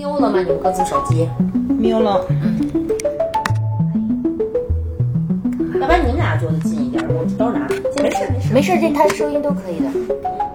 [0.00, 0.38] 瞄了吗？
[0.38, 1.28] 你们各自手机？
[1.82, 2.24] 丢了。
[5.78, 7.68] 要不然你们俩坐的近一点，我都拿。
[8.02, 9.90] 没事没事没事，这它收音都可以的。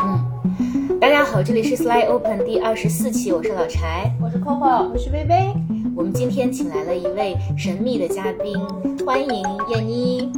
[0.01, 5.53] 嗯，大家好，这里是 Sly Open 第二十四期，我是老柴，我是 Coco，我是薇薇。
[5.95, 8.57] 我们今天请来了一位神秘的嘉宾，
[9.05, 10.31] 欢迎燕妮。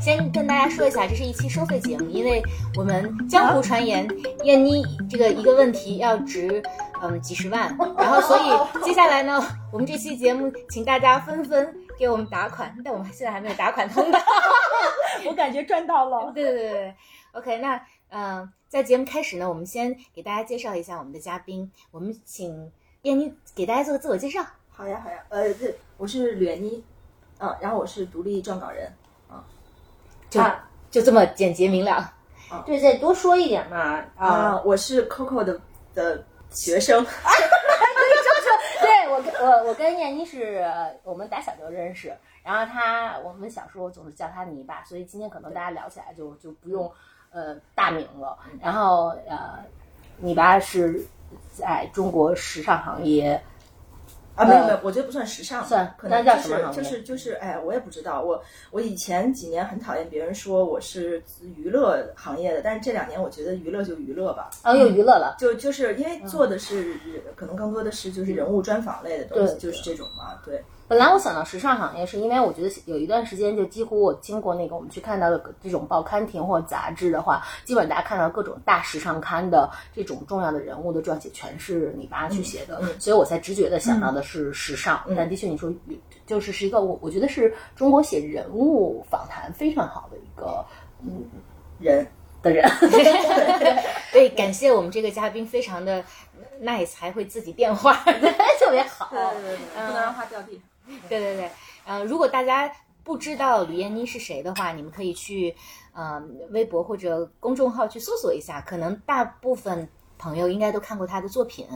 [0.00, 2.42] 先跟大家说一下，这是一期收费节目，因为
[2.78, 4.08] 我们江湖传言
[4.44, 6.62] 燕妮这个一个问题要值
[7.02, 14.18] 嗯几十万，然后所以接下来呢，我们这期节目请大家纷纷给我们打款，但我们现在还没有打款通道。
[15.26, 16.30] 我感觉赚到了。
[16.32, 16.94] 对对对对
[17.32, 17.76] ，OK，那
[18.08, 22.70] 嗯、呃在节目开始呢，我们先给大家介绍一下我们的嘉宾，我们请
[23.02, 24.44] 燕妮给大家做个自我介绍。
[24.68, 26.84] 好呀好呀，呃，对，我是吕燕妮，
[27.38, 28.92] 嗯，然后我是独立撰稿人，
[30.30, 30.40] 就、
[30.90, 32.14] 就这么简洁明了。
[32.64, 34.04] 对，再多说一点嘛。
[34.16, 35.60] 啊，啊，我是 Coco 的
[35.94, 37.04] 的学生，
[38.80, 46.90] 对我跟我我跟燕妮是呃我们打小就认识，然后她我们小时候总是叫她泥巴，所以今天可能大家聊起来就就不用
[47.30, 48.38] 呃大名了。
[48.60, 49.64] 然后呃，
[50.18, 51.04] 泥巴是
[51.52, 53.40] 在中国时尚行业
[54.40, 58.22] 啊，没有没有，我觉得不算时尚，算可能叫就是就是就是，哎，我也不知道。
[58.22, 61.22] 我我以前几年很讨厌别人说我是
[61.56, 65.36] 娱乐行业的，但是这两年我觉得娱乐就娱乐吧，啊有娱乐了。
[65.38, 66.94] 就就是因为做的是
[67.36, 70.62] 可能更多的是就是人物专访类的东西，就是这种嘛，对。
[70.90, 85.00] 本来我想到时尚行业，是因为我觉得有一段时间，就几乎我经过那个我们去看到的这种报刊亭或杂志的话，基本大家看到各种大时尚刊的这种重要的人物的撰写，全是你爸去写的，所以我才直觉的想到的是时尚。
[85.16, 85.72] 但的确，你说
[86.26, 90.66] 就是是一个我我觉得是中国写人物访谈非常好的一个
[91.04, 91.22] 嗯
[91.78, 92.04] 人
[92.42, 92.68] 的人。
[94.12, 96.02] 对，感谢我们这个嘉宾非常的
[96.60, 97.94] nice，还会自己变化。
[98.58, 99.08] 特别好。
[99.12, 100.60] 对对对，不能让话掉地。
[101.08, 101.50] 对对对，
[101.84, 102.70] 呃，如果大家
[103.02, 105.54] 不知道吕燕妮是谁的话，你们可以去
[105.92, 109.88] 呃微博或者公众号去搜索一下，可能大部分
[110.18, 111.66] 朋友应该都看过她的作品，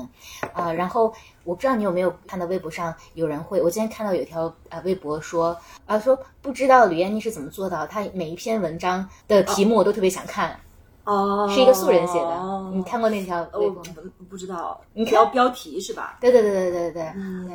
[0.53, 1.12] 啊、然后
[1.44, 10.61] 我不知道你有没有看到微博上有人会，我今天看到有一条呃微博说，啊、说不知道吕燕妮是怎么做到，她每一篇文章的题目我都特别想看，
[11.04, 13.92] 哦是一个素人写的，你看过那条微我博吗？
[14.19, 16.16] 不不知道，你看标标题是吧？
[16.20, 17.50] 对对对对对对对，嗯，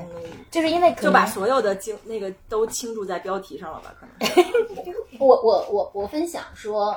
[0.51, 3.95] 就是因为就把所有的精那个都倾注在标题上了吧？
[3.99, 4.45] 可能。
[5.19, 6.95] 我我我我分享说，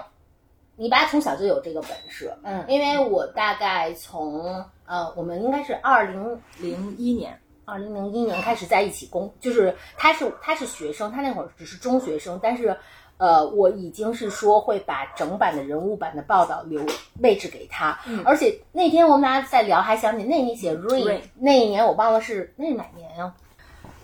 [0.77, 12.77] 你爸从小就有这个本事，嗯因为我大概从呃，我们应该是二零零一年，二零零一年开始在一起工，就是他是他是学生，他那会儿只是中学生，但是。
[13.23, 16.85] 呃，我已经是说会把整版的人物版的报道留
[17.21, 23.33] 位置给他，而且那天我们俩在聊，还想起那年写 Rain，Rain 那一年我忘了是那是哪年啊？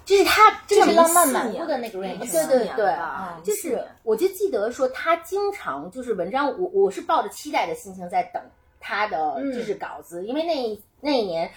[0.05, 8.41] 就是他真的是浪漫满屋的那个 Rain，对对对，吧就是我就记得说他经常就是文章，我我是抱着期待的心情在等
[8.79, 11.51] 他的就是稿子，因为那一那一年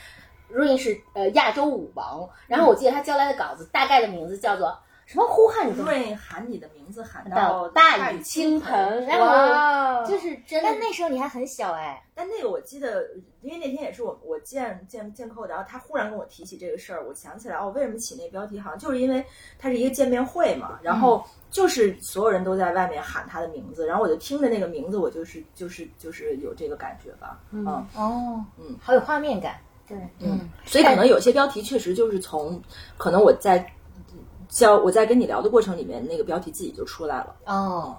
[0.51, 4.75] Rain 是呃亚洲舞王，然后我记得他交来的稿子大概的名字叫做
[5.11, 13.05] 什么呼喊中瑞喊你的名字喊到到大雨倾盆，然后就是真的但那时候你还很小哎，但那个我记得，
[13.41, 18.57] 因为那天也是我我见见见扣，然后他忽然跟我提起这个事儿，我想起来哦，为什么起那标题？
[18.57, 19.21] 好像就是因为
[19.59, 27.67] 它是一个见面会嘛，然后就是所有人都在外面喊他的名字，然后我就听着那个名字，我就是就是就是有这个感觉吧，嗯。
[27.97, 32.61] 哦，嗯，好有画面感，对，嗯，所以可能有些标题确实就是从
[32.97, 33.69] 可能我在
[34.51, 37.35] 教我在跟你聊的过程里面，那个标题自己就出来了。
[37.45, 37.95] 哦，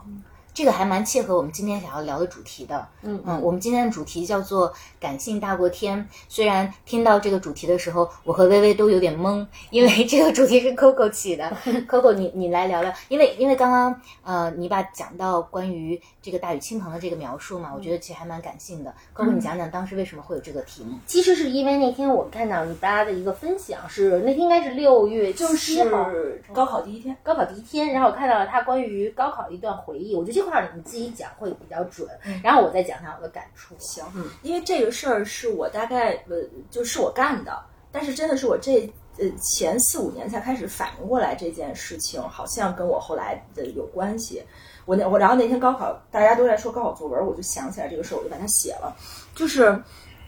[0.54, 2.86] 这个还蛮切合我们今天想要聊的主题的。
[3.02, 6.06] 嗯嗯，我们今天的主题叫做“感性大过天”。
[6.28, 11.44] 虽然听到这个主题的时候，我和微微都有点懵，因为 这个主题是 Coco 起的。
[11.88, 18.94] Coco，你你来聊聊，因为因为刚刚呃，你把讲到关于这个大雨倾盆的这个描述嘛，我觉得其实还蛮感性的。
[19.14, 20.98] Coco，你讲讲当时为什么会有这个题目？
[21.06, 26.10] 其实是因为那天我看到你爸的一个分享，是那天应该是六月七号
[26.52, 32.08] 高考第一天，高考第一天，然后我看到了他关于高考的一段回忆，我觉得这块儿你自己讲会比较准，
[32.42, 33.74] 然后我再讲讲我的感触。
[33.78, 34.04] 行，
[34.42, 36.36] 因为这个事儿是我大概呃，
[36.70, 44.42] 就是我干的，但是真的是我这呃前四五年才开始反应过来这件事情，好像跟我后来的有关系。
[44.84, 48.96] 我那我然后那天高考，大家都在说高考作文，我就想起来这个事儿，我就把它写了。
[49.34, 49.80] 就是，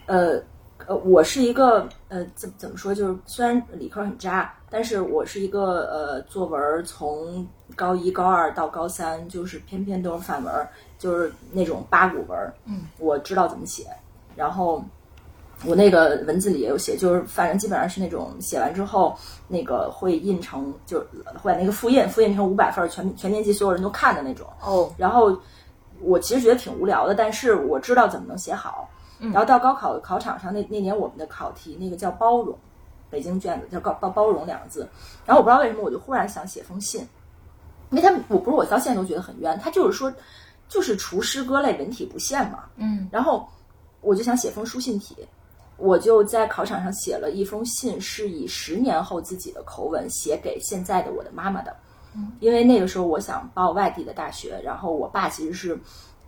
[0.06, 0.40] 呃
[0.86, 10.52] 呃，我是一个呃怎怎么说，就是虽然理科很渣，但是我是一个呃作文从高一高二到高三，就是篇篇都是范文，
[10.98, 12.38] 就是那种八股文。
[12.66, 13.86] 嗯，我知道怎么写，
[14.36, 14.84] 然后
[15.64, 19.16] 我那个文字里也有写，就是反正基本上是那种写完之后，
[19.48, 21.00] 那个会印成，就
[21.40, 24.46] 会把那个复印复印成五百份儿，全全年级所有人都看的那种。
[24.60, 25.34] 哦，然后
[26.00, 28.86] 我其实觉得挺无聊的，但是我知道怎么能写好。
[29.32, 32.56] 然后到高考考场上，那那年我们的考题那个叫包容，
[33.10, 34.88] 北京卷子叫高包包容两个字。
[35.24, 37.00] 然后我不知道为什么，我就忽然想写封信，
[37.90, 40.12] 因为他我不是我到现在都觉得很冤，他就是说
[40.68, 42.64] 就是除诗歌类文体不限嘛。
[42.76, 43.48] 嗯，然后
[44.00, 45.16] 我就想写封书信体，
[45.76, 51.74] 我就在考场上写了一封信，是以十年后自己的口吻写给现在的我的妈妈的。
[52.38, 55.76] 因为那个时候我想报外地的大学，然后我爸其实是，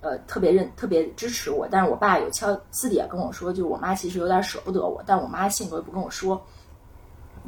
[0.07, 6.41] 呃，特别认特别支持我，但是我爸有敲私底下跟我说，就是我妈其实有点舍不得我，但我妈性格也不跟我说，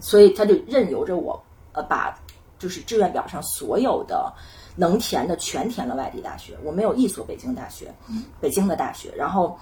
[0.00, 1.40] 所以他就任由着我，
[1.72, 2.18] 呃，把
[2.58, 4.32] 就是志愿表上所有的
[4.74, 7.94] 能填的全填了外地大学，我没有一所北京大学，
[8.40, 9.56] 北京的大学，然后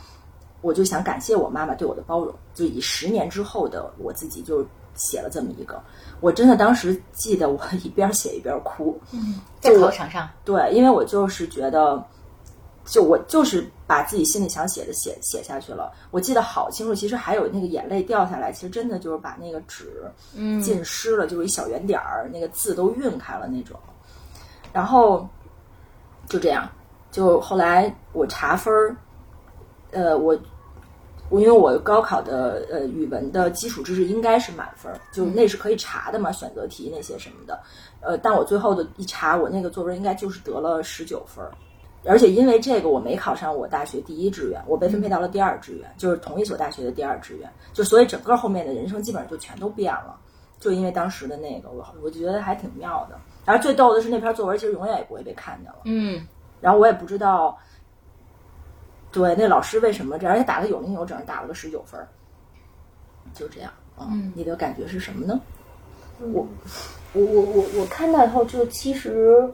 [0.63, 5.79] 我就想感谢我妈妈对我的包容，就以十年之后的我自己就写了这么一个，
[6.23, 8.99] 我真的当时记得我 一边写一边哭，
[9.61, 12.03] 在考场上，对，因为我就是觉得，
[12.87, 15.93] 就我就是把自己心里想写的写写下去了。
[16.13, 20.05] 我记得好清楚，其实还有那个眼泪掉下来，其实真的就是把那个纸
[20.35, 23.79] 嗯浸湿了，就是一小圆点儿，那个字都晕开了那种。
[24.73, 25.29] 然后
[26.29, 26.71] 就这样，
[27.11, 28.97] 就后来我查分儿，
[29.91, 30.39] 呃，我
[31.29, 37.61] 我因为我高考的呃语文的基础知识应该是满分儿，就那是可以查的嘛，选择题那些什么的。
[38.01, 41.51] 呃，但我最后的一查，我那个作文应该就是得了十九分儿，
[42.07, 50.19] 而且因为这个我没考上我大学第一志愿，我被分配到了第二志愿，就是同一所大学的第二志愿，就所以整个后面的人生基本上就全都变了，
[50.61, 53.19] 就因为当时的那个，我我就觉得还挺妙的。
[53.45, 56.27] 然后最逗的是那篇作文其实永远也不会被看见了，嗯，
[56.61, 57.57] 然后我也不知道，
[59.13, 62.09] 对那老师为什么这样，而且打的有零有整，打了个十九分儿，
[63.35, 63.71] 就这样。
[63.99, 65.41] 嗯，你的感觉是什么呢？
[66.19, 66.47] 我
[67.13, 69.49] 我我我我看到以后，就其实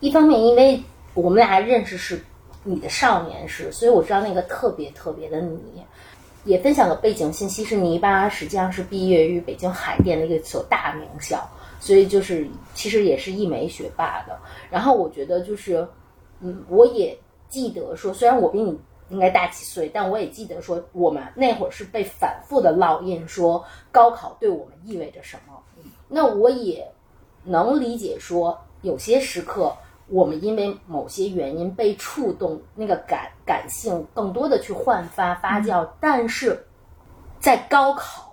[0.00, 0.82] 一方面，因为
[1.14, 2.22] 我们俩认识是
[2.64, 5.60] 你的少年时，所以我知道那个特别特别的你。
[6.44, 11.46] 也分享个背景信息，是泥巴实际上是毕业于北京海淀的一所大名校，
[11.78, 14.38] 所以就是其实也是一枚学霸的。
[14.70, 15.86] 然后我觉得就是，
[16.40, 17.18] 嗯，我也
[17.50, 18.78] 记得说，虽然我比你
[19.10, 25.52] 应该大几岁，但我也记得说，我们那会儿是被反复的烙印说高考对我们意味着什么。
[26.08, 26.88] 那我也
[27.44, 29.76] 能理解说，有些时刻
[30.08, 36.64] 我们因为某些原因被触动，那个感感性更多的去焕发发酵，但是
[37.38, 38.26] 在高考。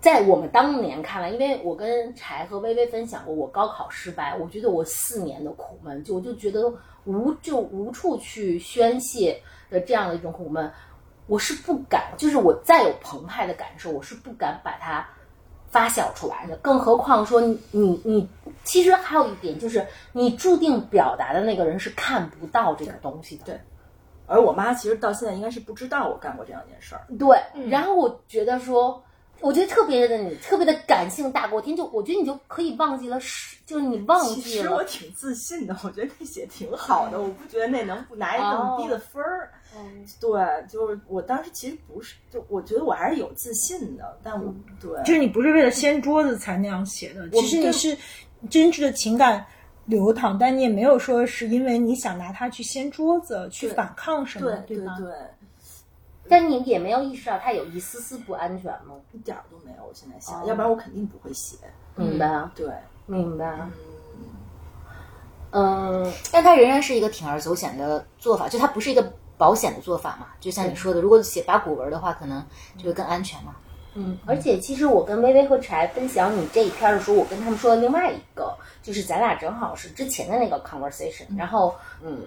[0.00, 9.40] 在我们当年看来，因为我跟柴和微微分享过我高考失败，我觉得我四年的苦闷，就我就觉得无就无处去宣泄
[9.70, 10.68] 的这样的一种苦闷，
[11.28, 15.08] 我是不敢，就是我再有澎湃的感受，我是不敢把它
[15.72, 16.56] 发酵出来的。
[16.58, 18.28] 更何况说你你你，
[18.62, 23.44] 其实还有一点就是，你注定表达的那个人是看不到这个东西的。
[23.46, 23.60] 对
[24.28, 27.02] 而我妈其实到现在应该是不知道我干过这样一件事儿。
[27.18, 27.38] 对，
[27.68, 29.02] 然后我觉得说，
[29.42, 34.62] 我觉得特别的你，特别的感性大过天，就我觉得你就可以忘记了是，就是你忘其记了。
[34.62, 39.50] 其实我挺自信的，我觉得那写挺好的，我不觉得那能不拿一那么低的分儿。
[40.20, 40.30] 对，
[40.68, 47.96] 就是我当时其实不是，就我觉得我还是有自信的，但我对，就是你不是为了掀桌子才那样写的，其实你是
[48.50, 49.44] 真挚的情感
[49.86, 54.50] 流淌，但你也没有说是因为你想拿它去掀桌子、去反抗什么，
[54.84, 54.94] 吧？
[54.98, 55.14] 对对，
[56.32, 58.94] 但你也没有意识到它有一丝丝不安全吗？
[59.12, 59.84] 一点儿都没有。
[59.84, 61.58] 我现在想，哦要不然我肯定不会写。
[61.94, 62.66] 明白，对，
[63.04, 63.54] 明白。
[65.50, 70.28] 嗯，但它仍然是一个铤而走险的做法，就它不是一个保险的做法嘛。
[70.40, 72.42] 就像你说的，如果写八股文的话，可能
[72.78, 73.54] 就会更安全嘛。
[73.92, 82.20] 嗯，而且其实我跟微微和柴分享你这一篇的时候，我跟他们说了另外一个，就是咱俩正好是之前的那个 conversation，然后嗯，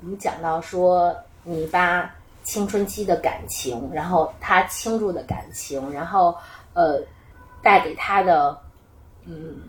[0.00, 1.14] 我们讲到说
[1.44, 2.12] 泥巴
[2.42, 6.36] 青春期的感情，然后他倾注的感情，然后
[6.74, 7.00] 呃
[7.62, 8.58] 带给他的
[9.24, 9.62] 嗯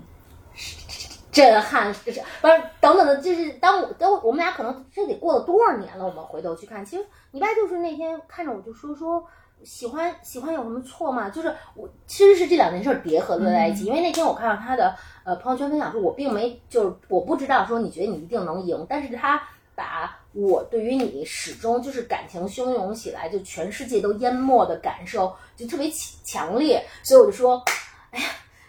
[1.32, 9.26] 震撼，就是不是等等的，就是当我当我们俩可能这得过了多少年了，我们回头去看，其实你爸就是那天看着我就说说。
[9.64, 11.30] 喜欢喜欢有什么错吗？
[11.30, 19.42] 就是我其实是这两件事儿叠合的在一起，因为那天我看到他的呃朋友圈分享说，我并没就是我不知道说你觉得你一定能赢，但是他
[19.74, 27.64] 把我对于你始终就是感情汹涌起来，就全世界都淹没的感受就特别强强烈，所以我就说，
[28.12, 28.26] 哎呀，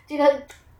[0.06, 0.24] 这个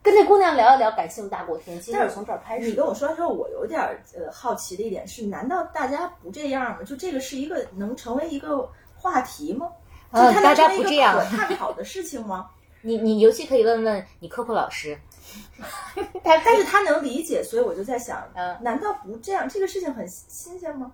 [0.02, 2.68] 跟这姑娘聊一聊，感性大过天，其实是从这儿开始。
[2.68, 6.82] 你跟我说的时候，我有点儿呃好奇的一点是，难道大家不这样吗？
[6.84, 9.68] 就这个是一个能成为一个话题吗？
[10.12, 12.50] 就，它大家成为一个不这样可， 探讨的事情吗？
[12.82, 14.98] 你你尤其可以问问你科普老师，
[16.22, 19.48] 但但是他能理解，所以我就在想，嗯难道不这样？
[19.48, 20.92] 这个事情很新鲜吗？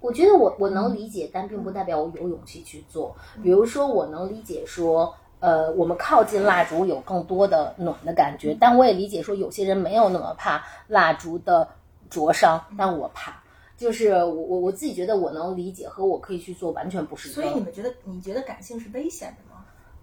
[0.00, 3.14] 我觉得我我能理解，但并不代表我有勇气去做。
[3.42, 11.68] 比如说，我能理解说，呃，我们靠近蜡烛有更多的暖的感觉，但我也理解说，有些人没有那么怕蜡烛的
[12.10, 13.40] 灼伤，但我怕。
[13.76, 17.42] 就是我我我自己觉得我能理解和我可以去做完全不是一个。
[17.42, 19.51] 所以你们觉得，你觉得感性是危险的吗？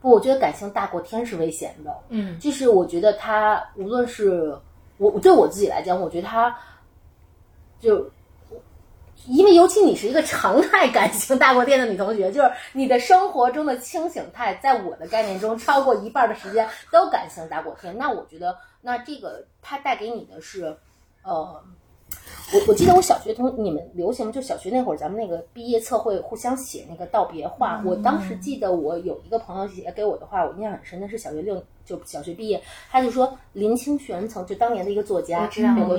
[0.02, 1.96] 不，我觉得感情大过天是危险的。
[2.10, 4.58] 嗯，就是我觉得他无论是
[4.98, 6.58] 我对我自己来讲，我觉得他
[7.80, 8.10] 就。
[9.28, 17.96] 因为尤其你是一个常态感情大过天的女同学，就是你的生活中的清醒态，在我的概念中超过一半的时间都感情大过天。
[17.98, 20.74] 那我觉得，那这个它带给你的是，
[21.22, 21.62] 呃，
[22.52, 27.80] 我我记得我小学同你们流行就小学那会儿，咱们那个毕业册会互相写那个道别话。
[27.86, 35.48] 我当时记得我有一个朋友写给我的话，我印象很深，那是小学六就小学毕业，他就说林清玄曾就当年的一个作家，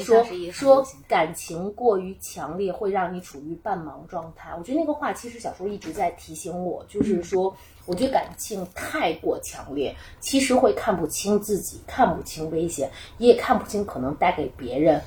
[0.01, 4.51] 说说感情过于强烈会让你处于半盲状态。
[4.59, 7.55] 我觉得那个话其实小时候一直在提醒我，就是说，
[7.87, 15.01] 我觉得感情太过强烈，其实会看不清自己，看不清危险，也看不清可能带给别人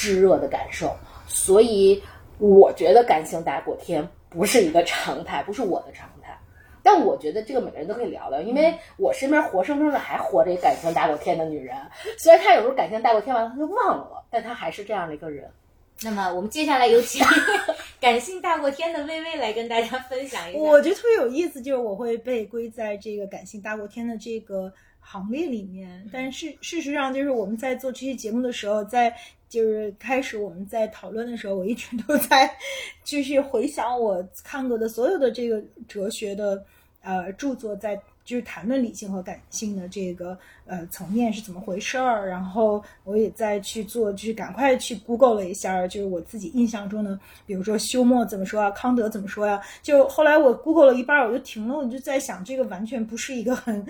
[0.00, 0.96] 炙热的感受。
[1.26, 2.02] 所以，
[2.38, 6.34] 我觉得感情大过天不是一个常态，不是我的常态。
[6.82, 11.76] 但我觉得这个每个人都可以聊聊，因为我身边活生生的还活着感情大过天的女人。
[12.18, 15.50] 虽然她有时候感情大过天完了，她就忘了，但她还是这样的一个人。
[16.00, 17.22] 那么我们接下来有请
[18.00, 20.58] 感性大过天的微微来跟大家分享一下。
[20.58, 26.08] 我觉得特别有意思，就是我会被归在这个感性大过天的这个行列里面。
[26.12, 29.14] 但是事实上，就是我们在做这期节目的时候，在
[29.48, 32.50] 就是开始我们在讨论的时候，我一直都在
[33.04, 36.64] 就是回想我看过的所有的这个哲学的
[37.02, 42.28] 呃著作，在就是谈论理性和感性的这个呃层面是怎么回事儿。
[42.28, 53.84] 然后我也在去做，就是赶快去 Google 了一下，就是我自己印象中的，比如说休谟怎么说啊，康德怎么说呀、就后来我 Google 了一半儿，我就停了，我就在想，这个完全不是一个很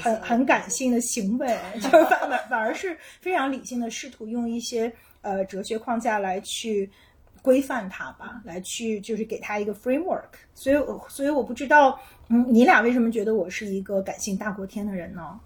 [0.00, 6.90] 很很感性的行为， 就是反反反而是非常理性的，试图用一些呃哲学框架来去
[7.42, 10.22] 规范它吧，来去就是给它一个 framework。
[10.54, 11.98] 所以我，所以我不知道，
[12.32, 15.38] 嗯，你俩为什么觉得我是一个感性大过天的人呢？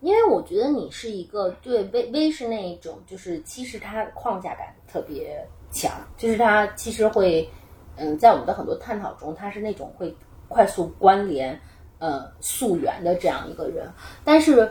[0.00, 7.50] 因为我觉得你是一个对微微是那一种，就是其实它框架感特别强，就是它其实会，
[7.96, 11.60] 嗯，在我们的很多探讨中，它是那种会快速关联，
[11.98, 13.90] 呃，溯源的这样一个人。
[14.22, 14.70] 但是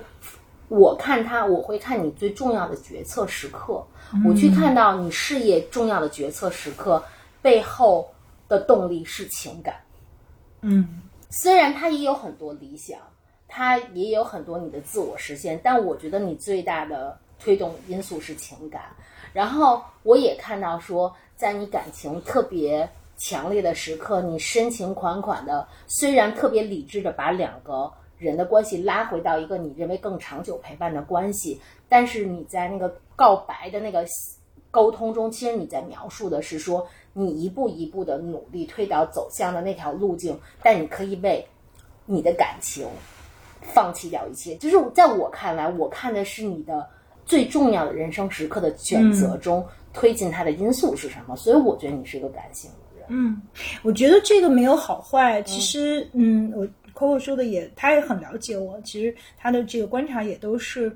[0.70, 3.86] 我看他，我会看你最重要的决策时刻，
[4.26, 7.04] 我去看到你事业重要的决策时刻
[7.42, 8.10] 背后
[8.48, 9.76] 的动力是情感。
[10.62, 13.00] 嗯虽然他也有很多理想，
[13.48, 18.84] 他也有很多你的自我实现，但我觉得你最大的推动因素是情感。
[19.34, 34.06] 然后我也看到说，在你感情特别强烈的时刻，你深情款款的，虽然特别理智的把两个人的关系拉回到一个你认为更长久陪伴的关系，但是你在那个告白的那个
[34.72, 36.88] 沟通中，其实你在描述的是说，
[37.20, 41.44] 你一步一步的努力推导走向的那条路径，但你可以为
[42.06, 42.86] 你的感情
[43.64, 44.56] 放弃掉一切。
[44.58, 46.88] 就是在我看来，我看的是你的
[47.26, 51.36] 最重要的人生时刻的选择中、推进它的因素是什么。
[51.36, 53.08] 所以我觉得你是一个感性的人。
[53.10, 53.42] 嗯，
[53.82, 55.42] 我觉得这个没有好坏。
[55.42, 58.80] 其实，嗯，我 Coco 说的也，他也很了解我。
[58.82, 60.96] 其实他的这个观察也都是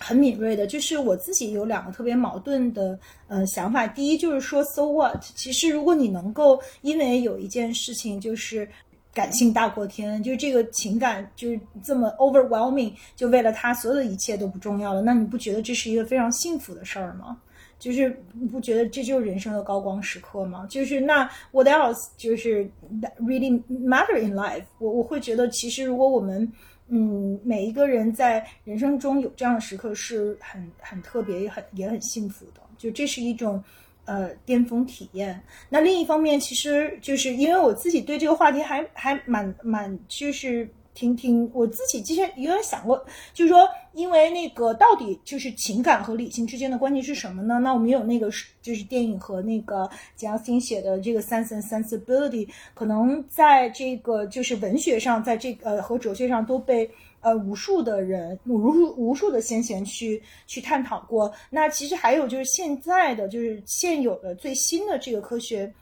[0.00, 0.66] 很敏锐的。
[0.66, 3.86] 就是我自己有两个特别矛盾的呃想法。
[3.86, 5.22] 第一就是说，so what？
[5.36, 8.68] 其实如果你能够因为有一件事情就是。
[9.12, 17.36] 感性大过天，就是这个情感就是这么 overwhelming，就为了他所有的一切都不重要了，那你不觉得这是一个非常幸福的事儿吗？
[17.76, 20.64] 就是你不觉得这就是人生的高光时刻吗？
[20.70, 22.64] 就是那 what else 就是
[23.02, 24.88] that really matter in life 我。
[24.88, 26.50] 我会觉得，其实如果我们
[26.90, 32.60] 嗯每一个人在人生中有这样的时刻，是很很特别，也很也很幸福的。
[32.76, 33.62] 就这是一种
[34.04, 35.42] 呃巅峰体验。
[35.68, 40.68] 那另一方面，其实就是因为我自己对这个话题还还蛮蛮就是。
[40.92, 47.58] 挺挺我自己之前有点想过，就是说，因为那个到底就是情感和理性之间的关系是什么呢？
[47.58, 48.30] 那我们有那个
[48.62, 61.32] 就是电影和那个简奥斯汀写的这个《Sense and Sensibility》，可能在这个就是文学上，在这个呃和哲学上都被呃无数的人无数无数的先贤去去探讨过。
[61.50, 65.72] 那其实还有就是现在的就是现有的最新的这个科学。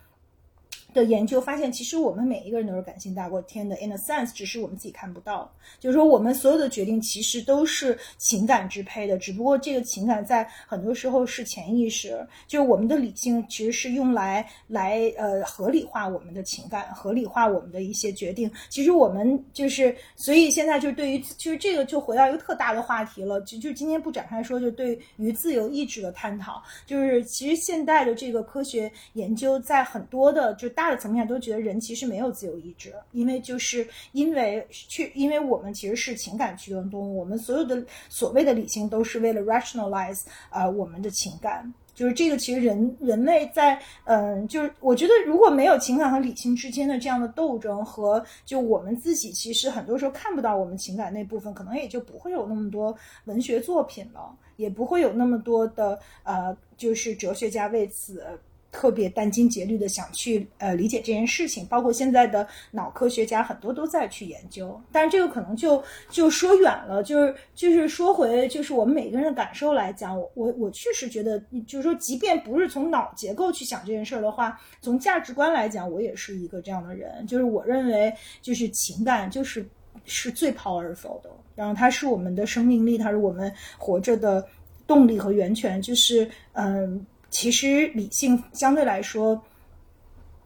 [0.98, 5.48] 的研究发现，其实我们每一个人都是感性大过天的，in a sense，只是我们自己看不到。
[5.78, 18.50] 就是说，我们所有的决定其实都是情感支配的，只不过这个情感在很多时候是潜意识，就是我们的理性其实是用来来呃合理化我们的情感，合理化我们的一些决定。
[18.68, 41.72] 其实我们就是，所以现在就对于就是这个就回到一个特大的话题了，就就今天不展开说，就对于自由意志的探讨，就是其实现代的这个科学研究在很多的就大的层面都觉得人其实没有自由意志，因为就是因为去，因为我们其实是情感驱动动物，我们所有的所谓的理性都是为了 rationalize 啊、呃、我们的情感。
[41.94, 58.24] 就是这个，其实人人类在嗯，就是我觉得如果没有情感和理性之间的这样的斗争和就我们自己其实很多时候看不到我们情感那部分，可能也就不会有那么多文学作品了，也不会有那么多的呃，就是哲学家为此。
[58.70, 79.66] 特别殚精竭虑的想去呃理解这件事情，包括现在的脑科学家很多都在去研究，但是这个可能就就说远了，就是就是说回就是我们每个人的感受来讲，我我我确实觉得，就是说即便不是从脑结构去想这件事儿的话，从价值观来讲，我也是一个这样的人，就是我认为就是情感就是
[80.04, 84.46] 是最 powerful 的，然后它是我们的生命力，它是我们活着的
[84.86, 87.04] 动力和源泉，就是嗯。
[87.30, 89.40] 其实理性相对来说，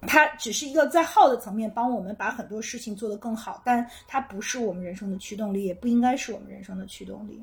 [0.03, 7.43] 它只是一个在好的层面，帮我们把很多事情做得更好，但它不是我们人生的驱动力，也不应该是我们人生的驱动力。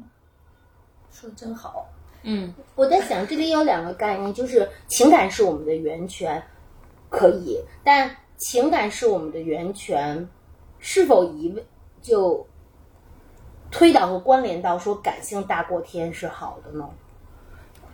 [1.11, 1.87] 说的真好。
[2.21, 6.43] 嗯，我在想这里有两个概念，就是情感是我们的源泉，
[7.09, 10.27] 可以，但情感是我们的源泉，
[10.79, 11.65] 是否一味
[12.01, 12.45] 就
[13.71, 16.89] 推导和关联到说感性大过天是好的呢？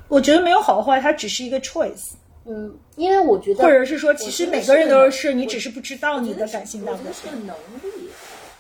[0.08, 2.14] 我觉得没有好坏，它只是一个 choice。
[2.46, 7.14] 嗯，因为我觉得，或者是说，其实每个人都是，你只是不知道你的感性大过天。
[7.14, 8.10] 是个能力。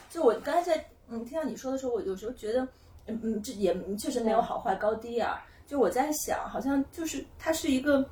[0.09, 2.67] 就我刚才在嗯听到你说的时候，我有时候觉得，
[3.05, 5.45] 嗯嗯，这也确实没有好坏高低啊。
[5.67, 8.03] 就我在想，好像就是它是一个，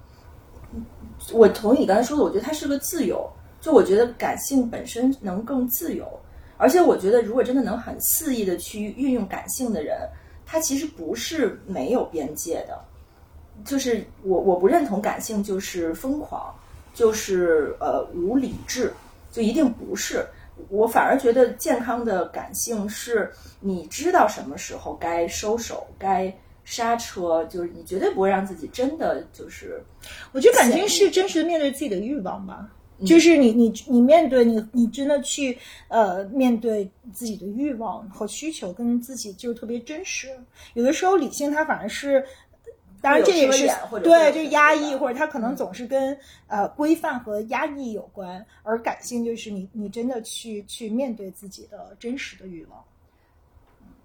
[1.31, 3.27] 我同意你刚才说的，我觉得它是个自由。
[3.59, 6.05] 就我觉得感性本身能更自由，
[6.57, 9.97] 而且我觉得如果真的能很肆意的去运用感性的人，
[10.45, 12.77] 他其实不是没有边界的。
[13.65, 16.53] 就是我我不认同感性就是疯狂，
[16.93, 18.93] 就是呃无理智，
[19.31, 20.25] 就一定不是。
[20.69, 26.31] 我反而觉得健康的感性是你知道什么时候该收手，该
[26.63, 29.83] 刹车，就是你绝对不会让自己真的就是。
[30.31, 32.69] 我觉得感性是真实的面对自己的欲望吧，
[33.03, 40.29] 就是你你你面对你你真的去呃面对自己的欲望和需求，跟自己就是特别真实。
[40.75, 42.23] 有的时候理性它反而是。
[43.03, 43.67] 当然，这也是
[44.01, 46.13] 对，就是压抑，或者他可能总是跟、
[46.47, 52.81] 嗯、呃规范和压抑有关，而感性就是你你真的去去面对自己的真实的欲望。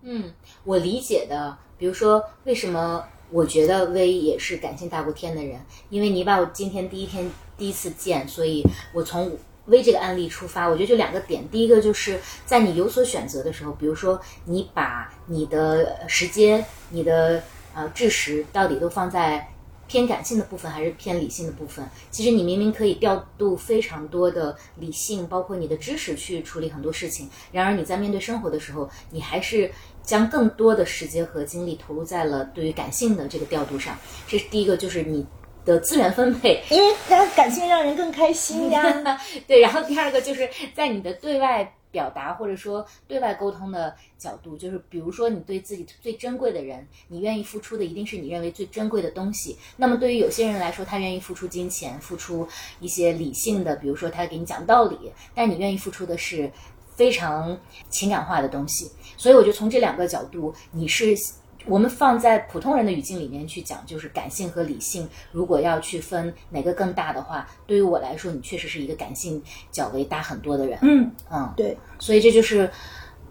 [0.03, 0.33] 嗯，
[0.65, 9.31] 我理解的，比如说为什么我觉得薇也是感性大过天的人，因为你把我今天第一天第一次见，所以我从
[9.67, 17.41] 薇这个案例出发，我觉得就两个点，第一个就是在你有所选择的时候，比如说你把你的时间，你的
[17.79, 19.47] 呃，知识到底都放在
[19.87, 21.89] 偏感性的部分还是偏理性的部分？
[22.11, 27.31] 其实你明明可以调度非常多的理性，包括你的知识去处理很多事情。
[27.53, 29.71] 然而你在面对生活的时候，你还是
[30.03, 33.97] 将更多的时间和精力投入在了对于感性的这个调度上。
[34.27, 35.25] 这是第一个，就是你
[35.65, 38.83] 的资源分配，因为它感性让人更开心呀。
[39.47, 41.73] 对，然后第二个就是在你的对外。
[41.91, 49.57] 表达或者说对外沟通的角度，就是比如说你对自己最珍贵的人，你愿意付出的一定是你认为最珍贵的东西。
[49.77, 52.47] 那么对于有些人来说，他愿意付出金钱，付出
[52.81, 56.51] 一些理性的，比如说他给你讲道理，但你愿意付出的是
[56.95, 58.91] 非常情感化的东西。
[59.17, 61.17] 所以我觉得从这两个角度，你是。
[61.67, 65.07] 我们放在普通人的语境里面去讲，就是感性和理性。
[65.33, 70.79] 如果要去分哪个更大的话，对于我来说，你确实是一个感性较为大很多的人。
[70.83, 72.71] 嗯嗯，对，所以这就是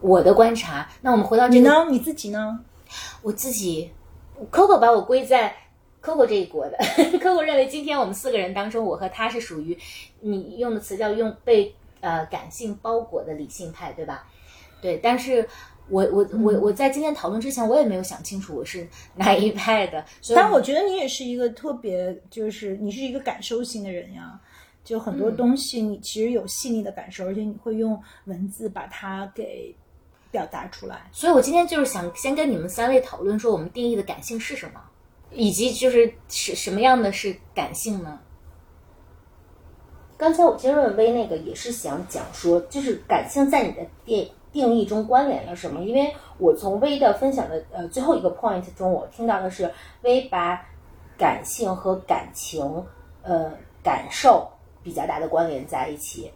[0.02, 0.88] 我的观察。
[1.02, 1.88] 那我们回到这个，你呢？
[1.90, 2.60] 你自己呢？
[3.24, 3.92] 我自己
[4.52, 5.56] ，Coco 把我归在
[6.04, 6.78] Coco 这一国的。
[7.20, 9.76] Coco 认为今天我们四个人当中，我和他是属于
[10.20, 14.28] 你用的词叫用被呃感性包裹的理性派，对吧？
[14.82, 15.48] 对，但是。
[15.90, 20.04] 我我我我在今天讨论之前，我也没有想清楚我是哪一派的。
[20.36, 24.40] 但我觉得你也是一个特别，就是你是一个感受型的人呀。
[24.84, 29.76] 就很多东西，你其实有细腻的感受，而且你会用文字把它给
[30.32, 31.10] 表达出来。
[31.12, 34.82] 所以我今天就是想先跟你们三位讨论说，我们定义的感性是什么，
[35.30, 38.18] 以及就是什什么样的是感性呢？
[40.18, 45.84] 刚才我接着问微那个，也是想讲说，就是感性在你的定定义中关联了什么？
[45.84, 50.66] 因为我从微的分享的呃最后一个 point 中，我听到的是微把
[51.16, 52.84] 感性和感情
[53.22, 53.52] 呃
[53.84, 54.50] 感受
[54.82, 56.32] 比较大的关联在一起。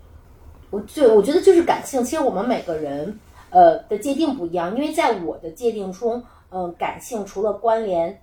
[0.70, 8.22] 我对我觉得就是感性，其实我们每个人呃的界定不一样，因为在我的界定中，嗯、感性除了关联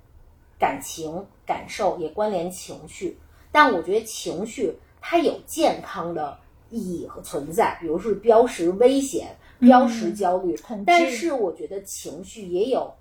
[0.61, 3.19] 感情感受，也关联情绪。
[3.51, 6.39] 但我觉得情绪它有健康的
[6.71, 10.59] 意义和存在，比如是标识危险、标识焦虑。
[10.87, 12.93] 但是我觉得情绪也有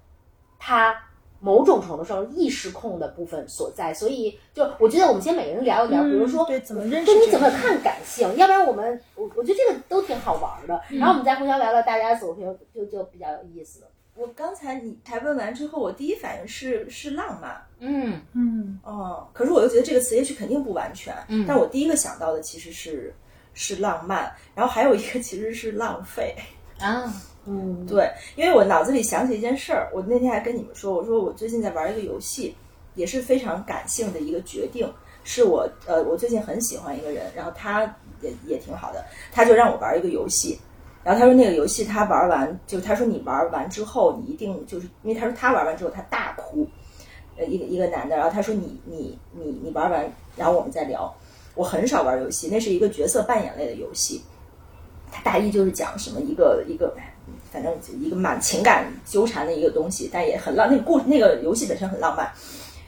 [0.59, 0.95] 它
[1.39, 8.27] 某种程度上意识控的部分所在，所以就我觉得我们先每个人聊一聊，比如说嗯对怎么认识对你怎么看感性？
[8.37, 13.83] 要不然我们我我觉得这个都挺好玩的，然后我们再互相聊聊大家所评，就就比较有意思。
[14.15, 18.19] 我刚才你才问完之后，我第一反应是是浪漫，嗯。
[18.33, 18.79] 嗯。
[18.83, 21.45] 哦，可是我又觉得这个词也许肯定不完全，嗯。
[21.47, 23.13] 但我第一个想到的其实是
[23.59, 26.35] 是浪漫，然后还有一个其实是浪费，
[26.79, 27.11] 啊
[27.49, 32.55] 嗯对，因为我脑子里想起一件事儿，我那天还跟你们说，我说我最近在玩一个游戏，
[32.93, 34.87] 也是非常感性的一个决定，
[35.23, 37.83] 是我呃，我最近很喜欢一个人，然后他
[38.21, 40.59] 也也挺好的，他就让我玩一个游戏，
[41.03, 46.67] 然后他说那个游戏他玩完，就他说你玩完之后，你一定就是因为他说他玩完之后他大哭，
[47.37, 51.11] 呃，一个一个男的，然后他说你你你你玩完，然后我们再聊。
[51.57, 54.21] 我很少玩游戏，那是一个角色扮演类的游戏，
[55.11, 56.95] 它大意就是讲什么一个一个，
[57.51, 60.69] 反正一个蛮情感纠缠的一个东西，但也很浪。
[60.69, 62.31] 那个故那个游戏本身很浪漫。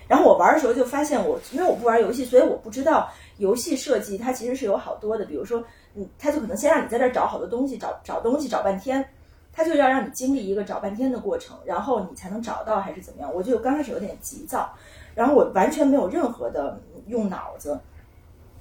[0.07, 5.63] 然后我玩的时候就发现我，因为我不玩游戏，所以我不知道游戏设计它其实是有好多的，比如说，
[5.95, 9.07] 嗯，它就可能先让你在这儿找好多东西，找找东西找半天，
[9.53, 13.31] 它就要让你经历一个找半天的过程，然后你才能找到还是怎么样？
[13.31, 14.73] 我就刚开始有点急躁，
[15.13, 17.79] 然后我完全没有任何的用脑子，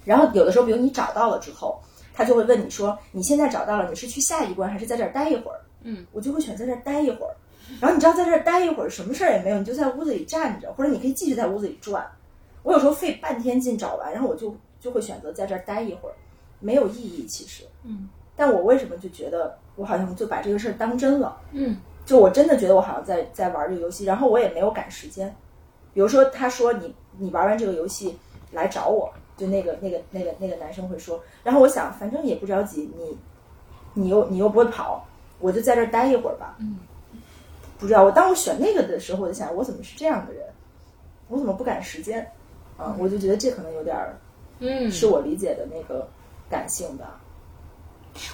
[0.09, 1.79] 然后有的时候，比如你找到了之后，
[2.15, 7.37] 他就会问你说：“你现在找到了，你是去下一关还是在这儿待一会儿？”嗯，我就会选在这儿待一会儿。
[7.79, 12.11] 然后你知道在这儿待一会儿，什么事儿也没有，你就在屋子里站着，或者你可以继续在屋子里转。
[12.63, 16.15] 我有时候费半天劲找完，然后我就就会选择在这儿待一会儿，
[16.59, 17.65] 没有意义其实。
[17.85, 21.37] 嗯，但我为什么就觉得我好像就把这个事儿当真了？
[21.53, 25.29] 嗯就我真的觉得我好像在在玩这个游戏，然后我也没有赶时间。
[25.93, 28.17] 比如说，他说你你玩完这个游戏
[28.51, 33.17] 来找我，就那个那个那个那个男生会说，然后我想反正也不着急，你
[33.95, 35.07] 你又你又不会跑，
[35.39, 36.57] 我就在这儿待一会儿吧。
[36.59, 36.81] 嗯，
[37.79, 40.43] 不知道我当我选那个的时候，我就想我怎么是这样的人，
[41.29, 42.21] 我怎么不赶时间？
[42.77, 44.19] 啊，我就觉得这可能有点儿
[44.59, 46.09] 嗯，是我理解的那个
[46.51, 47.09] 感性的。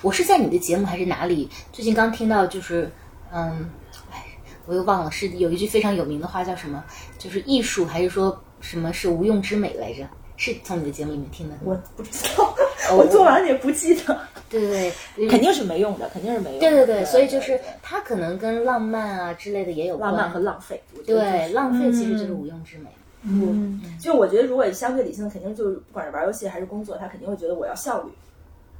[0.01, 1.49] 我是在你的节目还是哪里？
[1.71, 2.91] 最近刚听到，就是，
[3.31, 3.71] 嗯，
[4.11, 4.25] 哎，
[4.65, 6.83] 我又忘了，是有一句非常有名的话叫什么？
[7.19, 10.09] 就是艺术还是说什么是无用之美来着？
[10.53, 11.55] 是从你的节目里面听的？
[11.65, 12.55] 我不知道，
[12.97, 14.19] 我做完也不记得，
[14.51, 16.69] 对对对， 肯定是没用的，肯定是没用的。
[16.69, 20.11] 对对对，所以就是对它可能跟浪漫啊之类的也有关。
[20.13, 22.87] 浪漫和浪费，对浪费其实就是无用之美。
[23.27, 28.11] 嗯就我觉得，如果相对理性，肯定就是不管是玩游戏还是工作，他肯定会觉得我要效率，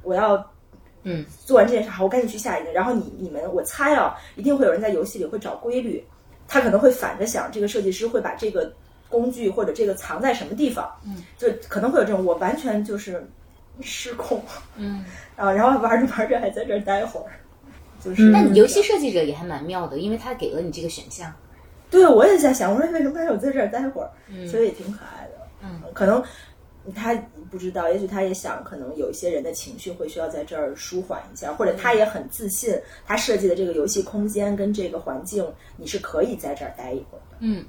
[0.03, 0.51] 我要
[1.01, 2.71] 嗯做完这件事，好，我赶紧去下一个。
[2.71, 6.05] 然后你你们，我猜啊，一定会有人在游戏里会找规律，
[6.47, 8.71] 他可能会反着想，这个设计师会把这个
[9.09, 13.25] 工具或者这个藏在什么地方，嗯，就可能会有这种，我完全就是
[13.81, 14.43] 失控
[14.75, 15.03] 嗯，
[15.35, 17.31] 啊，然后玩着玩着还在这儿待会儿，
[18.03, 18.31] 就是。
[18.31, 21.33] 但游戏设计者也还蛮妙的，因为他给了你这个选项。
[21.89, 25.31] 对，我也在想，我说为什么让我在这儿待会儿，嗯所以也挺可爱的。
[25.61, 26.21] 嗯，可能
[26.93, 27.13] 他
[27.49, 37.37] 不知道，也许他也想，可能有一些人的情绪会需要在这儿舒缓一下，或者他也很自信，他设计的这个游戏空间跟这个环境，你是可以在这儿待一会儿的。
[37.39, 37.63] 嗯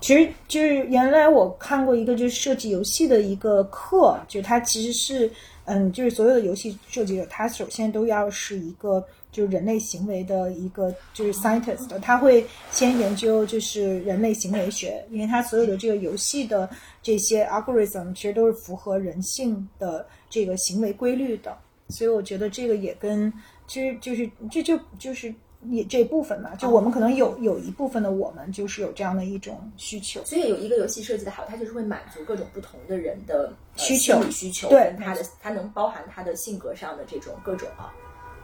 [0.00, 5.30] 其实就是原来我看过一个就是设计游戏的一个课，就是它其实是
[5.64, 16.68] 嗯，就是所有的游戏设计者，他首先都要是一个就是人类行为的一个就是 scientist，他会先研究就是人类行为学，因为他所有的这个游戏的
[17.02, 21.56] 这些 algorithm 其实都是符合人性的这个行为规律的，
[21.88, 23.32] 所以我觉得这个也跟
[23.66, 25.34] 其实就是这就就是。
[25.70, 37.92] 也这部分嘛，就我们可能有有一部分的我们就是有这样的一种需求，所以有一个游戏设计的好，它就是会满足各种不同的人的、呃、需求需求，对跟他的它能包含他的性格上的这种各种啊。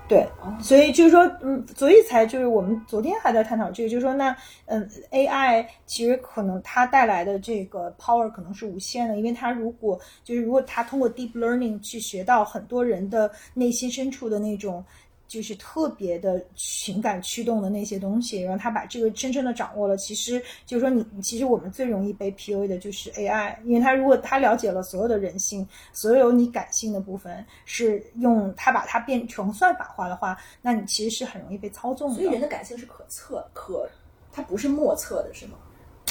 [0.08, 0.28] 对，
[0.61, 14.85] 所以就是说，嗯，所以才就是我们昨天还在探讨这个，就是说那，嗯，AI 其实可能它带来的这个 power 可能是无限的，因为它如果就是如果它通过 deep learning 去学到很多人的内心深处的那种。
[15.32, 32.16] 就是特别的情感驱动的那些东西，然后他把这个真正的掌握了，其实就是说你，其实我们最容易被 PUA 的就是 AI，因为他如果他了解了所有的人性，所有你感性的部分，是用他把它变成算法化的话，那你其实是很容易被操纵的。
[32.16, 33.88] 所以人的感性是可测可，
[34.30, 35.54] 它不是莫测的，是吗？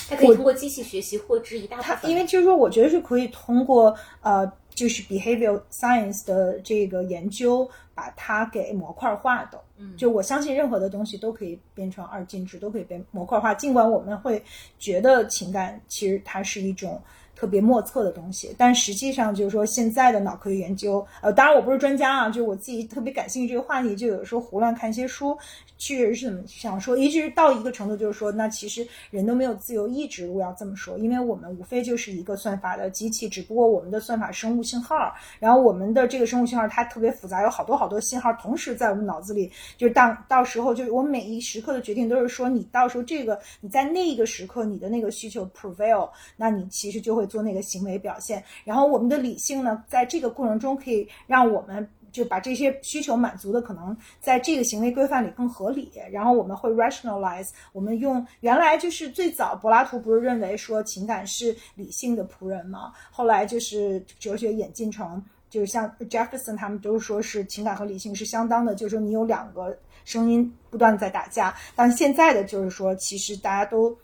[0.09, 2.09] 它可以通过机器学习获知一大部分。
[2.09, 9.61] 因为就是说，我觉得是可以通过呃，就是 behavior science 的这个研究，把它给模块化的。
[9.77, 13.53] 嗯，就我相信任何的东西都可以变成二进制，都可以被模块化。
[13.53, 14.43] 尽管我们会
[14.77, 17.01] 觉得情感其实它是一种。
[17.41, 25.35] 特别莫测的东西，但实际上就是说，现在的脑科学研究，呃，当然我不是专家啊，就我自己特别感兴趣这个话题，就有时候胡乱看一些书，
[25.75, 47.27] 确实是怎么想说，一直到一个程度，就是说，那其实人都没有自由意志，我要这么说，因为我们无非就是一个算法的机器，只不过我们的算法生物信号，然后我们的这个生物信号它特别复杂，有好多好多信号同时在我们脑子里，就是当到时候就是我每一时刻的决定都是说，你到时候这个你在那一个时刻你的那个需求 prevail，那你其实就会。
[47.31, 55.89] 做那个行为表现，然后我们的理性呢，在这个过程中可以让我们就把这些需求满足的可能在这个行为规范里更合理。
[56.11, 62.91] 然后我们会 rationalize，我们用原来就是最早柏拉图不是认为说情感是理性的仆人吗？
[63.09, 71.55] 后来就是哲学演进成，就是像 Jefferson 他们都说是情感和理性是相当的，就是说你有两个声音不断在打架。
[71.77, 73.97] 但现在的就是说，其实大家都。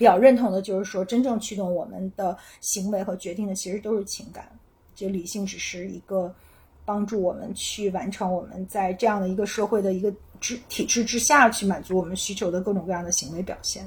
[0.00, 4.50] 比较认同的就是说，真正驱动我们的行为和决定的，其实都是情感，
[4.94, 6.34] 就理性只是一个
[6.86, 10.10] 帮助我们去完成我们在这样的一个社会的一个
[10.40, 13.86] 制体制之下去满足我们需求的各种各样的行为表现。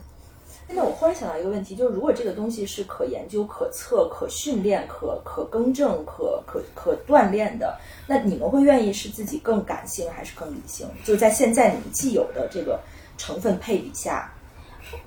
[0.67, 10.87] 那我忽然想到一个问题，就是如果这个东西是可研究、可测、可训练、可可更正、可可可锻炼的，那你们会愿意是自己更感性还是更理性？
[11.03, 12.79] 就是在现在你们既有的这个
[13.17, 14.31] 成分配比下。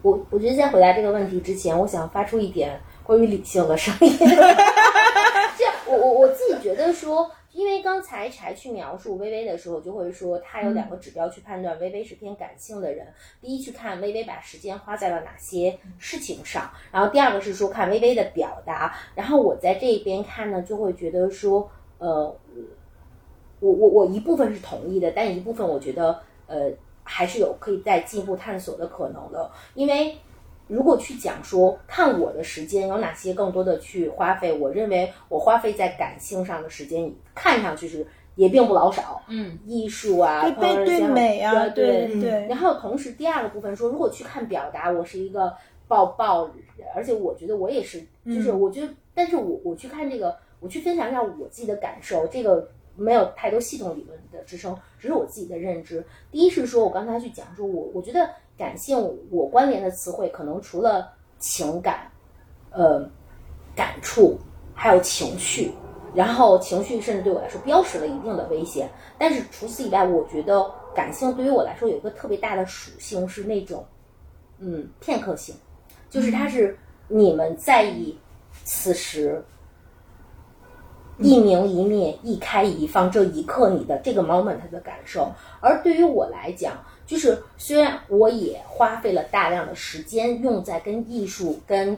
[0.03, 4.17] 我我觉得在回答这个问题之前，我想发出一点关于理性的声音。
[4.19, 13.07] 这，我我我自己觉得说，因为刚才柴去描述微微的时候，就会说他有两个指标去判断微微是偏感性的人。
[13.41, 18.95] 第一，去看微微把时间花在了哪些事情上；然后第二个是说看微微的表达。
[19.15, 21.69] 然后我在这边看呢，就会觉得说，
[21.99, 22.37] 呃，
[23.61, 26.71] 我我我一部分是同意的，但一部分我觉得，呃。
[27.09, 30.17] 还是有可以再进一步探索的可能的，因为
[30.67, 39.23] 如果去讲说看我的时间有哪些更多的去花费，我认为我花费在感性上的时间看上去是也并不老少。
[39.29, 42.47] 嗯，艺术啊，对对美啊，对对。
[42.49, 45.55] 然后同时第二个部分说，如果去看表达，我是一个
[45.87, 46.51] 抱抱，
[46.95, 52.69] 而且我觉得我也是，就是我觉得，但是我我去看这个，我去分享一下我自己的感受，这个。
[52.97, 56.05] 没有太多系统理论的支撑，只是我自己的认知。
[56.31, 58.99] 第一是说，我刚才去讲说，我我觉得感性，
[59.31, 62.11] 我关联的词汇可能除了情感，
[62.71, 63.09] 呃，
[63.75, 64.39] 感触，
[64.75, 65.71] 还有情绪，
[66.15, 68.91] 然后情绪甚至对我来说标识了一定的危险。
[69.19, 73.85] 但是除此以外，我觉得感性对于我来说有一个特别大的属性是那种，
[74.59, 75.55] 嗯，片刻性，
[76.09, 76.79] 就是它是
[77.09, 78.19] 你们在意
[78.65, 79.45] 此时。
[81.19, 85.31] 一明一灭，一开一放，这一刻你的这个 moment 的感受。
[85.61, 86.75] 而对于我来讲，
[87.07, 91.97] 就是虽然我也花费了大量的时间用在跟艺术、跟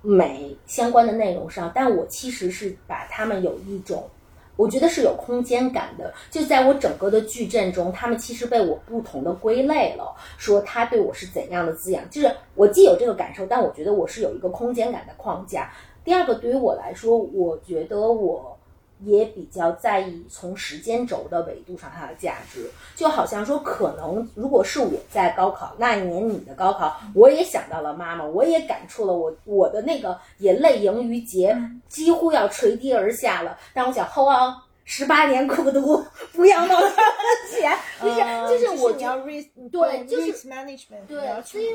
[0.00, 4.08] 美相关的内容上，但我其实是把他们有一种，
[4.56, 6.14] 我觉得是有空间感的。
[6.30, 12.08] 就在我整个的矩阵中，他们其实被我不同的归类了，说它对我是怎样的滋养。
[12.10, 15.72] 就是我既有这个感受，但我觉得我是有一个空间感的框架。
[16.04, 18.58] 第二个，对于我来说，我觉得我
[19.04, 31.56] 也比较在意从时间轴的维度上它的价值，就好像说，可能如果是我在高考那一年，你的高考，我也想到了妈妈，我也感触了我我的那个眼泪盈于睫，
[31.88, 33.58] 几乎要垂滴而下了。
[33.74, 36.80] 但我想，后啊，十八年苦读，不要冒
[37.48, 38.16] 险，不是，
[38.48, 41.74] 就是我要对，就是 management，对，所以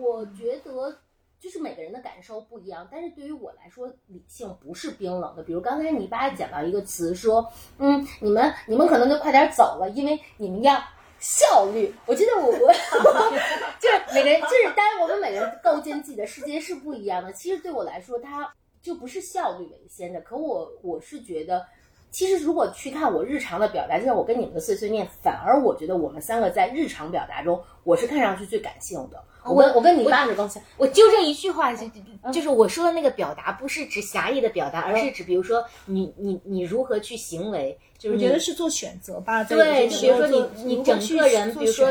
[0.00, 0.96] 我觉得。
[1.38, 5.42] 就是每个人的感受不一样，但是对于我来说，理性不是冰冷的。
[5.42, 7.46] 比如刚才泥巴讲到一个词，说，
[7.78, 10.82] 嗯，你们你们可能就快点走了，因为你们要
[11.18, 11.94] 效率。
[12.06, 12.72] 我觉得我我
[13.78, 17.32] 就是每个人，就是当然我们每个人构建自己的世界是不一样的。
[17.32, 20.20] 其实对我来说，它就不是效率为先的。
[20.20, 21.66] 可我我是觉得。
[22.08, 29.22] 其实，如果去看我日常的表达，就像我跟你们的碎碎念，反而我觉得我们三个在日常表达中，我是看上去最感性的。
[29.44, 31.86] 我我跟我跟你爸是更像，我纠正一句话，就
[32.32, 39.44] 就是我说的那个表达，不是指狭义的表达，而是指比如说你你你如何去行为，就是我你觉得是做选择吧。
[39.44, 41.88] 在对，就比如说你你整个人，比如说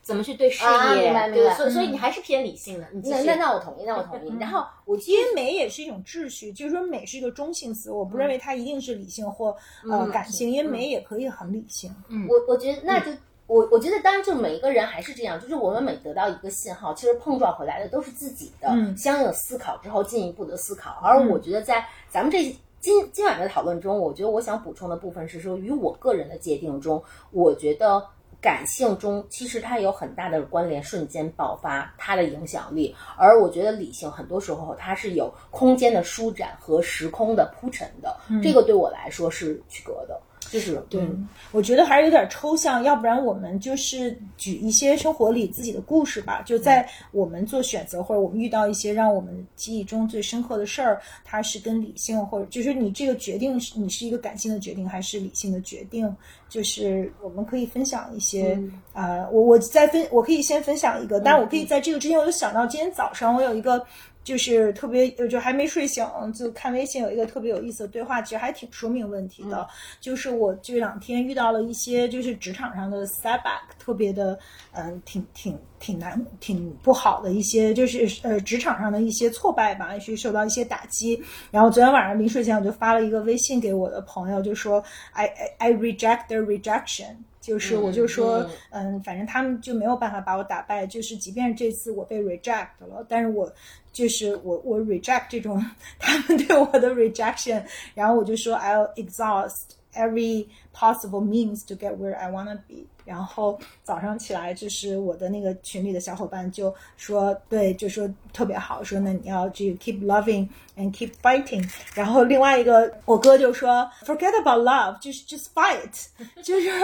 [0.00, 2.86] 怎么去对事啊业，明白明白对所以所以你还是偏理性的。
[2.92, 4.32] 你那那那我同意，那我同意。
[4.38, 9.48] 然后我记因为美也是一种秩序，就是说美是一个中性词，我不认为它一定是理性或
[9.90, 11.92] 呃嗯感性，因为美也可以很理性。
[12.28, 13.10] 我我觉得那就。
[13.46, 20.98] 我我觉得，当然，就每一个人还是这样，就是我们每得到一个信号，其实碰撞回来的都是自己的嗯相应的思考之后进一步的思考。
[21.02, 22.44] 而我觉得，在咱们这
[22.80, 28.02] 今今晚的讨论中，我觉得我想补充的部分是说，与我个人的界定中，我觉得
[28.40, 32.94] 感性中其实它有很大的关联，瞬间爆发它的影响力。
[33.18, 40.18] 而我觉得理性很多时候它是有空间的舒展和时空的铺陈的，这个对我来说是区隔的。
[40.18, 46.42] 就是对，嗯我觉得还是有点抽象，要不然我们就是举一些生活里自己的故事吧。
[46.46, 56.14] 就在我们做选择或者我们遇到一些让我们记忆中最深刻的事儿，它是跟理性或者就是你这个决定是你是一个感性的决定还是理性的决定，
[56.48, 58.58] 就是我们可以分享一些
[58.92, 63.84] 啊、呃我我再分我可以先分享一个，但我可以在这个之前我就想到今天早上我有一个。
[64.24, 69.66] 就是特别，就还没睡醒，就看微信有一个特别有意思的对话，其实还挺说明问题的。
[70.00, 74.38] 就是我这两天遇到了一些就是职场上的 setback，特别的，
[74.72, 81.20] 嗯、挺挺挺难、挺不好的一些，就是呃职场上的一些挫败吧，也是受到一些打击。
[81.50, 84.82] 然后昨天晚上临睡前我就发了一个微信给我的朋友，就说
[85.12, 87.16] I I, I reject the rejection。
[87.40, 90.86] 就是我就说，嗯，反正他们就没有办法把我打败。
[90.86, 93.52] 就是即便这次我被 reject 了，但是我
[93.91, 95.63] 就是我我 reject 这种
[95.97, 97.63] 他们对我的 rejection，
[97.95, 102.85] 然后我就说 I'll exhaust every possible means to get where I wanna be。
[103.04, 111.68] 然后早上起来，就是我的那个群里的小伙伴就说，对，就说特别好，说那你要这个 keep loving and keep fighting。
[111.94, 116.06] 然后另外一个我哥就说 forget about love，就是 just fight，
[116.42, 116.70] 就是。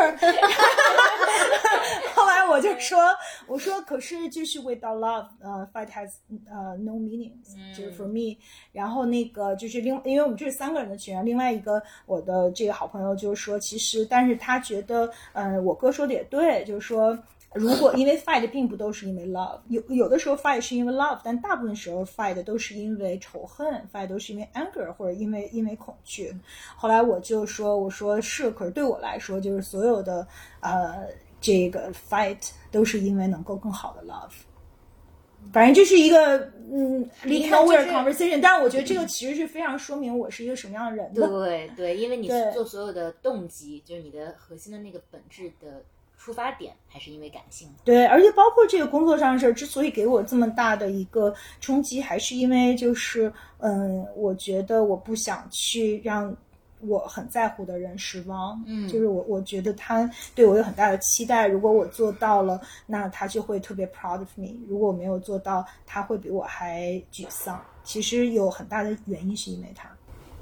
[2.14, 2.98] 后来我就说，
[3.46, 6.10] 我说可是就是 without love，呃、fight has
[6.50, 7.32] 呃、no meaning，
[7.76, 8.36] 就是 for me。
[8.72, 17.18] 然后那个就是另，因为我们这是三个人的群啊，另外一个我的这个好朋友就说，其实但是他觉得，嗯、我哥说的也对，就是说。
[17.54, 26.30] 如果因为 fight 并不都是因为 love，有有的时候 fight 是因为 love，但大部分时候 fight 都是因为仇恨，fight 都是因为 anger 或者因为因为恐惧。
[26.76, 30.28] 后来我就说，我说是，可是对我来说，就是所有的
[30.60, 31.06] 呃
[31.40, 35.50] 这个 fight 都是因为能够更好的 love。
[35.50, 36.36] 反正这是一个
[36.70, 41.26] 嗯 lead 看 nowhere conversation，但是我觉得这个其实是非常说明我是一个什么样的人的。
[41.26, 45.82] 对对，因为你做所有的动机，就是你的核心的那个本质的
[46.18, 47.74] 出发点，还是因为感性的。
[47.84, 56.36] 对，而且包括这个工作上的事儿，之所以给我这么大的一个冲击，还是因为就是，嗯，我觉得我不想去让
[56.80, 58.62] 我很在乎的人失望。
[58.66, 67.64] 嗯就是我我觉得他对我有很大的期待，如果我做到了，那他就会特别 proud of me；如果我没有做到，他会比我还沮丧。
[67.84, 69.88] 其实有很大的原因是因为他。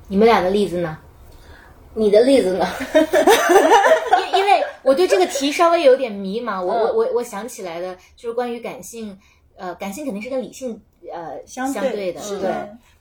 [0.08, 0.98] 你们俩的例子呢？
[1.96, 2.66] 你的例子呢？
[4.32, 9.18] 因因为我对这个题稍微有点迷茫，我我嗯我我想起来的就是关于感性，
[9.56, 10.80] 呃，感性肯定是跟理性
[11.12, 12.50] 呃相对的，对是对。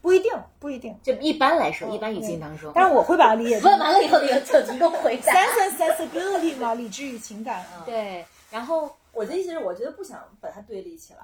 [0.02, 0.96] 不一定，不一定。
[1.02, 5.34] 就一般来说，一般语境当中，但是我会把它理解成 问完了以后，你就提供回答。
[5.34, 7.84] sense sensibility 嘛，理智与情感啊。
[7.88, 11.20] 对，然后我的意思是，我觉得不想把它对立起来。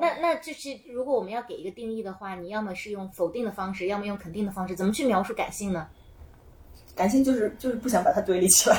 [0.00, 5.86] 那那就是如果我们要给一个定义的话，你要么是用否定的方式，要么用肯定的方式，怎么去描述感性呢？
[6.96, 8.76] 感性就是就是不想把它堆立起来，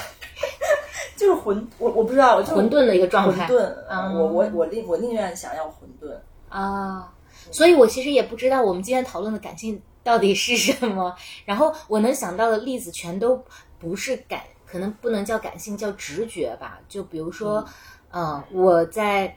[1.15, 3.73] 就是混我我不知道，我就混沌的一个状态，混沌。
[3.88, 6.12] 嗯我我我宁我宁愿想要混沌。
[6.49, 7.13] 啊，
[7.51, 11.15] 所以我其实也不知道我们今天讨论的感性到底是什么。
[11.45, 13.39] 然后我能想到的例子全都
[13.77, 16.80] 不是感，可能不能叫感性，叫直觉吧。
[16.89, 17.63] 就比如说，
[18.12, 19.36] 嗯、我在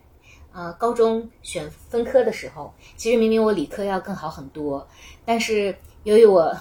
[0.53, 4.88] 呃高中选分科的时候，其实明明我理科要更好很多，
[5.27, 6.57] 但是由于我。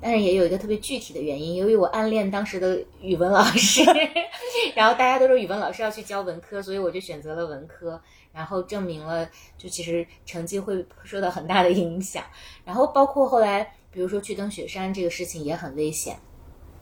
[0.00, 3.82] 但是也有一个特别具体的原因，由于我暗恋当时的语文老师，
[4.74, 8.00] 然后大家都说语文老师要去教文科，所以我就选择了文科。
[8.32, 12.22] 然后证明了，就其实成绩会受到很大的影响。
[12.64, 16.16] 然后包括后来，比如说去登雪山这个事情也很危险。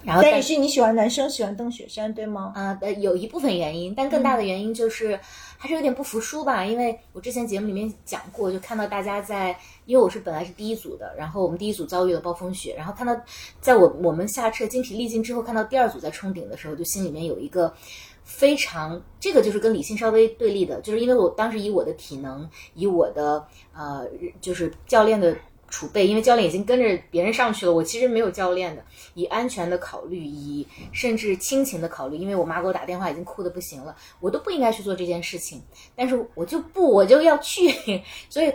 [0.04, 2.52] 然后但但也是你喜欢男生喜欢登雪山，对吗？
[2.54, 5.18] 啊呃，有一部分原因，但更大的原因就是
[5.58, 6.64] 还是有点不服输吧。
[6.64, 9.54] 因为我之前节目里面讲过，就看到大家在，
[9.84, 13.14] 因为我是本来是第一组的，然后我们第一组遭遇了暴风雪，然后看到
[13.60, 17.74] 在我我们下车精疲力尽之后，看到第二组在冲顶的时候，就心里面有一个
[18.22, 23.44] 非常，这个就是跟理性稍微对立的，就是因为我当时以我的体能，以我的
[23.74, 24.06] 呃，
[24.40, 25.36] 就是教练的
[25.68, 28.82] 储备，因为教练已经跟着别人上去了，我其实没有教练的，
[29.14, 35.62] 以安全的考虑，以甚至亲情的考虑，因为我妈给我打电话已经哭的不行了，我都不应该去做这件事情，
[35.94, 37.70] 但是我就不，我就要去，
[38.30, 38.52] 所以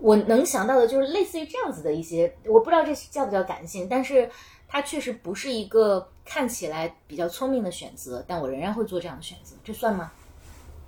[0.00, 4.30] 我能想到的就是类似于这样子的一些，我不知道这叫不叫感性，但是
[4.66, 10.10] 它确实不是一个看起来比较聪明的选择，但我仍然会做这样的选择，这算吗？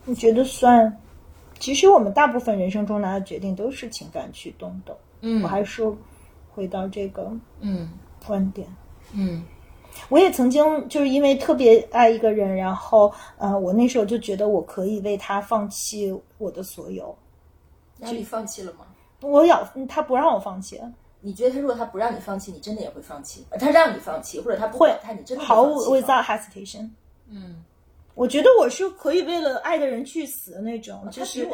[0.05, 0.99] 你觉得算？
[1.59, 4.97] 其实我们大部分人生中拿的决定都是情感驱动的。
[5.21, 5.83] 嗯我还是
[6.53, 7.91] 回到这个嗯
[8.27, 8.67] 观点。
[9.13, 9.43] 嗯
[10.09, 17.17] 我也曾经就是因为特别爱一个人，然后呃，我那时候就觉得我可以为他放弃我的所有。
[17.99, 18.87] 那你放弃了吗？
[19.21, 20.81] 我要他不让我放弃，
[21.21, 23.45] 你觉得他如果他不让你放弃，你真的也会放弃？
[23.51, 26.91] 呃他让你放弃，或者他不会他，你真的会毫无放弃吗 without hesitation。
[27.29, 27.65] 嗯，
[28.21, 31.49] 我觉得我是可以为了爱的人去死的那种，就是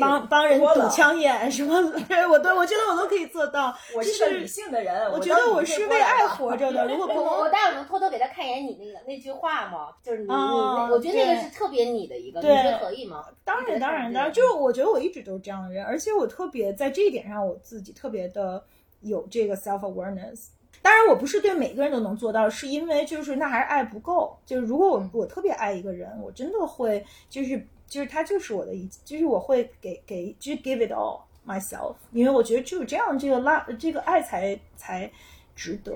[0.00, 1.74] 帮帮人堵枪眼什么，
[2.32, 3.76] 我都我觉得我都可以做到。
[3.94, 6.86] 我是我个理性的人，我觉得我是为爱活着的。
[6.88, 9.88] 如果不我我，待会儿能偷偷给他看一眼你那个那句话吗？
[10.02, 13.26] 就是你我觉得那个是特别你的一个，你对觉得可以吗？
[13.44, 18.64] 当然当然当然，就是我觉得我一直都是这样的人，而且我特别在这一点上，我自己特别的
[19.02, 20.46] 有这个 self awareness。
[20.86, 24.38] 当然，我不是对每个人都能做到，是因为就是那还是爱不够。
[24.46, 35.10] 就是如果我我特别爱一个人，我真的会就是就是他就是我的一，就是我会给给就是 give it all myself，因为我觉得只有这样，这个拉这个爱才才
[35.56, 35.92] 值得。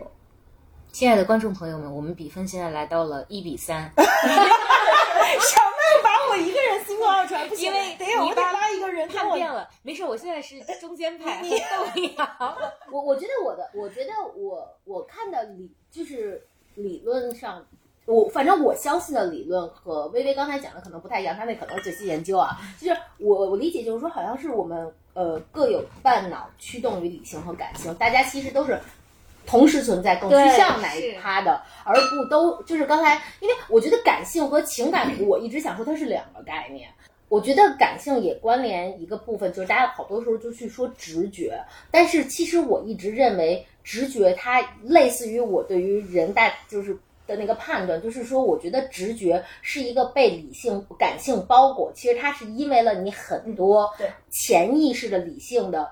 [0.90, 3.88] 亲爱的观众朋友们，我们比分现在来到了一比三，
[7.00, 7.48] 一个人 single out 出来？
[7.48, 12.56] 不行，因为得有我得你把拉一个人跟我看遍了，没事，我现在是中间派，和豆芽。
[12.92, 17.64] 我 我觉得我的，我觉得我我看的理就是理论上，
[18.06, 22.58] 我反正我相信的理论和微微刚才讲的可能不太一样，他那可能是最新研究啊。
[22.80, 28.78] 就是我我理解就是说，好像是我们呃各有半脑驱动于理性和感性，大家其实都是。
[29.46, 36.88] 同时存在，更趋向哪一趴的，而不都就是刚才，因为我觉得感性和情感，我一直想说它是两个概念。
[37.28, 46.92] 我觉得感性也关联一个部分，就是大家好多时候就去说直觉，但是其实我一直认为直觉它类似于我对于人大就是
[47.28, 55.88] 的那个判断，就是说我觉得直觉是一个被理性感性包裹，其实它是因为了你很多对潜意识的理性的。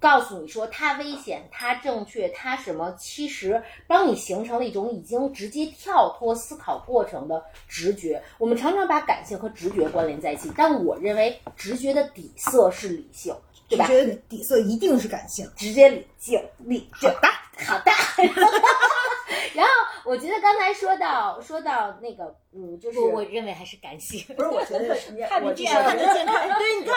[0.00, 2.94] 告诉你说它危险，它正确，它什么？
[2.98, 8.22] 其实 帮你形成了一种已经直接跳脱思考过程的直觉。
[8.38, 13.34] 我们常常把感性和直觉关联在一起，但我认为直觉的底色是理性，
[13.68, 13.86] 对吧？
[13.86, 15.50] 直觉的底色一定是感性。
[15.56, 17.10] 直接理性理性。
[17.10, 17.28] 好的，
[17.66, 17.90] 好的。
[19.54, 19.72] 然后
[20.04, 24.24] 我觉得刚才说到说到那个，嗯，就是我我认为还是感性。
[24.36, 26.94] 不是，我觉得是看我你看我觉得得见看， 对，你看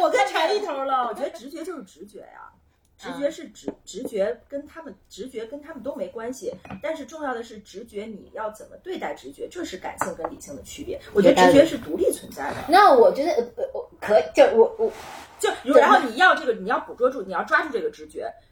[0.00, 1.14] 我跟柴一头了我。
[1.14, 2.50] 觉得直觉就是直觉呀、
[2.98, 6.52] 直觉是直直觉跟他们直觉跟他们都没关系，
[6.82, 11.00] 但是重要的是直觉你要怎么对待直觉，这是感性跟理性的区别。
[11.14, 14.92] 我觉得直觉是独立存在的，那我觉得呃呃我可以，就我我
[15.38, 18.51] 就然后你要这个你要捕捉住，你要抓住这个直觉，嗯，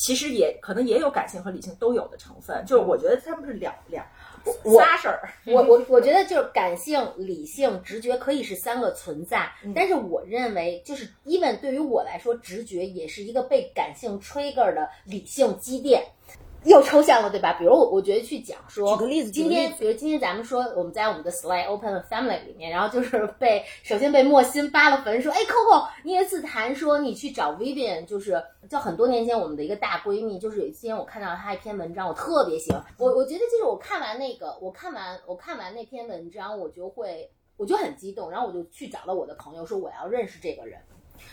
[0.00, 4.02] 其实也可能也有感性和理性都有的成分，就是我觉得他们是两两
[4.64, 5.28] 我仨事儿。
[5.44, 16.02] 我我我觉得就是感性、理性、直觉可以是三个存在，但是我认为就是 even 对于我来说，直觉也是一个被感性 trigger 的理性积淀。
[16.64, 17.54] 又抽象了，对吧？
[17.54, 40.78] 比如我，我觉得去讲说，举个例子今天，比如今天咱们说我们在我们的 Slide Open Family 里面，然后就是被首先被莫欣扒了坟，说，哎，Coco，你有一次谈说你去找 Vivian，就是就很多年前我们的一个大闺蜜，就是有一天我看到她一篇文章，我特别喜欢，我我觉得就是我看完那个，我看完我看完那篇文章，我就会我就很激动，然后我就去找了我的朋友说我要认识这个人，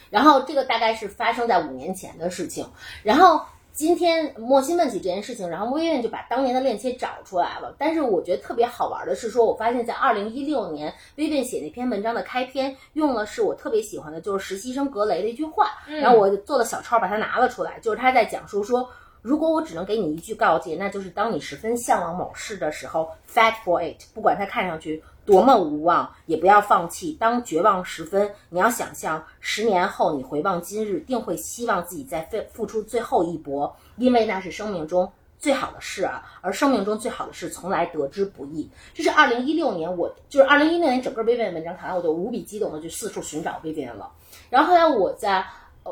[0.10, 2.66] 然后这个大概是发生在五年前的事情，
[3.04, 3.42] 然后。
[3.78, 7.76] 今天莫欣问起这件事情，然后薇薇就把当年的链接找出来了。
[7.78, 15.74] 但是我觉得特别好玩的是说，我发现在二零一六年，薇薇写那篇文章的开篇用了是我特别喜欢的，就是实习生格雷的一句话。
[15.86, 18.90] 然后我做了小抄，把它拿了出来，就是他在讲述说，
[19.22, 27.12] 如果我只能给你一句告诫，那就是当你十分向往某事的时候，fight for it，不管它看上去多么无望，也不要放弃。
[27.20, 36.24] 当绝望时分，你要想象十年后你回望今日，定会希望自己再付付出最后一搏，因为那是生命中最好的事啊。
[36.40, 38.70] 而生命中最好的事从来得之不易。
[38.94, 44.10] 这是二零一六年我，就是二零一六年整个 Vivian 文章看完，我就无比激动的去四处寻找 Vivian 了。
[44.50, 45.46] 然后后来我在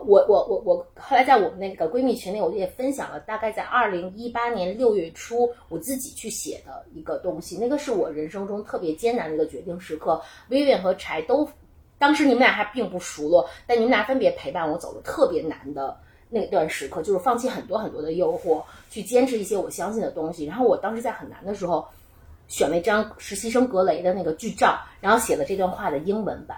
[0.06, 10.22] 我我我我后来在我们那个闺蜜群里，我也分享了，大概在二零一八年六月初，我自己去写的一个东西，那个是我人生中特别艰难的一个决定时刻。
[10.50, 11.48] Vivian 和柴都，
[11.98, 15.98] 当时你们俩还并不熟络，但你们俩分别陪伴我走了特别难的
[16.30, 20.46] 那段时刻，就是放弃很多很多的诱惑，去坚持一些我相信的东西。
[20.46, 21.86] 然后我当时在很难的时候，
[22.48, 26.58] 选了一张实习生格雷的那个剧照，然后写了这段话的英文版。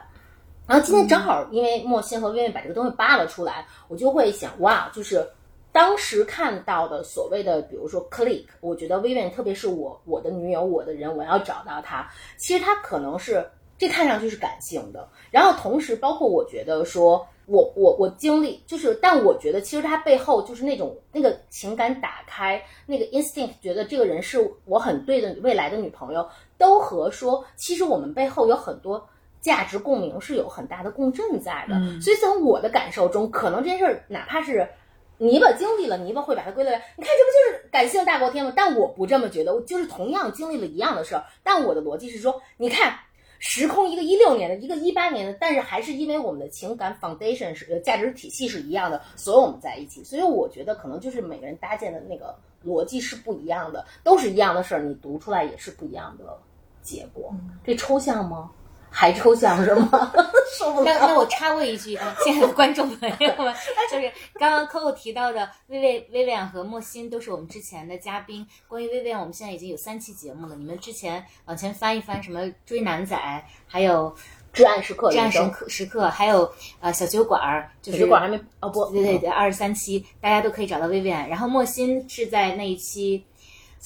[0.68, 5.28] 然后今天正好因为莫欣和薇薇把这个东西扒了出来，我就会想，哇，就是
[5.72, 17.26] 当时看到的所谓的，比如说 click，我觉得薇薇，特别是我我的女友，我的人，我要找到她，其实他可能是这看上去是感性的，然后同时包括我觉得说。
[17.50, 29.08] 我我我经历就是，但我觉得其实他背后就是那种那个情感打开，那个 instinct，觉得这个人是我很对的未来的女朋友，都和说其实我们背后有很多
[29.48, 31.74] 价值共鸣是有很大的共振在的。
[32.00, 34.68] 所以从我的感受中，可能这件事儿哪怕是
[35.18, 38.54] 泥巴经历了，泥巴会把它归类为，你看这不就是感性大过天吗？
[38.56, 43.00] 但我不这么觉得，我就是同样经历了一样的事儿，但我的逻辑是说，你看。
[43.40, 50.04] 时空一个一六年的，一个一八年的，但是还是因为我们的情感 foundation 是呃价值体系是一样的，所以我们在一起。
[50.04, 52.36] 所以我觉得可能就是每个人搭建的那个
[52.66, 56.36] 逻辑是不一样的，都是一样的事儿，你读出来也是不一样的
[56.82, 57.32] 结果。
[57.64, 58.50] 这抽象吗？
[58.90, 60.12] 还抽象是吗？
[60.58, 60.86] 受不了。
[60.86, 63.54] 那那我插播一句啊，亲爱的观众朋友们，
[63.92, 68.48] 就是刚刚 Coco 提到的薇薇、薇薇安和莫欣都是我们之前的嘉宾。
[68.68, 73.16] 关于薇薇安，我们现在已经有三期节目了，你们之前往前翻一翻，什么追男仔，
[73.68, 74.16] 还有
[74.54, 81.28] 至暗时刻，至暗时刻时刻，还有呃小酒馆儿，就是小酒馆还没哦不，对对对，二十三期大家都可以找到薇薇安。
[81.30, 83.24] 然后莫欣是在那一期。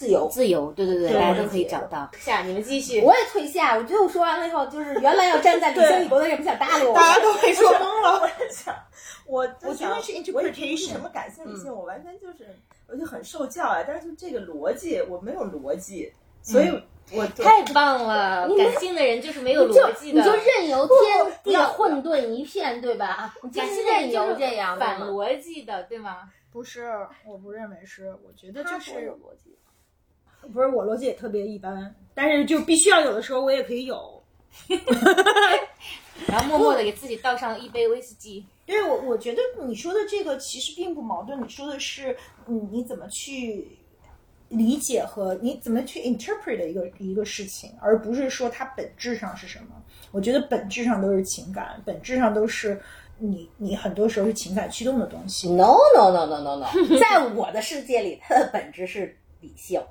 [0.02, 2.10] 自由，自由，对对对，大家都可以找到。
[2.18, 3.02] 下，你们继续。
[3.02, 3.78] 我也退下。
[3.78, 8.14] 我觉得我说完了以后，就是原来要站在理性一国的人不想搭理我，大家都被说懵了。
[8.20, 8.76] 我在想，
[9.28, 12.48] 我我觉得是 interpretation，什么感性理性，我完全就是，
[12.88, 13.84] 我就很受教啊。
[13.86, 18.50] 但是就这个逻辑，我没有逻辑，所以我太棒了。
[18.58, 23.36] 感性的人就是没有逻辑的，你就任由天地混沌一片，对吧？
[23.54, 26.32] 感性任由这样反逻辑的，对吗？
[26.52, 26.92] 不是，
[27.24, 28.16] 我不认为是。
[28.26, 29.56] 我觉得就是有逻辑。
[30.54, 34.22] 不是我逻辑也特别一般，但是就必须要有的时候我也可以有，
[36.28, 38.46] 然后默默的给自己倒上一杯威士忌。
[38.66, 42.16] 因为我我觉得你说的这个其实并不矛盾，你说的是
[42.48, 43.78] 嗯你怎么去
[44.50, 49.68] 理解和你怎么去 interpret 的一个一个事情，而不是说它本质上是什么。
[50.12, 52.82] 我觉得本质上都是情感，本质上都是
[53.18, 55.50] 你你很多时候是情感驱动的东西。
[55.50, 59.82] No no no no no no，在我的世界里，它的本质是理性。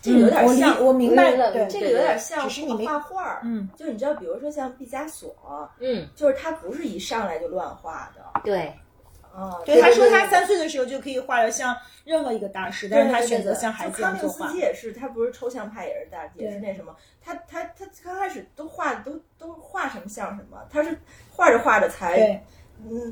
[0.00, 5.34] 这个有点像，我明白了，对，这个有点像只是你没画画，嗯，就你知道，比如说像毕加索，
[5.78, 8.72] 嗯，就是他不是一上来就乱画的，对，
[9.34, 14.46] 啊，对，他说他三岁的时候就可以画的像任何一个大师，但是他选择像孩子一样做画。
[14.46, 20.98] 康定斯基也是，他不是抽象派，也是大，也是那什么，他他他刚开始都画都都画什么像什么，他是
[21.30, 22.40] 画着画着才对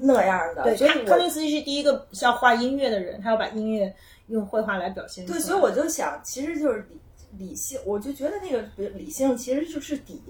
[0.02, 3.94] 那样的，对，所以康定斯基是第一个像画音乐的人，他要把音乐
[4.28, 5.26] 用绘画来表现。
[5.26, 10.22] 对，所以我就想，其实就是理理性，我就觉得那个理性其实就是底，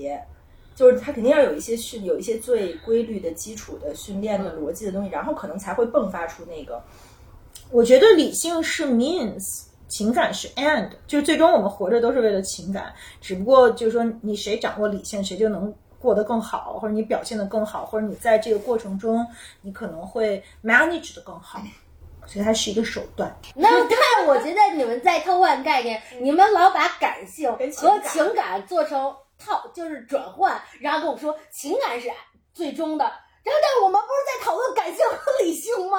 [0.74, 6.82] 就是他肯定要有一些训，有一些最规律的基础的训练的逻辑的东西，然后可能才会迸发出那个。
[7.70, 19.26] 我觉得理性是 means，情感是 end，就是最终我们活着都是为了情感，只不过就是说你谁掌握理性，谁就能过得更好，或者你表现得更好，或者你在这个过程中
[19.62, 21.60] 你可能会 manage 的更好。
[22.28, 23.34] 所以它是一个手段。
[23.56, 32.08] 那看，我觉得你们在偷换概念，你们老把感性和情感做成套，就是转换，然后跟我说情感是
[32.52, 35.98] 最终的，然后但是我们不是在讨论感性和理性吗？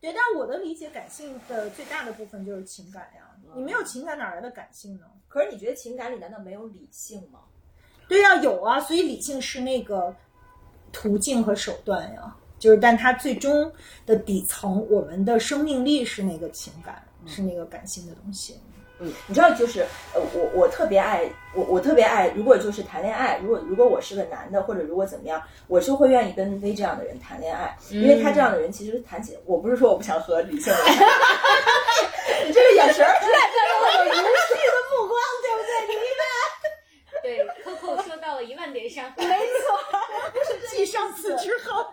[0.00, 3.26] 对，但我的理解，感性的最大的部分就是情感呀。
[3.54, 5.06] 你没有情感，哪来的感性呢？
[5.28, 7.40] 可是你觉得情感里难道没有理性吗？
[8.08, 8.80] 对呀、有啊。
[8.80, 10.14] 所以理性是那个
[10.92, 12.34] 途径和手段呀。
[12.60, 13.72] 就是，但它最终
[14.06, 18.60] 的底层，我们的生命力是那个情感，是那个感性的东西。
[19.02, 19.80] 嗯，你知道，就是
[20.12, 35.72] 呃，我我特别爱我我特别爱，如果就是谈恋爱，如果如果我是个男的，或者如果怎么样，我就会愿意跟 V 这样的人谈恋爱，因为他这样的人其实谈起，我不是说我不想和理性的人谈恋爱， 你这个眼神儿， 我有无视的目光，对不对？
[35.88, 35.96] 你
[37.22, 39.78] 对，Coco 说到了一万点上，没错，
[40.70, 41.86] 继上次之后。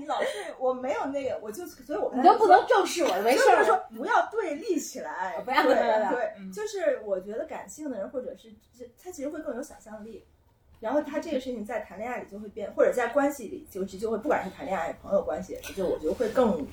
[0.00, 0.28] 你老是
[0.58, 8.52] 我没有那个，我就所以，我你都不能正视我，没事就是说不要对立起来，不要对对，就是我觉得感性的人或者是
[9.02, 10.24] 他其实会更有想象力，
[10.80, 16.66] 然后他这个事情在谈恋爱里就会变，或者在关系里就就会，不管是谈恋爱、朋友关系，就我觉得会更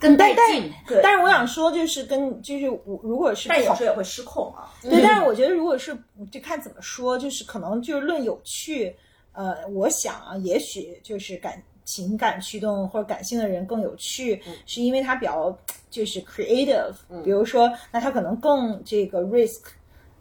[0.00, 0.72] 更带但劲。
[0.86, 1.00] 对。
[1.02, 4.72] 但是我想说，就是跟就是我如果是但有时候也会失控啊。
[4.82, 5.96] 对，但是我觉得如果是
[6.30, 8.94] 就看怎么说，就是可能就是论有趣，
[9.32, 15.56] 呃，我想啊，也许就是感情感驱动或者感性的人更有趣，是因为他比较
[15.88, 16.92] 就是 creative，、
[17.24, 19.60] 比如说那他可能更这个 risk。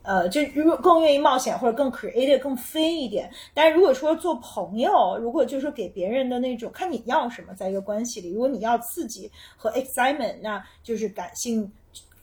[0.08, 11.72] 呃，就如果更愿意冒险或者更 creative、更飞一点，但是如果说做朋友，如果就是说给别人的那种，看你要什么，在一个关系里，如果你要刺激和 excitement，那就是感性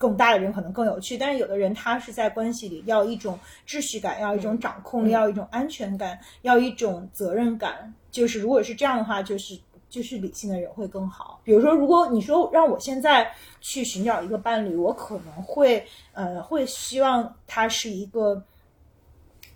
[0.03, 7.95] 更大的人可能更有趣，但是有的人他是在关系里要一种秩序感，要一种掌控力，要一种安全感，要一种责任感。
[8.11, 9.57] 就是如果是这样的话，就是
[9.89, 11.39] 就是理性的人会更好。
[11.45, 13.31] 比如说，如果你说让我现在
[13.61, 18.43] 去寻找一个伴侣，我可能会呃会希望他是一个。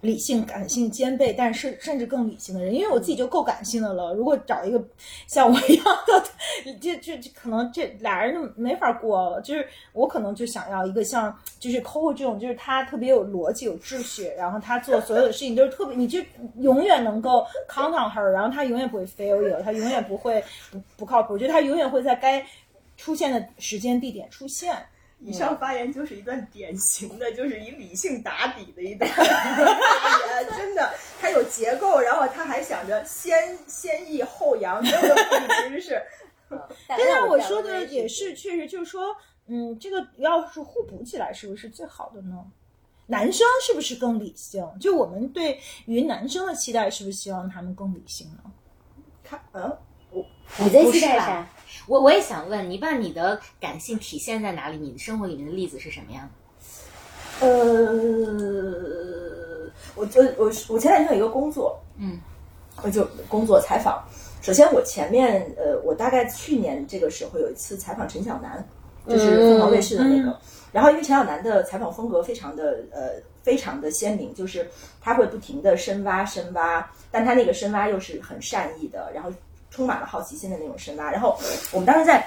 [0.02, 4.14] 理性、感性兼备，但是甚至更理性的人，因为我自己就够感性的了。
[4.14, 4.82] 如果找一个
[5.26, 6.22] 像我一样的，
[6.80, 9.40] 这这这可能这俩人就没法过了。
[9.40, 16.20] 就是我可能就想要一个像就是 Coco 这种，就是他特别有逻辑、有秩序，然后他做所有的事情都是特别，你就
[16.58, 22.44] 永远能够 count on her，然后他永远不会 fail you，他永远不会不不靠谱，就他永远会在该
[22.96, 24.76] 出现的时间地点出现。
[25.18, 36.00] 以上发言就是一段典型的，就是以理性打底的一段 发言，真的，他有结构，然后他还想着先 先抑后扬，没有那么知识。
[36.86, 42.44] 但但是我说的也是，确实就是说，嗯，这个要是互补起来，是不是最好的呢？
[43.08, 44.64] 男生是不是更理性？
[44.80, 48.50] 就我们对于男生的期待，是不是希望他们更理性呢？
[49.24, 49.76] 他嗯，
[50.10, 50.24] 我
[50.58, 51.48] 你在期待啥？
[51.86, 54.76] 我我也想问你，把你的感性体现在哪里？
[54.76, 56.28] 你的生活里面的例子是什么样
[57.40, 57.46] 的？
[57.46, 57.52] 呃，
[59.94, 62.18] 我就我我前两天有一个工作，嗯，
[62.82, 64.02] 我就工作采访。
[64.42, 68.64] 首先，我前面呃，我大概去年这个时候有一次采访陈小南，
[69.08, 70.38] 就是凤凰卫视的那个。
[70.72, 73.12] 然后，因为陈小南的采访风格非常的呃
[73.42, 74.68] 非常的鲜明，就是
[75.00, 79.30] 他会不停的深挖深挖，但他那个深挖又是很善意的，然后
[79.76, 81.10] 充满了好奇心的那种深挖。
[81.10, 81.38] 然后
[81.70, 82.26] 我们当时在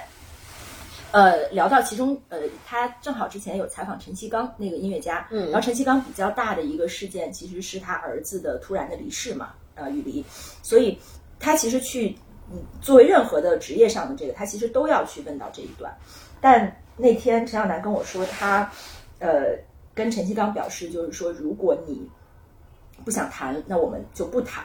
[1.10, 10.24] 呃聊到其中呃，他正好之前有采访陈其刚那个音乐家，嗯，然后陈其刚比较大的一个事件其实是他儿子的突然的离世嘛，呃，与离，
[10.62, 10.96] 所以
[11.40, 12.16] 他其实去
[12.52, 15.92] 嗯作为任何的职业上的这个，他其实都要去问到这一段。
[16.40, 18.70] 但那天陈小南跟我说，他
[19.18, 19.58] 呃
[19.92, 22.08] 跟陈其刚表示，就是说如果你
[23.04, 24.64] 不想谈，那我们就不谈。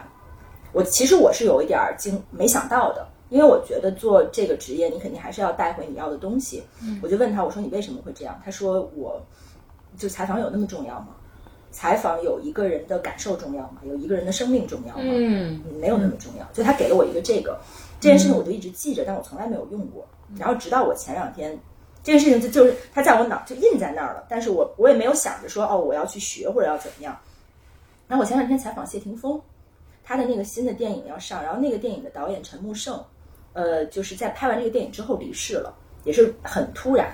[0.76, 6.61] 我其实我是有一点儿惊没想到的，因为我觉得做这个职业，你肯定还是要带回你要的东西。
[7.01, 8.38] 我就问他，我说你为什么会这样？
[8.43, 9.21] 他说我
[9.97, 11.07] 就采访有那么重要吗？
[11.71, 13.78] 采访有一个人的感受重要吗？
[13.84, 15.03] 有一个人的生命重要吗？
[15.05, 16.45] 嗯没有那么重要。
[16.51, 17.57] 就他给了我一个这个
[18.01, 20.05] 这件事情，我就一直记着，但我从来没有用过。
[20.38, 21.57] 然后直到我前两天，
[22.03, 27.17] 这件事情就就是它在我脑就印在那儿了，但是我我也没有想着说哦我要去学或者要怎么样。
[28.07, 29.41] 然后我前两天采访谢霆锋，
[30.06, 33.03] 他的那个新的电影要上，然后那个电影的导演陈木胜，
[33.53, 37.08] 呃，就是在拍完这个电影之后离世了，也是很突然。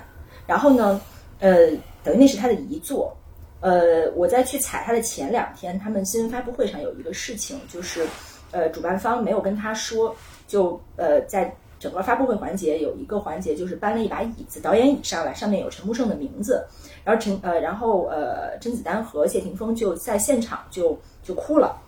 [0.46, 1.00] 然后呢，
[1.40, 1.70] 呃，
[2.04, 3.16] 等于那是他的遗作。
[3.60, 8.04] 呃，我在去采他的前两天，他们新闻发布会上有一个事情，就是
[8.50, 10.14] 呃，主办方没有跟他说，
[10.48, 16.66] 就呃，在整个发布会环节有一个环节就是搬了一把椅子，导演椅上来，上面有陈木胜的名字，
[17.04, 21.80] 然后陈呃，然后呃，甄子丹和谢霆锋就在现场就就哭了。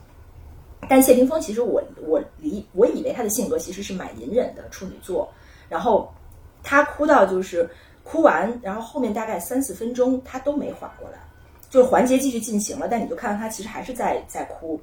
[0.88, 5.28] 但谢霆锋其实我我理我以为他的性格其实是蛮隐忍的处女座，
[5.68, 6.12] 然后
[6.62, 7.68] 他哭到就是
[8.02, 11.18] 哭完，然后后面大概三四分钟他都没缓过来，
[11.70, 14.80] 就是环节继续进行了，但你就看到他其实还是在在哭。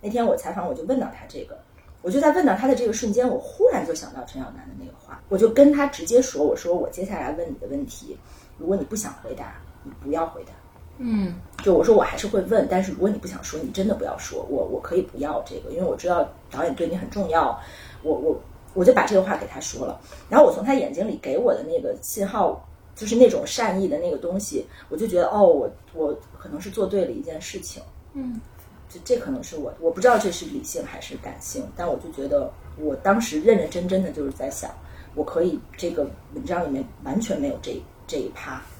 [0.00, 1.58] 那天我采访我就问到他这个，
[2.02, 8.16] 我就在问到他的这个瞬间，我忽然就想到陈小南的那个话，我就跟他直接说，我说我接下来问你的问题，
[8.56, 10.52] 如果你不想回答，你不要回答。
[11.00, 11.34] 嗯。
[11.62, 17.60] 就我说我还是会问，但是如果你不想说，你真的不要说，我我可以不要这个，因为我知道导演对你很重要，
[18.02, 18.40] 我我
[18.72, 27.82] 我就把这个话给他说了，然后我从他眼睛里给我的那个信号，就是那种善意的那个东西，我就觉得哦，我我可能是做对了一件事情，
[28.14, 28.40] 嗯，
[28.88, 34.70] 这这可能是我我不知道这是理性还是感性，但我就觉得我当时认认真真的就是在想，
[35.14, 38.79] 我可以这个文章里面完全没有这这一趴，对，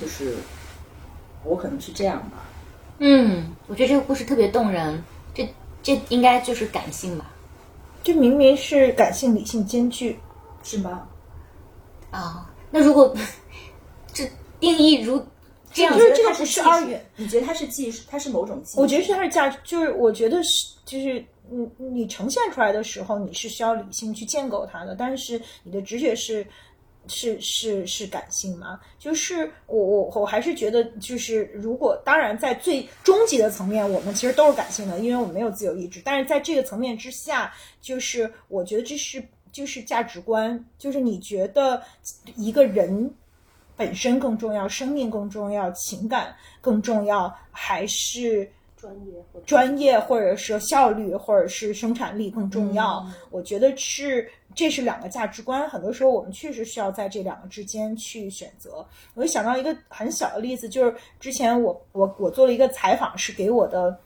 [0.00, 0.34] 就是
[1.44, 2.44] 我可能是这样吧。
[2.98, 5.02] 嗯，我觉得这个故事特别动人，
[5.34, 5.48] 这
[5.82, 7.30] 这应该就是感性吧？
[8.02, 10.18] 这明明是感性理性兼具，
[10.62, 11.08] 是吗？
[12.10, 13.12] 啊、那如果
[14.12, 15.20] 这定义如
[15.72, 18.80] 这样就是这个不是二元，你觉得它是技术，它是某种技术？
[18.80, 26.46] 我觉得是它是价值，就是我觉得是就是你你呈现出来的时候，你是需要理性去建构它的，但是你的直觉是。
[27.06, 28.80] 是是是感性吗？
[28.98, 36.00] 就是我我我还是觉得，就是如果当然在最终极的层面，我们其实都是感性的，因为我们没有自由意志。
[36.04, 41.82] 但是在这个层面之下，就是我觉得这是就是价值观，就是你觉得
[42.36, 43.12] 一个人
[43.76, 48.50] 本身更重要，生命更重要，情感更重要，还是
[48.84, 53.02] 专业或者专业或者是效率或者是生产力更重要？
[53.30, 58.86] 我觉得是这是两个价值观，很多时候我们确实需要在这两个之间去选择。
[59.14, 63.98] 我就想到一个很小的例子，就是之前我我我做了一个采访，是给我的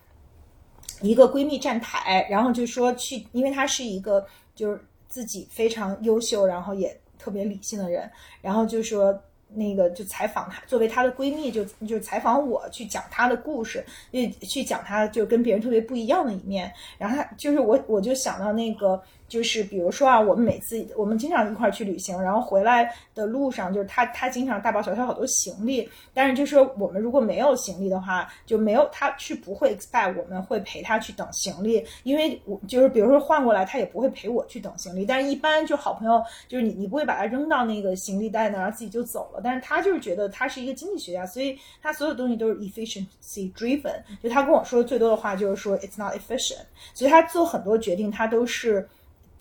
[1.02, 4.24] 一个闺蜜站台，然后就说去，因为她是一个
[4.54, 8.08] 就是自己非常优秀，然后也特别理性的人，
[8.40, 9.20] 然后就说。
[9.54, 16.72] 那个就采访她，作为她的闺蜜，就就采访我去讲她的故事，去去讲她就跟别人特别不一样的一面。
[16.98, 35.04] 然后她就是我，我就想到那个，就是比如说啊，我们每次我们经常一块儿去旅行，然后回来的路上，就是他他经常大包小小好多行李，但是就是我们如果没有行李的话，就没有他是不会 expect 我们会陪他去等行李，因为我就是比如说换过来，他也不会陪我去等行李。
[35.04, 39.40] 但是一般就好朋友，就是你你不会把它扔到那个行李袋那儿，然后自己就走了。
[39.44, 44.02] 但是他就是觉得他是一个经济学家，所以他所有东西都是 efficiency driven。
[44.22, 46.64] 就他跟我说的最多的话就是说 it's not efficient。
[46.94, 48.88] 所以他做很多决定，他都是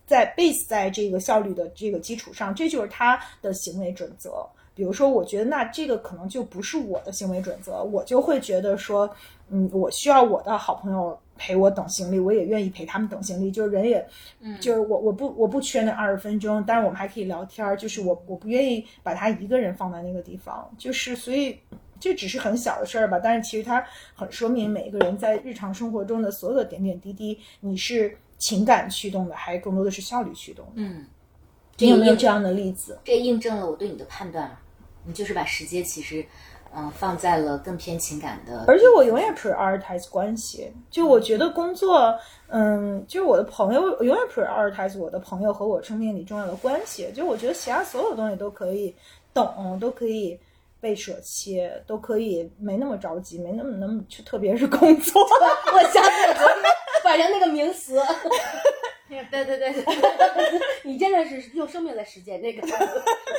[0.08, 4.43] 在 base 在这个效率的这个基础上，这就是他的行为准则。
[4.74, 9.10] 比如说，我觉得那这个可能就不是我的行为准则，我就会觉得说，
[9.49, 13.49] 嗯，我需要我的好朋友陪我等行李，我也愿意陪他们等行李。
[13.49, 14.08] 就是人也，
[14.39, 17.76] 嗯，就是我我不我不缺那二十分钟，但是我们还可以聊天儿。
[17.76, 21.58] 就是我我不愿意把他一个人放在那个地方，就是所以
[21.99, 23.84] 这只是很小的事儿吧，但是其实它
[24.14, 30.72] 很说明每一个人在日常生活中的所有的点点滴滴，你是情感驱动的，还是更多的是效率驱动的？
[30.76, 31.06] 嗯，
[31.78, 33.00] 你有没有这样的例子？
[33.04, 34.60] 这印证了我对你的判断了。
[35.06, 36.26] 你就是把时间其实，
[36.76, 42.14] 嗯、放在了更偏情感的，而且我永远 prioritize 关系，就我觉得工作，
[42.50, 47.10] 嗯，就是我的朋友，我永远 prioritize 我的朋友和我生命里重要的关系。
[47.16, 48.94] 就我觉得其他所有东西都可以
[49.34, 50.38] 懂，都可以
[50.82, 55.22] 被舍弃，都可以没那么着急，没那么那么，就特别是工作。
[55.74, 56.34] 我想起
[57.08, 58.01] 了昨天晚上那个名词，
[59.08, 59.72] 对对对。
[59.72, 59.84] 对
[60.84, 62.74] 你真的是用生命在实践这个词。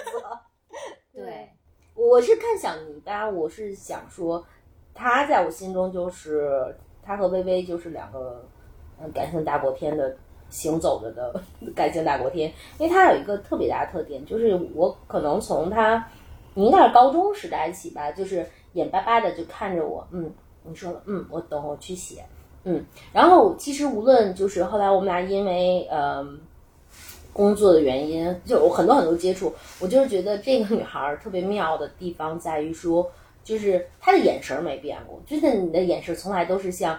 [1.12, 1.50] 对，
[1.94, 4.44] 我是看小尼，吧我是想说，
[4.94, 8.46] 他在我心中就是他和薇薇就是两个
[9.00, 10.16] 嗯感性大过天的
[10.48, 11.42] 行走着的
[11.74, 16.08] 感性大过天，因为他有一个特别大的特点，就是我可能从他
[16.54, 22.24] 你应该是高中时代起吧，就是眼巴巴的就看着我，嗯，你说了，嗯，我懂，我去写，
[22.68, 26.26] 嗯，然后其实无论就是后来我们俩因为呃。
[27.30, 33.08] 工作的原因，就有很多很多接触，我就是觉得这个女孩特别妙的地方在于说，
[33.44, 36.98] 就是她的眼神没变过，就是你的眼神从来都是像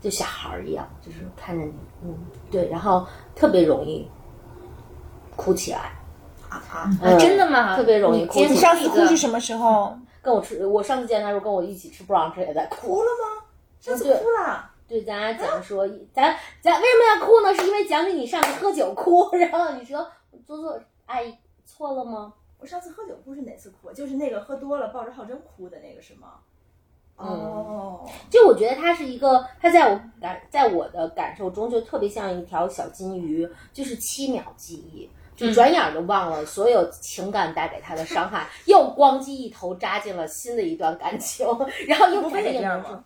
[0.00, 1.72] 就小孩一样，就是看着你，
[2.04, 2.14] 嗯，
[2.52, 4.08] 对，然后特别容易
[5.34, 5.92] 哭起来，
[6.48, 6.78] 啊啊！
[6.78, 7.74] 啊嗯真的吗？
[7.76, 9.98] 特别容易哭上次哭是什么时候？
[10.22, 13.44] 跟我吃，我上次见她时候跟我一起吃 brunch 也在哭哭了吗？
[13.80, 14.70] 上次哭了。
[14.94, 17.52] 对，咱俩讲说，咱咱为什么要哭呢？
[17.52, 20.06] 是因为讲给你上次喝酒哭， 然后你说
[20.46, 21.36] 做做阿姨
[21.66, 22.32] 错了吗？
[22.60, 23.90] 我上次喝酒哭是哪次哭？
[23.92, 26.34] 就是那个喝多了抱着浩真哭的那个是吗？
[27.16, 41.46] 哦，就我觉得他是一个，他在我感在我的感受中就特别像一条小金鱼，就是七秒记忆，就转眼儿就忘了所有情感带给他的伤害， 又咣叽一头扎进了新的一段感情，
[41.86, 43.04] 然后又不会也转眼这样吗？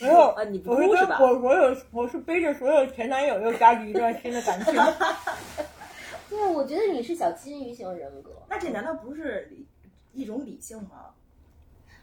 [0.00, 4.74] 没有啊你不是吧我我有我是背着所有前男友又加入一段新的感情。
[6.30, 8.30] 对，我觉得你是小金鱼型人格。
[8.48, 9.66] 那这难道不是理
[10.12, 11.06] 一种理性吗？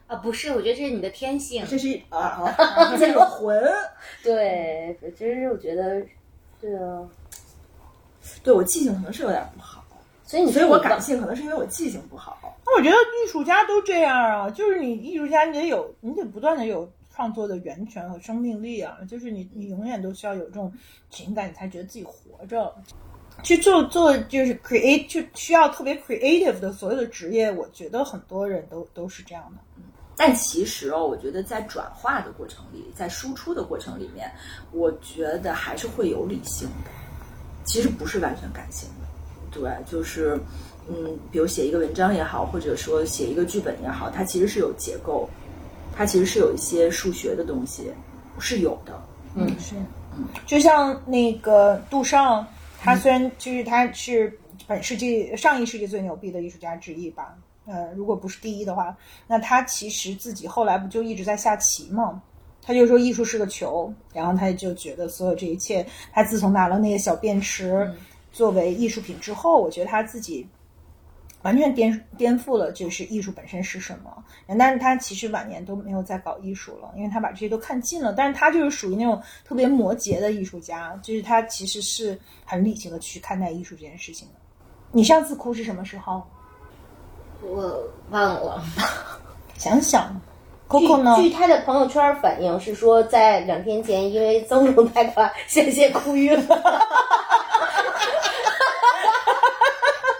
[0.08, 1.64] 啊，不是，我觉得这是你的天性。
[1.68, 2.18] 这是啊
[2.56, 3.64] 啊，这是魂。
[4.22, 6.02] 对，其实我觉得
[6.60, 7.08] 对啊，
[8.42, 9.84] 对我记性可能是有点不好，
[10.24, 12.38] 所以你所以我感性可能是因为我记性不好。
[12.64, 20.70] 那我觉得艺术家都这样啊，就是你艺术家你得有，你得不断的有创作的源泉和生命力啊，就是你你永远都需要有这种
[21.08, 22.70] 情感，你才觉得自己活着。
[23.42, 29.82] 去做做就是 create 就需要特别 creative 的所有的职业，我觉得很多人都都是这样的。
[30.14, 34.30] 但其实哦，我觉得在转化的过程里，在输出的过程里面，
[34.72, 36.90] 我觉得还是会有理性的，
[37.64, 39.06] 其实不是完全感性的。
[39.50, 40.38] 对，就是，
[40.88, 45.28] 嗯，比如写一个文章也好，或者说写一个剧本也好，它其实是有结构，
[45.96, 47.90] 它其实是有一些数学的东西
[48.38, 49.02] 是有的。
[49.34, 49.74] 嗯，是，
[50.44, 52.46] 就像那个杜尚，
[52.80, 57.36] 他虽然就是他是本世纪上一世纪最牛逼的艺术家之一吧，
[57.66, 62.22] 呃，如果不是第一的话，那他其实自己后来不就一直在下棋吗？
[62.62, 67.88] 他就说艺术是个球，然后他就觉得所有这一切，他自从拿了那个小便池
[68.32, 70.46] 作为艺术品之后，我觉得他自己
[71.46, 74.24] 完全颠颠覆了就是艺术本身是什么。
[74.58, 78.12] 但是他其实晚年都没有再搞艺术了，因为他把这些都看尽了。
[78.12, 84.34] 但是他就是属于那种特别摩羯的艺术家，就是他其实是很理性的去看待艺术这件事情的。
[84.90, 86.20] 你上次哭是什么时候？
[87.42, 87.80] 我
[88.10, 88.64] 忘了。
[89.56, 90.20] 想想
[90.68, 91.16] ，Coco 呢？
[91.20, 96.82] 据他的朋友圈反映是说，在两天前因为增重太快，险些哭晕了。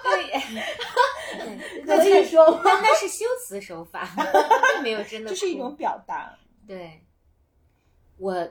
[0.04, 0.42] 对，
[1.84, 4.09] 那继续说， 那那是修辞手法，
[4.74, 5.30] 并没有真的。
[5.30, 6.34] 这是一种表达。
[6.66, 7.01] 对，
[8.18, 8.47] 我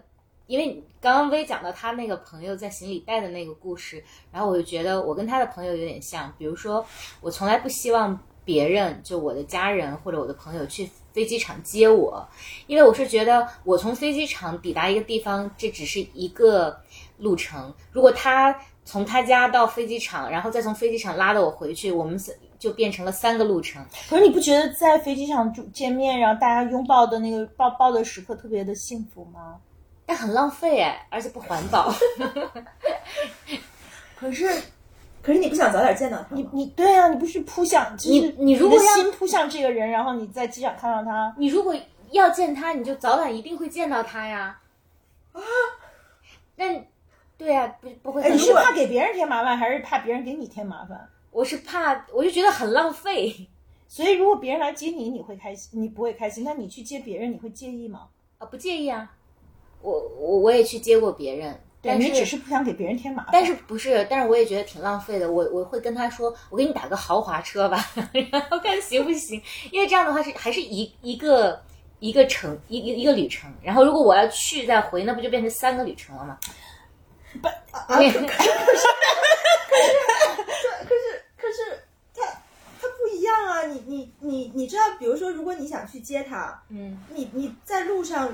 [0.47, 6.33] 因为刚刚薇讲到他那个朋友在行李袋的那个故事，然后我就觉得我跟他的朋友有点像。
[6.37, 6.85] 比如说，
[7.21, 12.27] 我从来不希望别人，就我的家人或者我的朋友去飞机场接我，
[12.67, 16.79] 因为我是觉得我从飞机场抵达一个地方，这只是一个
[17.17, 17.73] 路程。
[17.91, 22.19] 如果他从他家到飞机场，然后再从飞机场拉着我回去，我们
[22.65, 23.85] 就变成了三个路程。
[24.09, 29.57] 可是你不觉得在飞机上见面，然后大家拥抱的那个抱抱的时刻特别的幸福吗？
[30.07, 31.93] 但很浪费哎，而且不环保。
[34.17, 34.49] 可是，
[35.21, 36.49] 可是你不想早点见到他你吗？
[36.53, 41.75] 你对啊，你不是扑向你就是你如果要的心扑向这个人，然后你在机场看到他，你如果
[42.09, 44.59] 要见他，你就早晚一定会见到他呀。
[45.33, 45.41] 啊？
[46.55, 46.83] 那
[47.37, 48.27] 对呀、不不会。
[48.31, 51.07] 你是怕给别人添麻烦，还是怕别人给你添麻烦？
[51.35, 53.35] 我是怕，我就觉得很浪费
[53.89, 56.45] 所以如果别人来接你，你会开心，你不会开心。
[56.45, 58.07] 那你去接别人，你会介意吗？
[58.37, 59.11] 啊，不介意啊。
[59.81, 63.31] 我我我也去接过别人，但你只是不想给别人添麻烦。
[63.33, 64.07] 但是不是？
[64.09, 65.29] 但是我也觉得挺浪费的。
[65.29, 67.85] 我我会跟他说，我给你打个豪华车吧，
[68.31, 69.41] 然后看行不行？
[69.73, 71.61] 因为这样的话是还是一一个
[71.99, 73.53] 一个程一一一个旅程。
[73.61, 76.39] 然后如果我要去再回，那不就变成三个旅程了吗？
[77.71, 78.19] 啊，可可是，
[80.87, 81.14] 可是，
[81.45, 81.83] 可是，可是，
[82.15, 82.25] 他
[82.81, 83.63] 他不一样啊！
[83.67, 88.33] 你你你你知道，比如说，如果你想去接他，嗯，你你在路上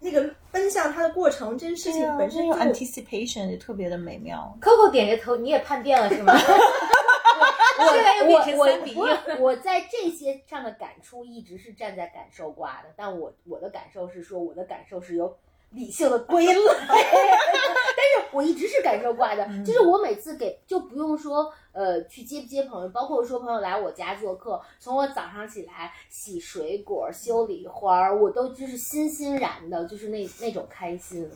[0.00, 4.56] 那个奔向他的过程，这件事情本身 anticipation 也特别的美妙。
[4.60, 6.34] Coco 点着头，你也叛变了是吗？
[7.80, 9.08] 我现在又变成我三比一我。
[9.38, 15.32] 我在这些上的感触一直是站在感受挂的，但我我的感受是说，我的感受是由
[15.70, 16.54] 理性的归类，
[16.88, 31.30] 但是我一直是感受挂的，就是我每次给就不用说呃去接不接朋友，包括说朋友来我家做客，从我早上起来洗水果、修理花儿，我都就是欣欣然的，就是那那种开心。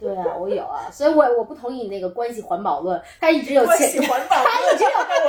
[0.00, 5.28] 对啊，我有啊，所以我我不同意你那个关系环保论，他一直有前关系环保他一直有，他有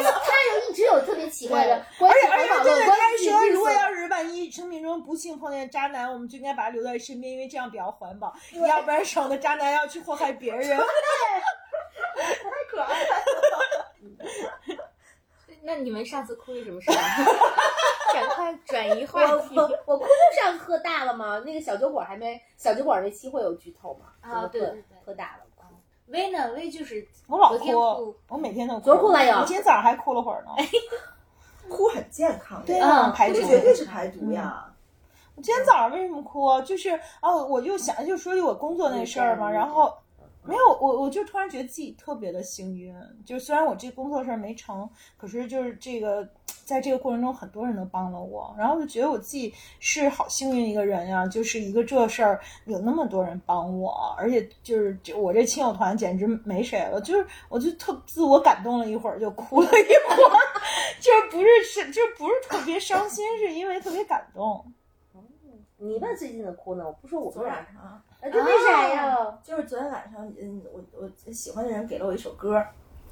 [0.70, 2.86] 一直有特别奇怪的关系环保论。
[2.88, 8.34] 他说，如果要是万一生命中不幸碰见渣男，我们就应该把他留在身边，因为这样比较环保，
[8.68, 10.66] 要不然省得渣男要去祸害别人。
[12.16, 13.16] 太可爱了。
[15.64, 16.96] 那你们上次哭是什么事儿？
[18.14, 19.56] 赶快转移话题。
[19.56, 21.40] 我我哭不上喝大了吗？
[21.46, 24.08] 那个小酒馆还没小酒馆那期会有剧透吗？
[24.22, 25.46] 啊对喝对对喝大了。
[26.08, 26.52] 薇呢？
[26.54, 28.82] 薇就是我老哭哭，我每天都哭。
[28.82, 30.52] 昨儿哭了呀我今天早上还哭了会儿呢。
[31.70, 33.40] 哭很健康，对啊，排毒。
[33.44, 34.66] 绝对是排毒呀。
[35.36, 36.60] 我今天早上为什么哭？
[36.64, 39.94] 就是哦，我就想就说起我工作那事儿嘛，然后
[40.44, 42.96] 没有我，我就突然觉得自己特别的幸运。
[43.26, 46.28] 就虽然我这工作事儿没成，可是就是这个
[46.66, 59.72] 在这个过程中，很多人都帮了我，然后就觉得我自己是好幸运一个人呀、就是一个这事儿有那么多人帮我，而且就是就我这亲友团简直没谁了，就是我就特自我感动了一会儿，就哭了一
[60.16, 60.38] 会儿，
[61.00, 64.66] 就是不是是就不是特别伤心，是因为特别感动。
[65.78, 66.86] 你那最近的哭呢？
[66.86, 69.40] 我不说我昨们俩，晚啊，这为啥呀？
[69.44, 70.82] 就是昨天晚上，嗯，我
[71.26, 72.64] 我喜欢的人给了我一首歌，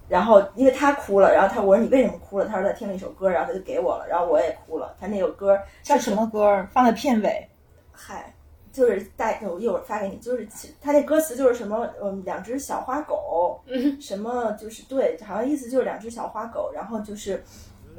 [0.07, 2.45] 然后因为他哭了，然后他我说你为什么哭了？
[2.45, 4.95] 他说他听了一首歌，然后他就给我了，然后我也哭了。
[4.99, 6.67] 他那首歌叫什么歌儿？
[6.71, 7.49] 放在片尾。
[7.91, 8.33] 嗨，
[8.71, 13.59] 就是带我一会儿发给你，就是其他那歌词就是什么，嗯，两只小花狗，
[13.99, 17.43] 什么就是对，好像意思就是两只小花狗，然后就是，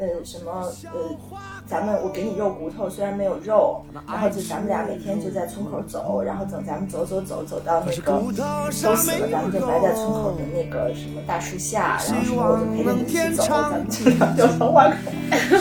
[0.00, 0.50] 呃什么
[0.92, 1.16] 呃，
[1.66, 8.32] 咱们我给你肉骨头，虽然没有肉，然后就咱们俩每天就在村口走，然后等咱们走走走走到那个都
[8.70, 8.96] 死了，
[9.30, 14.94] 咱们就埋在村口的那个什么大树下，然后什么我就陪着你一起走，咱们就这样就从花口。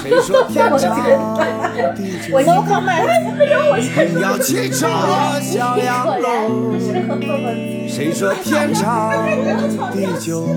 [0.02, 1.06] 谁说 天长
[1.94, 3.04] 地久 我能看麦，
[3.78, 4.72] 一定要骑着
[5.42, 6.28] 小洋楼？
[7.90, 9.14] 谁说天长
[9.92, 10.48] 地久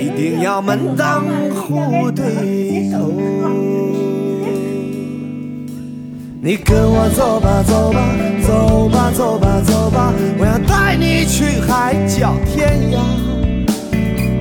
[0.00, 3.12] 一定要门当户对头？
[6.42, 8.00] 你跟我走吧，走吧，
[8.46, 12.98] 走吧，走吧，走吧，我要带你去海角天涯。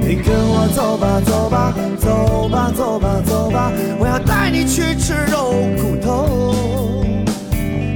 [0.02, 6.54] 你跟我走吧，走吧，走吧，走吧，走吧，我要带你去吃肉骨头。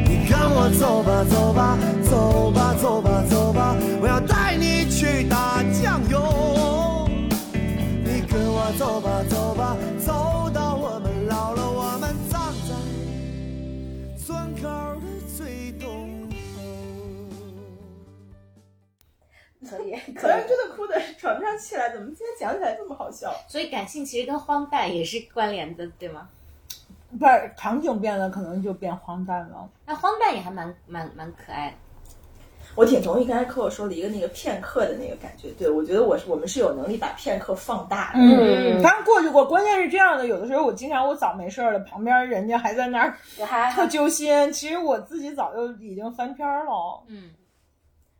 [0.05, 6.53] 你跟我走吧，走吧，走吧，走吧，走吧，我要带你去打酱油。
[8.78, 12.74] 走吧，走吧，走到我们老了，我们葬在
[14.17, 14.63] 村口
[14.99, 15.01] 的
[15.38, 16.36] 最东头。
[19.69, 23.32] 可以，可是真的哭的喘不上气来，怎么今天讲起来这么好笑？
[23.47, 26.28] 所以感性其实跟荒诞也是关联的，对吗？
[27.11, 29.69] 不是场景变了，可能就变荒诞了。
[29.86, 31.76] 那荒诞也还蛮蛮蛮可爱的。
[32.76, 38.19] 我挺同意刚才可我说的一个那个片刻的那个感觉，对我觉得我是我们是有能力把片刻放大的。
[38.19, 43.15] 嗯，当然过去过，关键是这样的，有的时候我经常我早没事儿了，旁边人家还在那儿
[43.45, 47.03] 还特揪心，其实我自己早就已经翻篇儿了。
[47.07, 47.30] 嗯，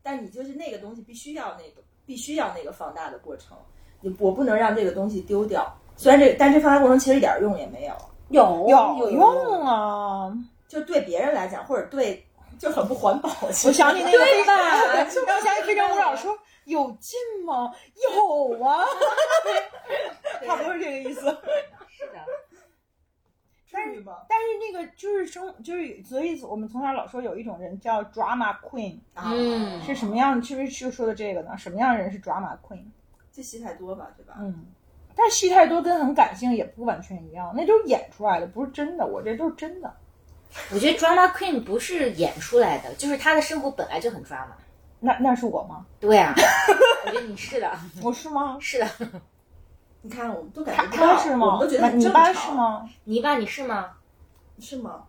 [0.03, 3.57] 但你就是那个东西必须要那个必须要那个放大的过程，
[4.01, 5.73] 你我不能让这个东西丢掉。
[5.95, 7.93] 虽然这，但这放大过程其实一点用也没有，
[8.29, 8.67] 有
[8.99, 10.31] 有用啊！
[10.67, 12.25] 就对别人来讲，或者对
[12.57, 13.29] 就很不环保。
[13.41, 14.53] 我想起那个对吧
[15.27, 17.73] 让我想起非诚勿扰说有劲吗？
[17.95, 18.83] 有啊，
[20.45, 21.21] 差不多是这个意思。
[21.89, 22.19] 是的。
[23.71, 24.03] 但是？
[24.29, 30.41] 但是那个就是生就是，所以我们从小老说有一种人叫 drama queen，啊，嗯是什么样？
[30.43, 31.57] 是不是就说的这个呢？
[31.57, 32.85] 什么样的人是 drama queen？
[33.31, 34.35] 就戏太多吧，对吧？
[34.39, 34.67] 嗯，
[35.15, 39.07] 但戏太多跟很感性也不完全一样，那就是演出来的，不是真的。
[39.07, 39.91] 我这都是真的。
[40.71, 44.47] 我觉得 drama queen 不是演出来的，就是她的生活本来就很 drama。
[44.99, 45.85] 那那是我吗？
[45.99, 46.33] 对啊，
[47.05, 48.57] 我觉得你是的，我是吗？
[48.59, 48.87] 是的。
[50.01, 51.81] 你看，我们都感觉不到，我他是吗们都觉？
[51.81, 52.51] 得你爸是？
[52.51, 52.89] 吗？
[53.05, 53.91] 泥巴，你是吗
[54.59, 55.03] 是吗？？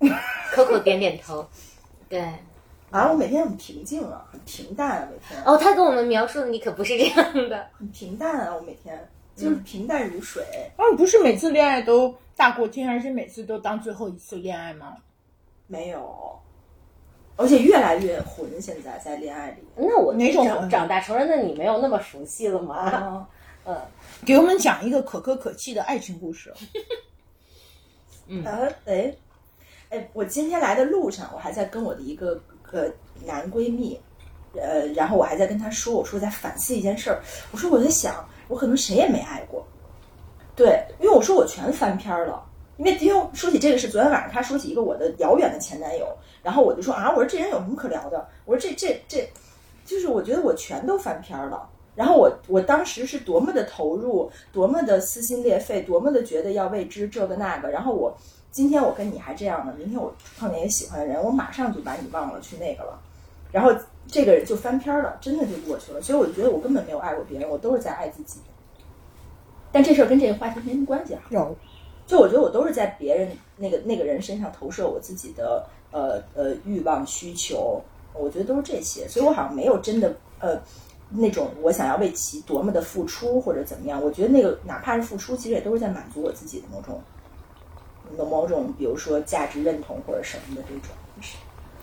[0.54, 1.46] Coco 点点头。
[2.08, 2.20] 对。
[2.90, 7.66] 啊，我每天很平静啊，很平淡啊，每天哦，他跟我们描述的你可不是这样的。
[7.78, 10.42] 很平淡啊，我每天就是平淡如水。
[10.76, 14.96] 啊，不是每次恋爱都大过天，而且每次都当最后一次恋爱吗？
[15.66, 16.38] 没有，
[17.36, 18.48] 而且越来越混。
[18.62, 22.76] 现在在恋爱里，那我哪种长长大成人的你没有那么熟悉了吗？
[22.76, 23.28] 啊，
[23.66, 23.76] 嗯，
[24.24, 26.54] 给我们讲一个可歌可泣的爱情故事。
[28.44, 29.12] 呃， 哎，
[29.90, 32.40] 哎，我今天来的路上，我还在跟我的一个
[32.72, 32.88] 呃
[33.26, 34.00] 男闺蜜，
[34.54, 37.20] 呃，然后我还在跟他说，我说我在反思一件事儿，
[37.52, 39.66] 我说我在想，我可能谁也没爱过，
[40.58, 42.44] 对，因为我说我全翻篇了。
[42.78, 46.06] 因为因为说起这个事，昨天晚上他说起一个我的遥远的前男友，
[46.42, 48.26] 然后我就说啊，我说这人有什么可聊的？
[48.44, 49.28] 我说这这这，
[49.84, 51.68] 就是我觉得我全都翻篇了。
[51.94, 57.70] 然后我我当时是多么的投入，多么的撕心裂肺，多么的觉得要为之这个那个。
[57.70, 58.16] 然后我
[58.50, 62.98] 今天我跟你还这样呢，明天我碰见一个喜欢的人，我马上就把你忘了去那个了，
[63.52, 63.72] 然后
[64.08, 66.00] 这个人就翻篇了，真的就过去了。
[66.00, 68.40] 所以我觉得我根本没有爱过别人，我都是在爱自己。
[69.70, 71.20] 但这事儿跟这个话题没什么关系啊。
[71.30, 71.56] 有，
[72.06, 77.82] 就我觉得我都是在别人那个那个人身上投射我自己的呃呃欲望需求，
[78.14, 80.60] 我觉得都是这些，所以我好像没有真的呃
[81.10, 84.02] 那种我想要为其多么的付出或者怎么样。
[84.02, 87.00] 我觉得那个哪怕是付出，其实也都是在满足我自己的某种
[88.16, 90.96] 某某种，比如说价值认同或者什么的这种。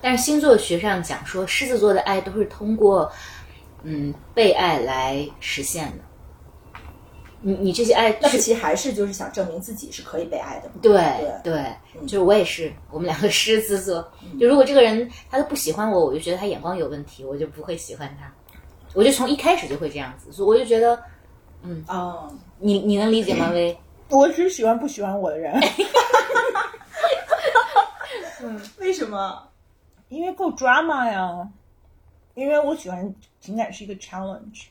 [0.01, 3.11] 但是星座学上讲说，狮子座的爱都是通过
[3.83, 6.03] 嗯被爱来实现的。
[7.47, 10.99] 你你这些爱是那其实还是就是想证明自己是可以被爱的对
[11.43, 11.63] 对，
[12.07, 14.01] 就是我也是，我们两个狮子座。
[14.39, 18.33] 就如果这个人他都不喜欢我，我就觉得他眼光有问题，我就不会喜欢他。
[18.95, 20.99] 我就从一开始就会这样子，所以我就觉得
[21.61, 23.51] 嗯哦、你你能理解吗？
[23.51, 23.77] 薇？
[24.09, 25.53] 我只喜欢不喜欢我的人，
[28.41, 29.47] 嗯为什么？
[30.09, 31.47] 因为够 drama 呀。
[32.33, 34.63] 因为我喜欢情感是一个 challenge，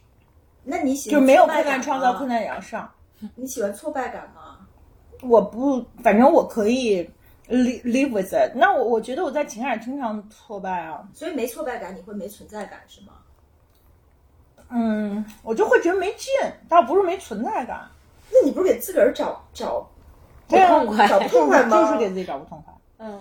[0.65, 2.91] 那你喜欢就没有困难创造困难也要上。
[3.35, 4.59] 你喜欢挫败感吗？
[5.23, 7.09] 我不，反正我可以
[7.49, 8.53] live live with it。
[8.55, 13.13] 那我我觉得我在情感经常挫败啊，所以没挫败感，你会没存在感是吗？
[14.71, 16.29] 嗯，我就会觉得没劲，
[16.69, 17.83] 倒不是没存在感。
[18.31, 19.89] 那你不是给自个儿找找
[20.49, 21.87] 对啊痛快找不痛快吗？
[21.87, 22.75] 就是给自己找不痛快。
[22.99, 23.21] 嗯，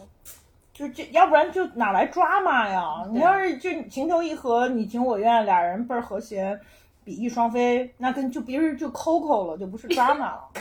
[0.74, 3.06] 就这，要不然就哪来抓马呀？
[3.12, 6.60] 你要是就情投意合，你情我愿，俩人倍儿和谐，
[7.04, 10.50] 比翼双飞，那跟就别人就 Coco 了，就不是 drama 了。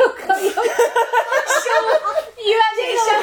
[2.38, 3.22] 医院这个事儿，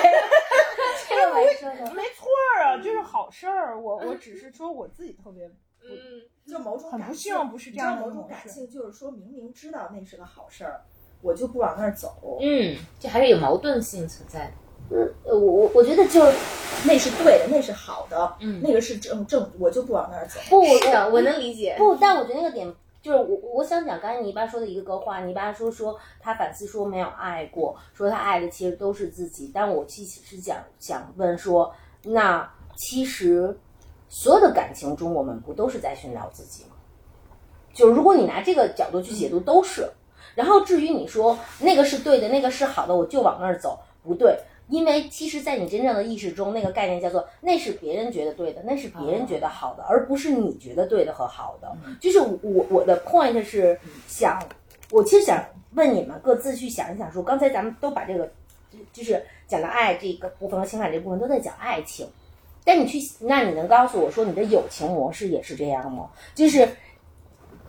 [1.09, 1.93] 这个没说的。
[1.93, 3.79] 没错儿啊，这是好事儿。
[3.79, 5.45] 我我只是说我自己特别，
[5.83, 10.81] 嗯，就某种很不感幸不是这样的某种感性，就是说明明知道那是个好事儿，
[11.21, 14.51] 我就不往那儿走，嗯，这还是有矛盾性存在的。
[14.91, 16.37] 呃，我我我觉得就是
[16.87, 20.39] 那是对的，那是好的，嗯那个是正正，我就不往那儿走。
[20.49, 21.75] 不是的，我能理解。
[21.77, 31.73] 不，但我觉得那个点就是我我想讲刚才泥巴说的一个话，泥巴说说他反思说没有爱过，说他爱的其实都是自己，但我其实是想想问说，
[32.03, 33.57] 那其实
[34.09, 36.71] 所有的感情中，我们不都是在寻找自己吗？
[37.73, 39.89] 就是如果你拿这个角度去解读，都是。
[40.35, 44.37] 然后至于你说那个是对的，那个是好的，我就往那儿走，不对。
[44.69, 51.75] 因为其实，在你真正的意识中，那个概念叫做那是别人觉得对的，那是别人觉得好的，而不是你觉得对的和好的。
[51.99, 54.39] 就是我我的 point 是想，
[54.91, 55.43] 我其实想
[55.73, 58.31] 问你们各自去想一想说，刚才咱们都把这个
[58.93, 62.07] 就是讲到爱这个部分和情感这部分都在讲爱情，
[62.63, 66.11] 但你去，那你能告诉我说你的友情模式也是这样吗？
[66.35, 66.69] 就是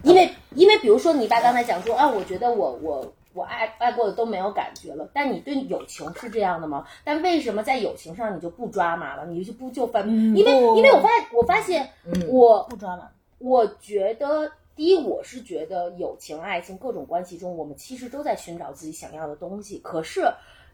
[0.03, 3.13] 因为因为比如说你爸刚才讲说啊，我觉得我我。
[3.33, 6.87] 我爱爱过的都没有感觉了，但你对友情是这样的吗？
[7.05, 9.27] 但为什么在友情上你就不抓马了？
[9.27, 10.09] 你就不就分？
[10.37, 11.89] 因为因为我发我发现
[12.29, 13.09] 我不抓马。
[13.39, 19.79] 我觉得，第一，我是觉得友情、爱情各种关系中，我们其实都在寻找自己想要的东西。
[19.79, 20.21] 可是，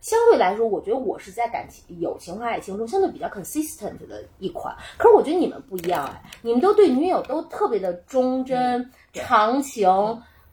[0.01, 4.75] 相对来说，我觉得我是在感情、友情和爱情中相对比较 consistent 的一款。
[4.99, 9.89] 可是，我觉得你们不一样哎，你们都对女友都特别的忠贞、长情，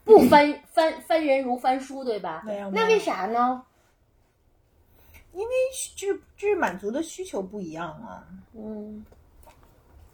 [0.04, 2.44] 不翻翻翻人如翻书，对吧？
[2.46, 3.64] 没有那为啥呢？
[5.34, 5.54] 因为
[5.96, 8.24] 这这满足的需求不一样啊。
[8.54, 9.04] 嗯，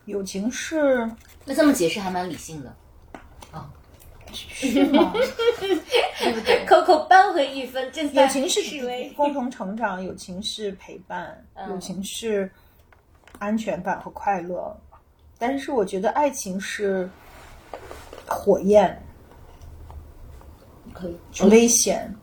[0.05, 1.09] 友情是
[1.45, 2.73] 那这么解释还蛮理性的
[3.51, 3.69] 啊。
[4.31, 5.11] 是吗？
[6.67, 8.61] Coco 扳回一分，这友情是。
[9.15, 12.49] 共同成长，友情是陪伴，嗯友情是
[13.39, 14.77] 安全感和快乐。
[15.39, 17.09] 但是我觉得爱情是
[18.27, 19.01] 火焰，
[20.93, 21.17] 可以。
[21.49, 22.13] 危险。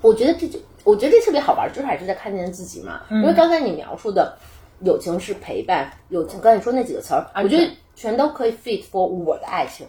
[0.00, 3.02] 我觉得这就，我觉得这特别好玩，就是还是在看见自己嘛。
[3.10, 4.38] 因为刚才你描述的
[4.82, 9.86] 友情是陪伴，友情刚才你说那几个词儿，我觉得全都可以 fit for 我的爱情。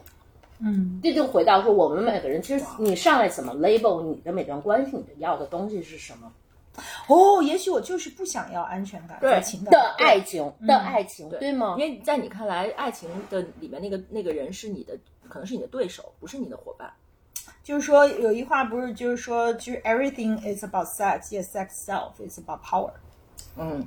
[0.61, 6.31] 嗯，这就回到说，我们每个人其实你上来怎么 label 你的每段关系，你的要的东西是什么
[7.07, 11.75] 哦，也许我就是不想要安全感对在情感的爱情的爱情，对对吗？
[11.77, 14.97] 因为在你看来，爱情的里面那个那个人是你的，
[15.29, 16.91] 可能是你的对手，不是你的伙伴。
[17.63, 22.91] 就是说有一话不是就是说，就是 everything is about sex, yes, sex self is about power。
[23.55, 23.85] 嗯，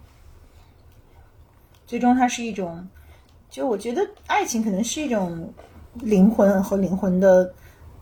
[1.86, 2.88] 最终它是一种，
[3.50, 5.52] 就我觉得爱情可能是一种
[5.94, 7.52] 灵魂和灵魂的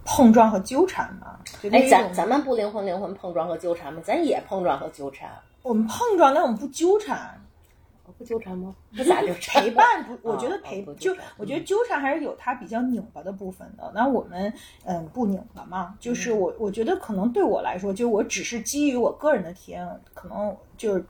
[0.05, 1.39] 碰撞和纠缠嘛。
[1.63, 4.03] 就那哎，咱咱们不灵魂灵魂碰撞和纠缠吗？
[4.05, 5.31] 咱也碰撞和纠缠，
[5.63, 7.41] 我们碰撞，但我们不纠缠。
[8.21, 8.75] 不纠缠吗？
[8.95, 13.91] 不咋纠缠，陪伴不，我觉得哦陪就我觉得纠缠还是有它比较拧巴的部分的。
[13.95, 14.53] 那我们
[14.85, 21.05] 嗯不拧巴嘛，就是我我觉得可能对我来说，就我只是基于我个人的体验，可能就是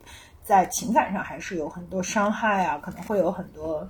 [0.45, 3.85] 在情感上还是有很多伤害啊，可能会有很多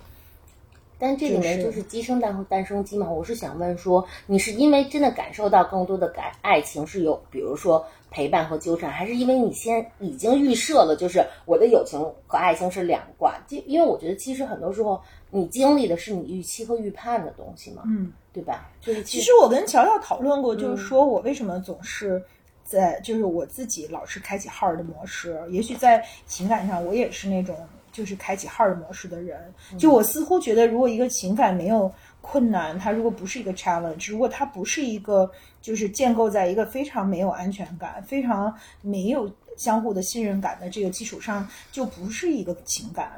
[0.99, 3.07] 但这里面就就是是鸡生蛋和蛋生鸡嘛。
[3.07, 13.39] 我是想问说，你是因为真的感受到更多的感爱情是有，比如说陪伴和纠缠，还是因为你先已经预设了，就是我的友情和爱情是两挂？
[13.47, 15.01] 就因为我觉得其实很多时候
[15.31, 18.13] 你经历的是你预期和预判的东西嘛，嗯。
[18.33, 18.71] 对吧？
[18.81, 22.23] 就是其实我跟乔乔讨论过，就是说我为什么总是
[22.63, 25.37] 在，就是我自己老是开启 hard 的模式。
[25.51, 27.57] 也许在情感上，我也是那种
[27.91, 29.53] 就是开启 hard 模式的人。
[29.77, 35.29] 就我似乎觉得，如果一个情感没有困难，它如果不是一个 challenge，如果它不是一个
[35.61, 43.13] 就是建构在一个非常没有安全感、非常没有相互的信任感的这个基础上，就不是一个情感。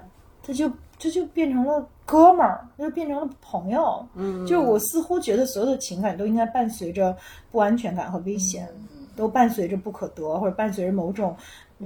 [0.45, 0.69] 它就
[0.99, 4.05] 这就变成了哥们儿，它就变成了朋友。
[4.17, 7.17] 嗯，就我似乎觉得所有的情感都应该伴随着
[7.53, 8.69] 不安全感和危险，
[9.15, 11.37] 都伴随着不可得，或者伴随着某种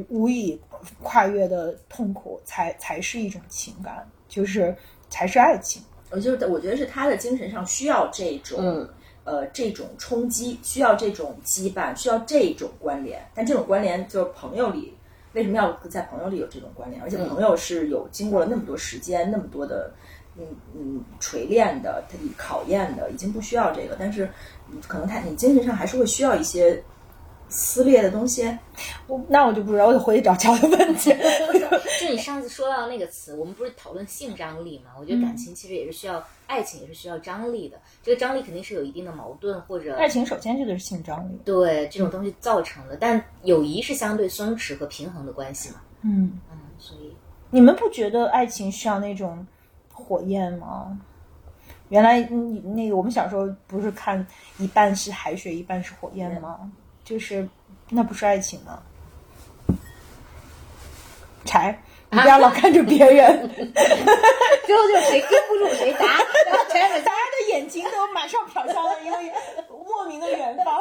[0.09, 0.59] 无以
[1.03, 4.75] 跨越的痛苦，才才是一种情感，就是
[5.11, 5.83] 才是爱情。
[6.11, 8.89] 我就是我觉得是他的精神上需要这种、嗯
[9.27, 13.23] 呃这种冲击，需要这种羁绊，需要这种关联。
[13.35, 14.95] 但这种关联就是朋友里
[15.35, 17.03] 为什么要在朋友里有这种关联？
[17.03, 19.93] 而且朋友是有经过了那么多时间、那么多的
[20.39, 24.25] 嗯嗯锤炼的、它考验的，已经不需要这个，但是
[24.71, 26.83] 嗯可能他你精神上还是会需要一些
[27.49, 28.47] 撕裂的东西。
[29.07, 31.15] 我那我就不知道，我得回去找乔的问题。
[32.01, 34.91] 就你上次说到那个词，我们不是讨论性张力嘛？
[34.99, 37.81] 我觉得感情其实也是需要，爱情也是需要张力的。
[38.03, 45.77] 这个张力肯定是有一定的矛盾或者爱情首先就是性张力，对这种东西造成的，但友谊是相对松弛和平衡的关系嘛。
[46.03, 47.17] 嗯，嗯，所以
[47.51, 49.45] 你们不觉得爱情需要那种
[49.93, 50.99] 火焰吗？
[51.89, 54.25] 原来你那个我们小时候不是看
[54.59, 56.71] 一半是海水，一半是火焰吗？
[57.07, 57.49] 就是
[57.89, 58.83] 那不是爱情吗？
[61.45, 61.81] 柴，
[62.11, 63.49] 你不要老看着别人
[64.67, 66.05] 最后就是谁跟不住谁答，
[66.47, 69.17] 然后柴大家的眼睛都马上瞟向了一个
[69.71, 70.81] 莫名的远方，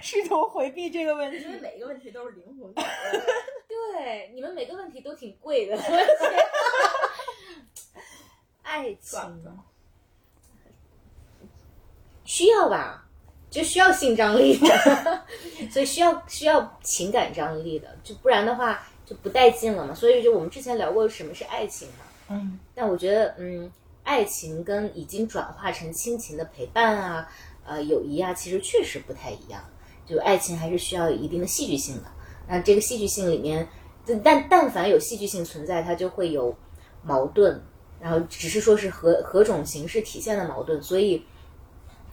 [0.00, 1.36] 试图回避这个问题。
[1.40, 2.72] 因为每一个问题都是灵魂。
[2.72, 5.78] 对你们每个问题都挺贵的。
[8.62, 9.20] 爱情
[12.24, 13.04] 需要吧，
[13.50, 15.22] 就需要性张力的，
[15.70, 19.92] 所以需要需要情感张力的，就不然的话就不带劲了嘛。
[19.94, 23.70] 所以就我们之前聊过什么是爱情嘛，嗯，但我觉得嗯，
[24.04, 27.28] 爱情跟已经转化成亲情的陪伴啊，
[27.66, 29.62] 呃，友谊啊，其实确实不太一样。
[30.06, 32.02] 就爱情还是需要有一定的戏剧性的。
[32.48, 33.68] 那这个戏剧性里面，
[34.24, 36.52] 但但凡有戏剧性存在，它就会有
[37.04, 37.62] 矛盾，
[38.00, 40.82] 然后只是说是何何种形式体现的矛盾。
[40.82, 41.24] 所以，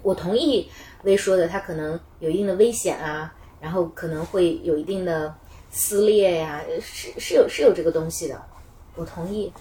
[0.02, 0.70] 我同意
[1.04, 5.34] 薇说的，它可能有一定的危险啊，然后可能会有一定的
[5.70, 8.42] 撕裂呀、是是有是有这个东西的，
[8.96, 9.52] 我同意。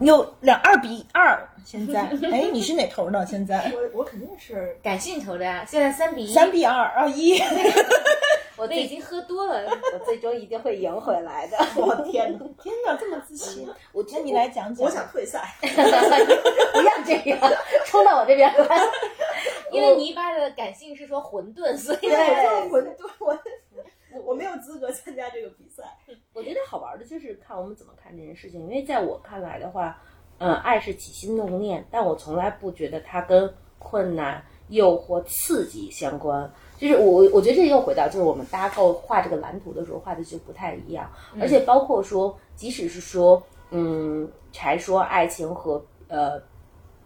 [0.00, 2.00] 有两二比二，现在，
[2.32, 3.24] 哎，你是哪头呢？
[3.24, 7.38] 现在我我肯定是感性头的呀，现在三比一，三比二，二一。
[8.58, 9.64] 我那已经喝多了。
[9.94, 11.56] 我最终一定会赢回来的。
[11.76, 12.38] 我天哪！
[12.62, 13.68] 天哪，这么自信！
[13.92, 14.84] 我那你来讲讲。
[14.84, 15.54] 我想退赛。
[15.60, 17.38] 不要这样，
[17.86, 18.80] 冲到我这边来。
[19.70, 22.16] 因为泥巴的感性是说混沌，所以我就
[22.50, 25.84] 是混沌，我我没有资格参加这个比赛。
[26.32, 30.02] 我觉得好玩的就是看我们怎么看这件事情，因为在我看来的话，
[30.38, 36.50] 嗯，爱是起心动念，但我从来不觉得它跟困难、诱惑、刺激相关。
[36.78, 41.10] 就是我，我觉得这又回到就是我们搭构画这个蓝图的时候画的就不太一样，
[41.40, 46.40] 而且包括说，即使是说，嗯，柴说爱情和呃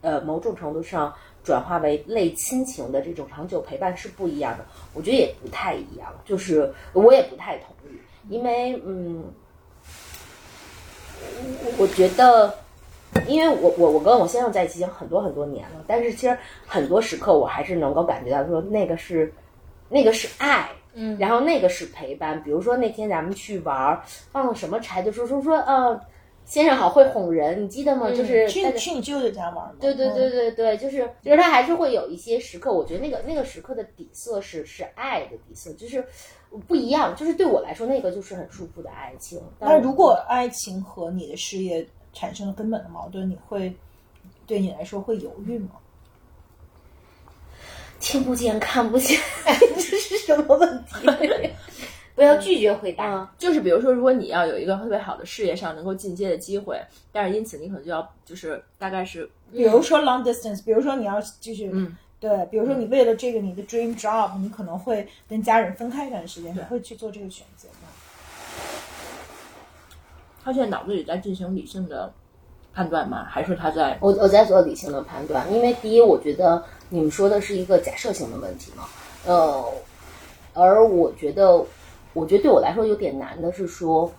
[0.02, 1.12] 呃某种程度上
[1.42, 7.96] 转化为类亲情的这种长久陪伴是不一样的，我觉得也不太一样，就是我也不太同意，
[8.28, 9.24] 因为嗯，
[11.64, 12.54] 我我觉得。
[13.28, 16.36] 因为我我我跟我先生在一起已经很多很多年了，但是其实
[16.66, 19.30] 很多时刻我还是能够感觉到说那个是，
[19.92, 22.42] 那个是爱，嗯然后那个是陪伴。
[22.42, 26.00] 比如说那天咱们去玩儿，放了什么柴，就说说说呃，
[26.44, 28.10] 先生好会哄人，你记得吗？
[28.10, 28.62] 就是去
[28.92, 29.72] 你舅舅家玩吗？
[29.78, 36.04] 对对对对对，就是就是他还是会有一些时刻，我觉得那个那个时刻的底色是是爱的底色，就是
[36.66, 37.14] 不一样。
[37.14, 39.40] 就是对我来说，那个就是很舒服的爱情。
[39.60, 43.72] 那如果爱情和你的事业产生了根本的矛盾，你会
[44.46, 45.70] 对你来说会犹豫吗？
[48.02, 51.08] 听不见看不见， 这是什么问题？
[52.14, 53.06] 不要拒绝回答。
[53.06, 56.78] 啊，就是比如说，如果你要有一个特别好的事业上能够进阶的机会，
[57.10, 67.88] 但是因此你可能就要就是大概是比如说 long distance，比如说你要就是嗯对，比如说你为了这个你的 dream job，你可能会跟家人分开一段时间，你会去做这个选择吗？
[70.44, 72.12] 他现在脑子里在进行理性的
[72.74, 73.24] 判断吗？
[73.30, 76.62] 还是他在我我在做理性的判断，因为第一，我觉得
[76.92, 78.86] 你们说的是一个假设性的问题吗，
[79.24, 79.64] 呃，
[80.52, 81.64] 而我觉得，
[82.12, 84.12] 我觉得对我来说有点难的是说，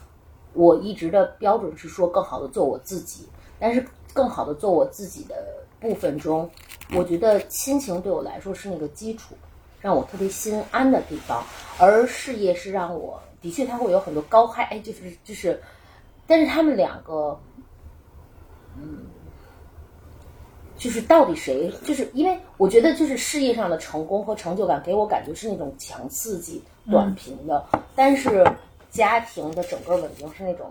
[0.53, 3.27] 我一直的标准是说更好的做我自己，
[3.59, 5.35] 但是更好的做我自己的
[5.79, 6.49] 部分中，
[6.95, 9.35] 我觉得亲情对我来说是那个基础，
[9.79, 11.43] 让我特别心安的地方，
[11.77, 15.61] 而事业是让我的确它会有很多高嗨，哎，就是就是，
[16.25, 17.39] 但是他们两个。
[18.75, 19.05] 嗯
[20.83, 21.71] 就是到底谁？
[21.85, 26.61] 就是因为我觉得，就是事业上的成功和成就感给我感觉是那种强刺激、
[26.91, 27.65] 短平的，
[27.95, 28.45] 但是
[28.91, 30.69] 家庭的整个稳定是那种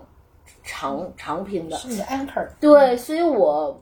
[0.63, 1.75] 长长平的。
[1.77, 2.47] 是你的 anchor。
[2.59, 3.81] 对，所以我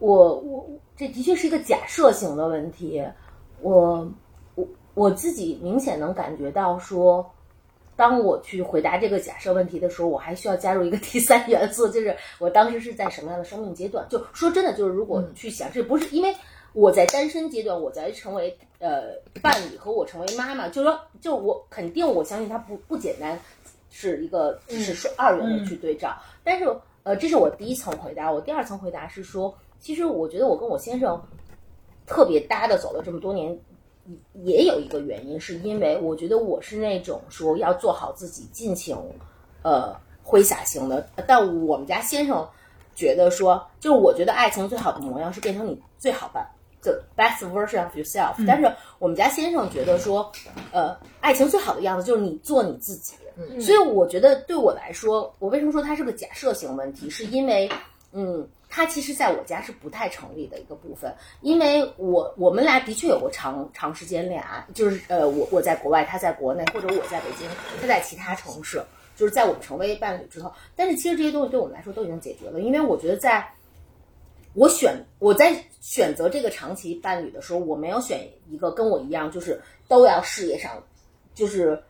[0.00, 0.66] 我我
[0.96, 3.00] 这的确是一个假设性的问题。
[3.60, 4.10] 我
[4.56, 7.24] 我我自己明显能感觉到说，
[7.96, 14.06] 当我去回答这个假设问题的时候，我还需要加入一个第三元素，就是 我当时是在什么样的生命阶段。
[14.08, 16.34] 就说真的，就是如果去想，这不是因为
[16.72, 19.12] 我在单身阶段，我在成为呃
[19.42, 23.38] 伴侣和我成为妈妈，就说，就我肯定我相信它不不简单，
[23.90, 26.66] 是一个只是说二元的去对照，但是。
[27.04, 28.32] 呃，这是我第一层回答。
[28.32, 31.22] 我第二层回答是说，其实我觉得我跟我先生
[32.06, 33.54] 特别搭的走了这么多年，
[34.44, 38.96] 也有一个原因，是因为我觉得我是那种说要做好自己，尽情
[39.62, 41.06] 呃挥洒型的。
[41.26, 42.46] 但我们家先生
[42.94, 46.46] 觉得说，就是我觉得爱情最好的模样是变成你最好版。
[46.84, 50.30] the best version of yourself，、但是我们家先生觉得说，
[50.70, 53.14] 呃，爱情最好的样子就是你做你自己。
[53.58, 57.68] 所以我觉得对我来说，我为什么说它是个假设性问题，是因为，
[58.12, 67.48] 嗯，它其实在我家是不太成立的一个部分，因为我我们俩的确有过长长时间恋爱，就是呃，我我在国外，他在国内，或者我在北京，
[67.80, 68.82] 他在其他城市，
[69.14, 73.48] 就是在我们成为伴侣之后，但是其实这些东西对我们来说都已经解决了，因为我觉得在。
[74.56, 80.80] 我选我在选择这个长期伴侣的时候，我没有选一个跟我一样，就是都要事业上，
[81.34, 81.82] 就是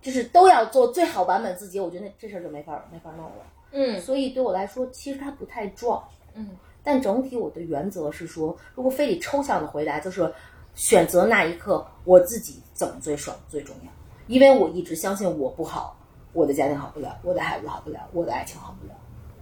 [0.00, 1.78] 就是都要做最好版本自己。
[1.78, 3.44] 我觉得那这事儿就没法没法弄了。
[3.72, 6.02] 嗯所以对我来说，其实它不太壮。
[6.36, 6.50] 嗯，
[6.84, 10.32] 但整体我的原则是说，如果非得抽象的回答，就是
[10.74, 13.90] 选择那一刻我自己怎么最爽最重要。
[14.28, 15.96] 因为我一直相信我不好，
[16.32, 18.94] 我的家庭好不了，我的孩子好不了，我的爱情好不了。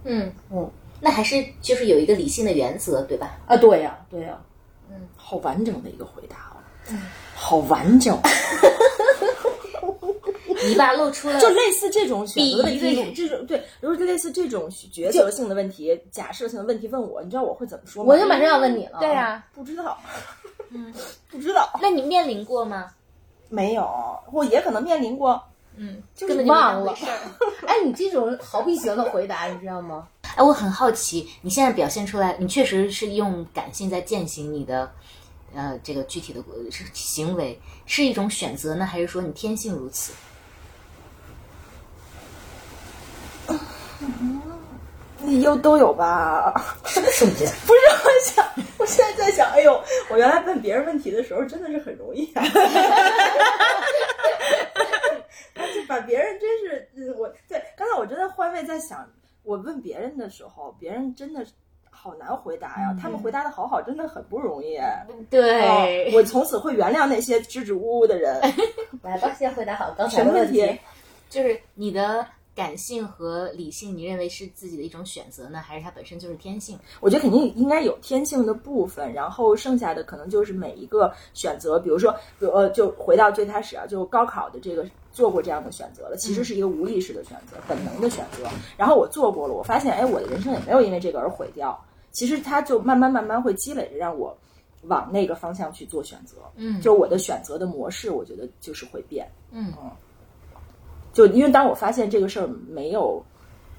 [0.05, 0.31] 嗯。
[0.49, 3.37] 嗯，那还是就是有一个理性的原则，对吧？
[3.47, 4.39] 啊，对呀、对呀、
[4.89, 4.95] 嗯。
[5.17, 6.95] 好完整的一个回答哦，
[7.33, 8.17] 好完整，
[10.67, 18.13] 泥巴露出了就类似这种选择的问比喻题，这种对，如果类似这种抉择性的问题、假设性的问题问我，你知道我会怎么说吗？
[18.13, 18.99] 我就马上要问你了。
[18.99, 19.97] 对呀、不知道，
[20.69, 20.93] 嗯，
[21.29, 22.91] 不知道，那你面临过吗？
[23.49, 23.87] 没有，
[24.31, 25.41] 我也可能面临过，
[25.75, 26.95] 嗯，就是根本就忘了。
[27.67, 30.07] 哎，你这种逃避型的回答，你知道吗？
[30.35, 34.91] 哎，我很好奇，你现在表现出来，你确实是用感性在践行你的，
[35.53, 36.43] 呃，这个具体的
[36.93, 40.11] 行为，是一种选择呢，还是说你天性如此？
[45.19, 46.53] 你又都有吧？
[46.85, 47.47] 什么瞬间？
[47.65, 48.45] 不是，我想，
[48.77, 52.43] 我现在在想，哎呦，我原来问别人问题的时候真的是很容易啊，
[55.55, 59.07] 而且把别人真是，嗯我对刚才我真的换位在想，
[59.43, 61.51] 我问别人的时候，别人真的是
[61.89, 64.77] 好难回答呀，他们回答的好好，真的很不容易。
[65.29, 68.39] 对，哦我从此会原谅那些支支吾吾的人。
[69.01, 70.61] 来吧，先回答好刚才什么问的题。
[70.61, 70.79] 题？
[71.27, 72.25] 就是你的
[72.55, 76.79] 感性和理性，你认为是自己的一种选择呢，还是它本身就是天性？
[77.01, 88.47] 我觉得肯定应该有天性的部分，然后剩下的可能就是每一个选择，比如说，比如呃，就回到最开始啊，就高考的这个做过这样的选择了，其实是一个无意识的选择，本能的选择。
[88.77, 91.77] 然后我做过了，我发现，哎，我的人生也没有因为这个而毁掉，
[92.11, 94.33] 其实它就慢慢慢慢会积累着让我
[94.83, 96.37] 往那个方向去做选择。
[96.55, 99.29] 嗯就我的选择的模式，我觉得就是会变。
[99.51, 99.73] 嗯
[101.15, 103.23] 就因为当我发现这个事儿没有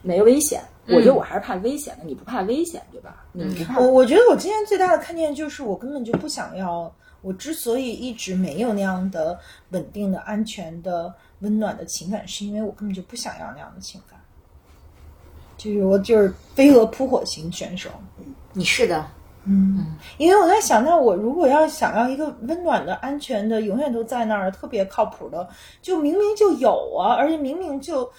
[0.00, 2.04] 没有危险，我觉得我还是怕危险的。
[2.04, 3.24] 你不怕危险，对吧？
[3.32, 6.90] 你不怕我我觉得我今天最大的看见就是，我根本就不想要。
[7.20, 9.38] 我之所以一直没有那样的
[9.70, 14.18] 稳定的、安全的、温暖的情感，是因为我根本就不想要那样的情感。
[15.58, 17.90] 就是我就是飞蛾扑火型选手，
[18.52, 19.06] 你是的，
[19.48, 25.48] 嗯，因为我在想，那我如果要想要一个温暖的、安全的、永远都在那儿、特别靠谱的，
[25.80, 28.10] 就明明就有啊，而且明明就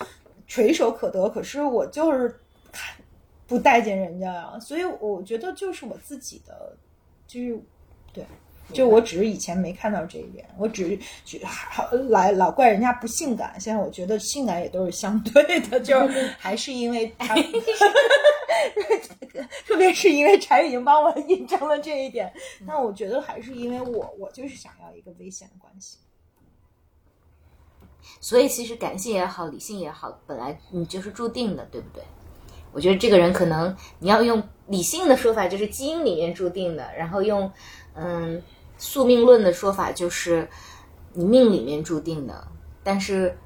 [0.48, 2.30] 垂手可得，可是我就是
[2.72, 2.96] 看
[3.46, 6.78] 不待见人家呀，所以我觉得就是我自己的，
[7.28, 7.62] 就是
[8.14, 8.26] 对。
[8.74, 11.40] 就我只是以前没看到这一点，我只是
[12.10, 17.36] 来老怪人家不性感，现在我觉得性感也都是相对的，就是 还是因为他，
[19.66, 22.32] 特别是因为柴已经帮我印证了这一点，
[22.66, 25.98] 那我觉得还是因为我我就是想要一个危险的关系。
[28.20, 32.04] 所以其实感性也好，理性也好，本来你就是注定的，对不对？
[32.74, 37.52] 我觉得这个人可能你要用理性的说法，就是基因里面注定的；然后用
[37.96, 38.42] 嗯
[38.78, 40.48] 宿命论的说法，就是
[41.14, 42.48] 你命里面注定的。
[42.84, 43.38] 但是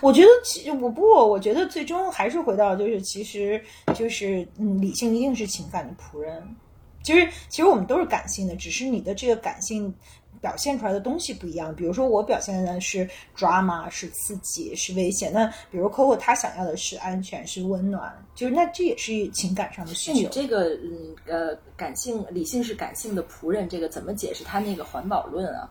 [0.00, 3.62] 我觉得其实我不，我觉得最终还是回到就是其实
[3.94, 6.56] 就是嗯，理性一定是情感的仆人。
[7.02, 9.94] 其实其实我们都是感性的，只是你的这个感性
[10.40, 11.74] 表现出来的东西不一样。
[11.74, 15.32] 比如说我表现的是 drama，是刺激，是危险。
[15.32, 20.18] 那比如 Coco 他想要的是安全，是温暖，就是那这也是情感上的需求。
[20.18, 25.70] 是你这个嗯呃感性理性是感性的仆人，这个怎么解释他那个环保论啊？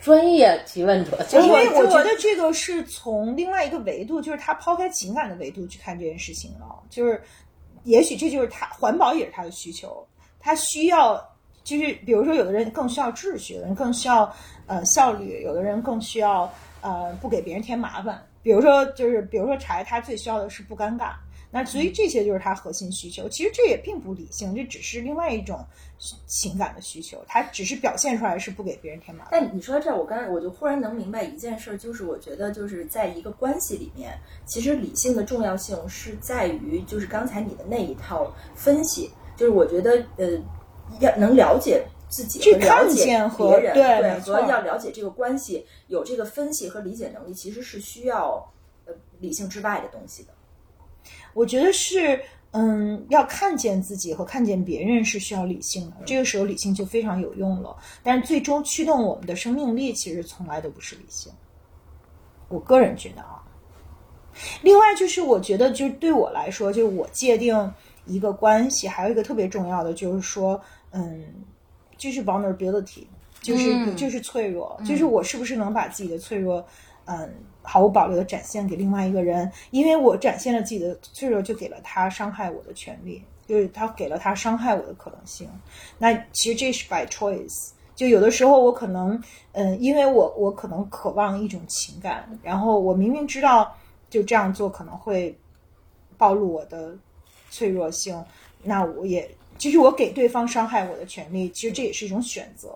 [0.00, 6.82] 专业提问者，因为我觉得这个是从另外一个维度，就是他抛开情感的维度去看这件事情了。
[6.88, 7.22] 就是，
[7.84, 10.02] 也许这就是他环保也是他的需求，
[10.40, 11.22] 他需要
[11.62, 14.34] 就是比如说有的人更需要秩序，有的人更需要
[14.66, 18.20] 呃效率，有的人更需要呃不给别人添麻烦。
[18.42, 21.12] 比如说就是比如说柴，他最需要的是不尴尬。
[21.52, 25.58] 那所以这些就是他核心需求，其实这也并不理性，这只是另外一种
[26.24, 29.30] 情感的需求，他只是表现出来是不给别人添麻烦。
[29.32, 39.10] 但你说到这儿，我刚才我就忽然能明白一件事儿，就是我觉得就是在一个关系里面，其实理性的重要性是在于就是刚才你的那一套分析，
[39.40, 40.28] 就是我觉得呃
[41.00, 48.46] 要能了解自己去和了解看见和别人，对和要了解这个关系，有这个分析和理解能力，其实是需要
[48.84, 50.28] 呃理性之外的东西的。
[51.32, 57.74] 我觉得是，嗯，要看见自己和看见别人是需要理性的，这个时候理性就非常有用了。
[58.02, 61.32] 但是最终驱动我们的生命力，其实从来都不是理性。
[62.48, 63.42] 我个人觉得啊，
[64.60, 67.72] 另外就是我觉得，就是对我来说，就是我界定
[68.10, 70.60] 一个关系，还有一个特别重要的，就是说，
[70.90, 71.24] 嗯，
[71.96, 73.04] 就是 vulnerability，
[73.40, 76.64] 就是、嗯就是脆弱，就是我是不是能把自己的脆弱，
[77.06, 77.32] 嗯，
[77.62, 85.48] 毫无保留的展现给另外一个人，因为我展现了自己的脆弱，就给了他伤害我的权利，就是他给了他伤害我的可能性。
[85.98, 87.70] 那其实这是 by choice。
[87.94, 89.22] 就有的时候我可能，
[89.52, 93.76] 嗯，因为我我可能渴望一种情感，然后我明明知道
[94.08, 95.36] 就这样做可能会
[96.16, 96.96] 暴露我的
[97.50, 98.24] 脆弱性，
[98.62, 102.74] 那我也就是我给对方伤害我的权利，其实这也是一种选择。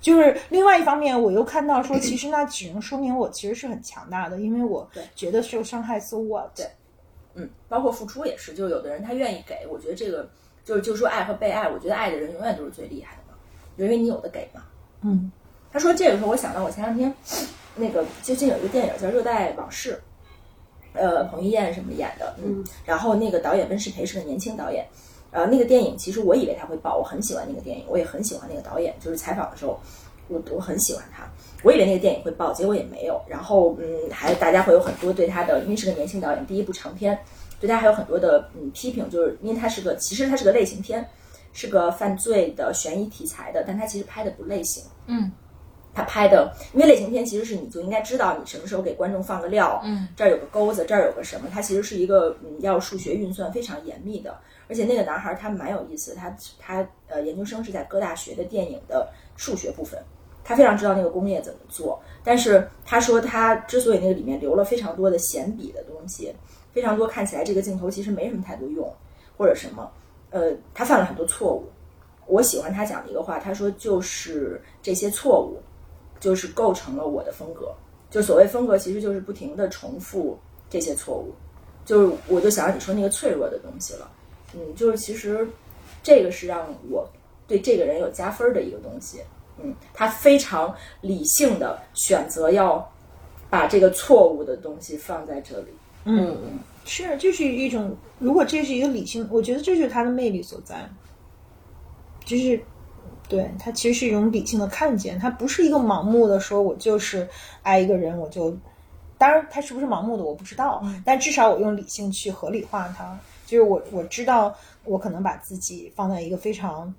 [0.00, 6.48] 就是另外一方面，我又看到说，其实那只能说明我其实是很强大的，因为我觉得受伤害，so what？
[6.54, 6.66] 对
[7.34, 10.28] 嗯，包括付出也是，就有的人他愿意给，我觉得这个
[10.64, 13.36] 就是就说爱和被爱，我觉得爱的人永远都是最厉害的嘛，
[13.76, 14.62] 因为你有的给嘛。
[15.02, 15.30] 嗯
[15.72, 17.12] 他说这个时候，我想到我前两天
[17.74, 19.92] 那个最近有一个电影叫《热带往事》，
[20.96, 24.86] 呃，彭于晏什么演的，嗯，然后那个导演温世培是个年轻导演，
[25.30, 29.78] 呃，那个电影其实我以为他会爆，我很喜欢那个电影，我也很喜欢那个导演，就是采访的时候，
[30.28, 31.28] 我我很喜欢他，
[31.62, 37.18] 我以为那个电影会爆，结果也没有，然后嗯，还大家会有很多对他的，因为是个年轻导演，第一部长片，
[37.60, 41.06] 对他还有很多的嗯批评，就是因为他是个其实他是个类型片，
[41.52, 44.82] 是个犯罪的悬疑题材的，但他其实拍的不类型。
[45.06, 45.30] 嗯，
[45.96, 54.36] 他拍的，因为类型片其实是你就应该知道你什么时候给观众放个料，嗯，这儿有个钩子，这儿有个什么，它其实是一个嗯要数学运算非常严密的，
[54.68, 59.98] 而且那个男孩他蛮有意思的，他他呃研究生是在哥大学的电影的数学部分，
[60.44, 66.30] 他非常知道那个工业怎么做，但是他说他之所以那个里面留了非常多的闲笔的东西，
[66.74, 68.92] 非常多看起来这个镜头其实没什么太多用
[69.38, 69.90] 或者什么，
[70.28, 71.64] 呃，他犯了很多错误。
[72.28, 75.62] 我喜欢他讲的一个话，他说就是这些错误，
[76.20, 77.74] 就是构成了我的风格。
[78.08, 80.38] 就所谓风格，其实就是不停的重复
[80.70, 81.34] 这些错误。
[81.84, 84.10] 就是我就想让你说那个脆弱的东西了，
[84.54, 85.46] 嗯，就是其实
[86.02, 87.08] 这个是让我
[87.46, 89.20] 对这个人有加分的一个东西。
[89.62, 92.92] 嗯，他非常理性的选择要
[93.50, 95.66] 把这个错误的东西放在这里。
[96.04, 100.88] 嗯，是，这是一种，如果这是一个理性，我觉得这就是他的魅力所在，
[102.24, 102.60] 就是。
[103.28, 107.28] 对它其实是一种理性的看见，它不是一个盲目的说，我就是
[107.62, 108.56] 爱一个人，我就，
[109.18, 114.54] 当然他是不是盲目的我不知道，但至少我用理性去合理化他，就是我我知道
[114.84, 116.94] 我可能把自己放在一个非常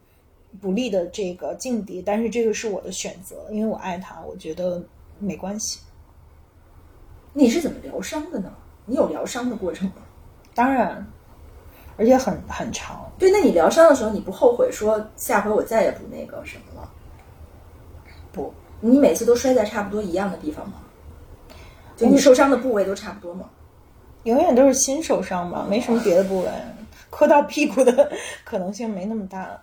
[0.59, 4.83] 不利的这个境地，但是这个是我的选择，因为我爱他，我觉得
[5.19, 5.79] 没关系。
[7.33, 8.51] 你是怎么疗伤的呢？
[8.85, 9.95] 你有疗伤的过程吗？
[10.53, 11.07] 当然，
[11.95, 13.06] 而且很很长。
[13.19, 16.89] 对，那你疗伤的时候，你不后悔说下回我再也不那个什么了？
[18.31, 20.75] 不，你每次都摔在差不多一样的地方吗？
[21.95, 23.49] 就你受伤的部位都差不多吗？
[24.23, 26.49] 永远都是心受伤吧，没什么别的部位，
[27.09, 28.11] 磕到屁股的
[28.45, 29.59] 可能性没那么大。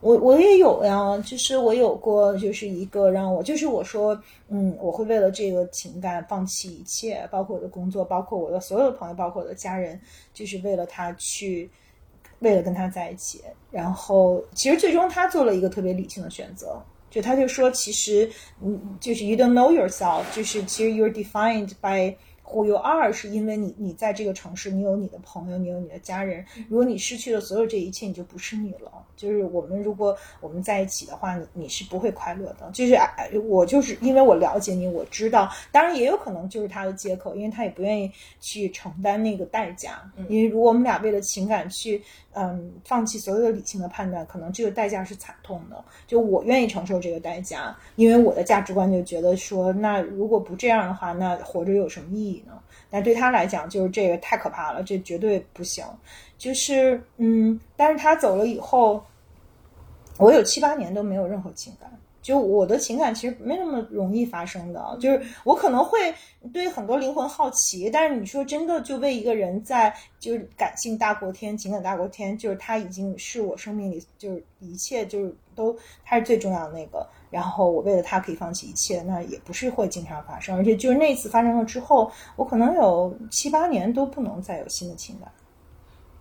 [0.00, 4.18] 我我也有呀，就是我有过，就是一个让我，就是我说，
[4.48, 9.98] 嗯，我会为了这个情感放弃一切，包括我的工作，包括我的所有的朋友，包括我的家人，
[10.34, 11.70] 就是为了他去，
[12.44, 13.42] 为了跟他在一起。
[13.72, 16.80] 然后其实最终他做了一个特别理性的选择，
[17.10, 18.30] 就他就说，其实，
[18.62, 22.14] 嗯，就是 you don't know yourself，就是其实 you're defined by。
[22.44, 26.44] Who you are 是因为你你在这个城市，你有你的朋友，你有你的家人。
[26.68, 28.90] 如果你失去了所有这一切，你就不是你了。
[29.16, 32.70] 就是我们如果我们在一起的话，你你是不会快乐的。
[32.72, 38.10] 就是哎，我就是因为我了解你，我知道，当然也有可能就是他的借口，因为他也不愿意
[38.40, 40.02] 去承担那个代价。
[40.28, 42.02] 因为如果我们俩为了情感去
[42.32, 45.82] 嗯放弃所有的理性的判断，可能这个代价是惨痛的。
[46.06, 52.52] 就我愿意承受这个代价，因为我的价值观就觉得说，那如果不这样的话，那活着有什么意义呢？
[52.90, 55.84] 但对他来讲，就是这个太可怕了，这绝对不行。
[56.36, 59.02] 就是嗯，但是他走了以后，
[60.18, 61.90] 我有七八年都没有任何情感，
[62.22, 66.14] 就我的情感其实没那么容易发生的，就是我可能会
[66.52, 85.28] 对很多灵魂好奇，但是你说真的，就为一个人在就是感性大过天，情感大过天，就是他已经是我生命里就是一切就是都他是最重要的那个，然后我为了他可以放弃一切，那也不是会经常发生，而且就是那次发生了之后，我可能有七八年都不能再有新的情感。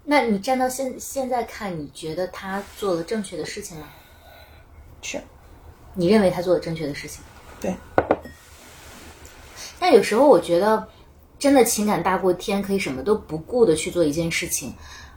[0.05, 3.87] 那你站到现现在看，你觉得他做了正确的事情吗？
[5.03, 5.21] 是，
[5.93, 7.23] 你认为他做了正确的事情？
[7.61, 7.75] 对。
[9.79, 10.87] 但有时候我觉得，
[11.37, 14.73] 真的情感大过天，可以什么都不顾的去做一件事情，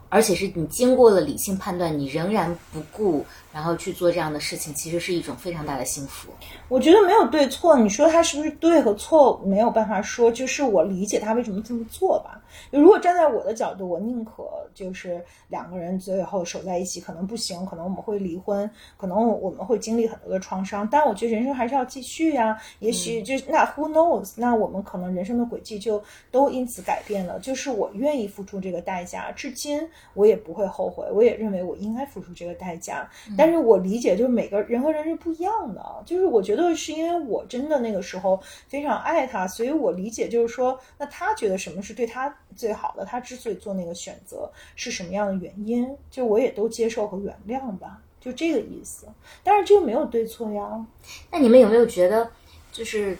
[0.08, 6.28] 而且是你经过了理性判断，你仍然不顾，然后去做这样的事情，其实是一种非常大的幸福。
[6.68, 12.40] 我觉得没有对错，你说他是不是对和错没有办法说，就是我理解他为什么这么做吧。
[12.70, 22.60] 如果站在我的角度，我宁可就是两个人最后守在一起，可能不行，可能我们会离婚，可能我们会经历很多的创伤，但我觉得人生还是要继续呀。
[22.78, 24.34] 也许就那 Who knows？
[24.36, 27.38] 那我们可能人生的轨迹就都因此改变了。
[27.40, 33.08] 就是我愿意付出这个代价，至今我也不会后悔，我也认为我应该付出这个代价。
[33.36, 42.34] 但是我理解，就是每个人和人是不一样的，就是我觉得是因为我真的那个时候非常爱他，所以我理解就是说，那他觉得什么是对他。
[42.54, 45.88] 最好的，他之所以做那个选择是什么样的原因？
[46.10, 49.06] 就我也都接受和原谅吧，就这个意思。
[49.42, 50.86] 但是这个没有对错呀。
[51.30, 52.30] 那你们有没有觉得，
[52.72, 53.18] 就是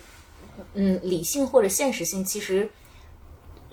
[0.73, 2.69] 嗯，理性或者现实性，其实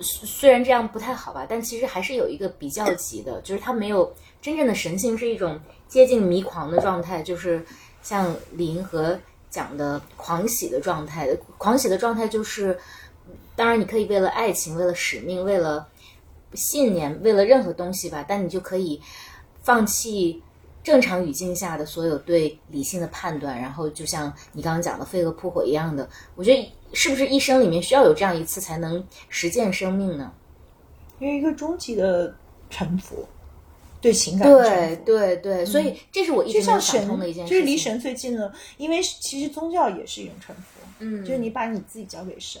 [0.00, 4.12] 虽然这样不太好吧，但其实还是有一个比较级的，就是它没有
[4.42, 5.58] 真正的神性，是一种
[5.88, 7.64] 接近迷狂的状态，就是
[8.02, 9.18] 像李银河
[9.48, 11.34] 讲的狂喜的状态。
[11.56, 12.78] 狂喜的状态就是。
[13.56, 15.88] 当然，你可以为了爱情、为了使命、为了
[16.54, 19.00] 信念、为了任何东西吧，但你就可以
[19.62, 20.42] 放弃
[20.82, 26.08] 正常语境下的所有对理性的判断，然后就像你刚刚讲的飞蛾扑火一样的。
[26.34, 30.32] 我觉得是不是一生里面需要有这样一次才能实践生命呢？
[31.20, 32.34] 因为一个终极的
[32.68, 33.24] 臣服，
[34.00, 38.52] 对情感对对对，所以这是我一直想通的一件事，就是离神最近的。
[38.78, 42.60] 因为其实宗教也是一种臣服，嗯，就是你把你自己交给神。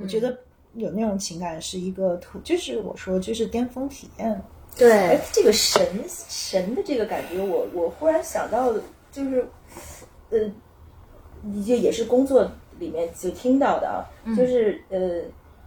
[0.00, 0.36] 我觉得
[0.74, 4.42] 有那种情感是一个特，就是我说就是巅峰体验。
[4.76, 8.72] 对，这个神神的这个感觉，我我忽然想到，
[9.10, 9.44] 就是，
[10.30, 10.38] 呃，
[11.66, 12.48] 就也是工作
[12.78, 14.06] 里面就听到的啊，
[14.36, 15.22] 就是呃，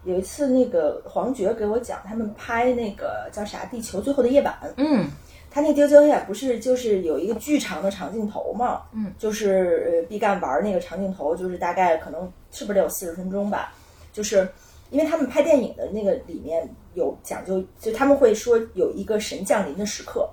[0.05, 5.09] 有一次那个黄觉给我讲，他们拍那个叫啥《地球最后的夜晚》，嗯，
[5.49, 13.73] 他那《地球最后夜晚》不是就是有一个巨长的长镜头嘛，嗯，就是毕赣玩那个长镜头，就是大概可能是不是得有四十分钟吧。
[14.11, 14.47] 就是
[14.89, 20.29] 因为他们拍电影的那个里面有讲究，就他们会说有一个神降临的时刻，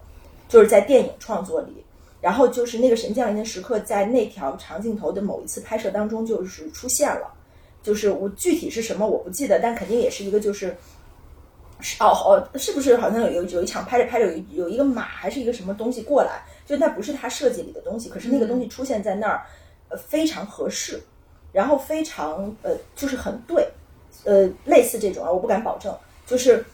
[0.48, 1.72] 就是在电影创作里，
[2.20, 7.32] 然后就是那个神降临的时刻，在那条长镜头的某一次拍摄当中就是出现了，
[7.82, 10.76] 就是我具体是什么我不记得，但肯定也是一个就是，
[12.00, 19.46] 哦哦，是不是好像有有有一场拍着拍着有有一个马还是一个什么东西过来，就那不是他设计里的东西，可是那个东西出现在那儿，
[19.88, 21.00] 呃，非常合适。
[21.58, 23.68] 然后非常呃，就是很对，
[24.22, 25.92] 呃，类似这种啊，我不敢保证。
[26.24, 26.64] 就是，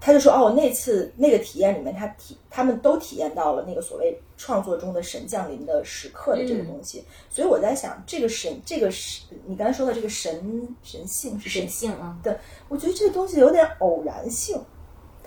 [0.00, 7.04] 他就说哦，那次那个体验里面，他体他们都体验到了那个所谓创作中的神降临的时刻的这个东西。
[7.28, 12.16] 所以我在想，这个神，这个是你刚才说的这个神神性是神性啊？
[12.22, 12.32] 对，
[12.68, 14.62] 我觉得这个东西有点偶然性。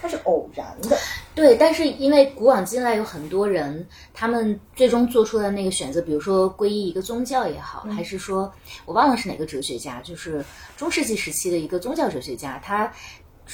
[0.04, 0.98] 它是偶然的，
[1.34, 8.54] 对，但是因为古往今来有很多人，他们最终做出的那个选择，比如说皈依一个宗教也好，还是说
[8.84, 10.44] 我忘了是哪个哲学家，就是
[10.76, 12.92] 中世纪时期的一个宗教哲学家，他。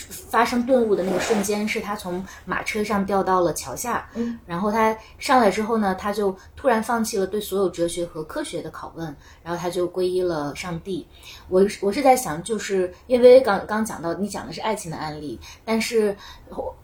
[0.10, 4.10] 发生顿悟的那个瞬间，是他从马车上掉到了桥下，
[4.46, 11.06] 然后他上来之后呢，他就突然放弃了对所有哲学和科学的拷问，然后他就皈依了上帝。
[11.48, 16.16] 我我是在想，就是因为刚刚讲到你讲的是爱情的案例，但是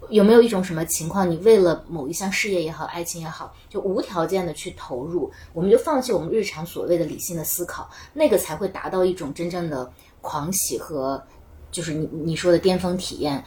[0.10, 11.24] 有没有一种什么情况，你为了某一项事业也好，爱情也好，就无条件的去投入，我们就放弃我们日常所谓的理性的思考，那个才会达到一种真正的狂喜和。
[11.76, 13.44] 就是你你说的巅峰体验，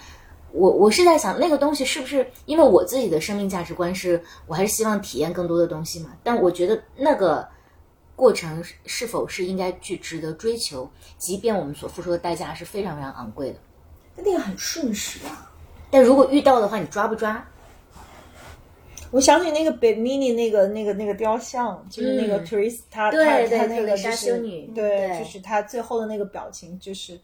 [0.53, 6.15] 我我是在想那个东西是不是因为我自己的生命价值观是我还是希望体验更多的东西嘛？
[6.23, 7.49] 但我觉得那个
[8.15, 10.87] 过程是否是应该去值得追求，
[11.17, 13.59] 即便我们所付出的代价是非常非常昂贵的。
[14.15, 15.51] 那个很瞬时啊，
[15.91, 17.43] 但如果遇到的话，你抓不抓？
[19.11, 24.37] 我想起那个北 mini 那个那个那个雕像，就是那个 Teresa，他他他那个就是
[24.75, 27.19] 对，就是他最后的那个表情，就是。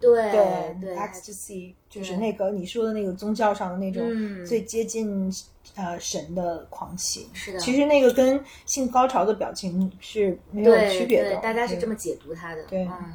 [0.00, 5.30] 对对对 ecstasy 就是那个你说的那个宗教上的那种嗯最接近
[5.76, 7.28] 呃神的狂喜。
[7.34, 11.30] 是的其实那个跟性高潮的表情是没有区别的。
[11.30, 12.64] 对，大家是这么解读它的。
[12.64, 13.14] 对嗯，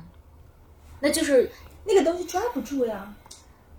[0.99, 1.49] 那就是
[1.83, 3.13] 那个东西抓不住呀，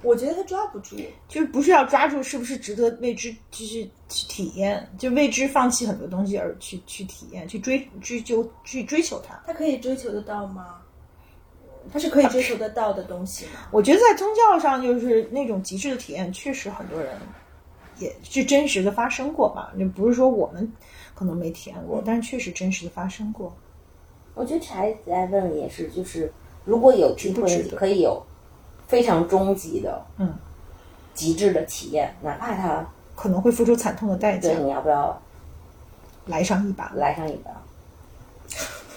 [0.02, 0.96] 我觉得他抓不住。
[1.28, 9.40] 就是不是要抓住是不是值得为之，就是去体验，就为之放弃很多东西而去去体验，去追追究去追求它。
[9.46, 10.82] 他可以追求得到吗？
[11.92, 13.60] 他是可以追求得到的东西吗？
[13.70, 17.14] 我觉得在宗教上，就是那种极致的体验，确实很多人
[17.98, 19.72] 也是真实的发生过吧。
[19.78, 20.72] 就不是说我们
[21.14, 23.54] 可能没体验过，但是确实真实的发生过。
[24.34, 26.32] 我觉得柴子在问也是，就是
[26.64, 28.22] 如果有机会可以有
[28.86, 30.34] 非常终极的、嗯，
[31.14, 35.18] 极致的体验，哪怕它可能会付出惨痛的代价对，你要不要
[36.26, 36.92] 来上一把。
[36.96, 37.50] 来上一把？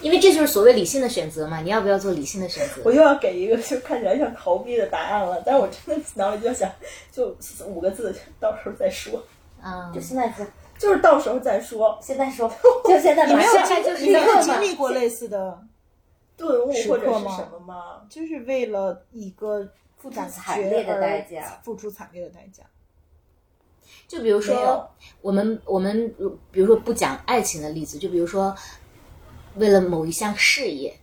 [0.02, 2.82] 因为这就是所谓理性的选择嘛，你要不要做理性的选择？
[2.84, 6.70] 我又要给一个就看起来像逃避的答案了，但是我真的脑里就想，
[7.12, 7.36] 就
[7.66, 9.22] 五个字，到时候再说，
[9.62, 10.46] 嗯，就现在说，
[10.78, 11.98] 就是到时候再说。
[12.00, 12.50] 现在说，
[12.84, 15.60] 就 现在你没有经历过类似的，
[16.36, 18.02] 顿悟时或者是什么吗？
[18.08, 22.62] 就是为了一个付出惨烈的代价付出惨烈的代价。
[24.06, 24.88] 就比如说，
[25.20, 28.54] 我们我们如比如说不讲爱情的例子，就比如说，
[29.56, 30.94] 为了某一项事业，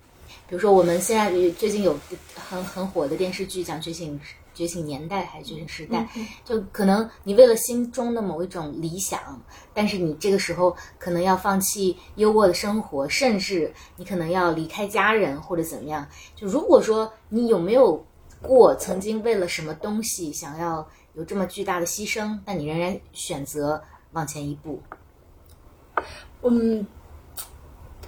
[0.48, 1.98] 比如说我们现在最近有
[2.36, 4.20] 很很火的电视剧讲《觉醒
[4.54, 6.08] 觉醒年代》还是《觉醒时代》，
[6.44, 9.40] 就可能你为了心中的某一种理想，
[9.74, 16.08] 但是你这个时候可能要放弃优渥的生活，甚至你可能要离开家人或者怎么样。
[16.36, 18.04] 就如果说你有没有
[18.42, 23.84] 过曾经为了什么东西想要有这么巨大的牺牲，但你仍然选择
[24.14, 24.82] 往前一步。
[26.44, 26.86] 嗯，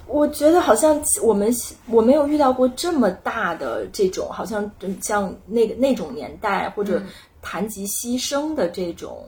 [0.09, 1.53] 我觉得好像我们
[1.87, 4.69] 我没有遇到过这么大的这种，好像
[5.01, 7.01] 像那个那种年代或者
[7.41, 9.23] 谈及牺牲的这种。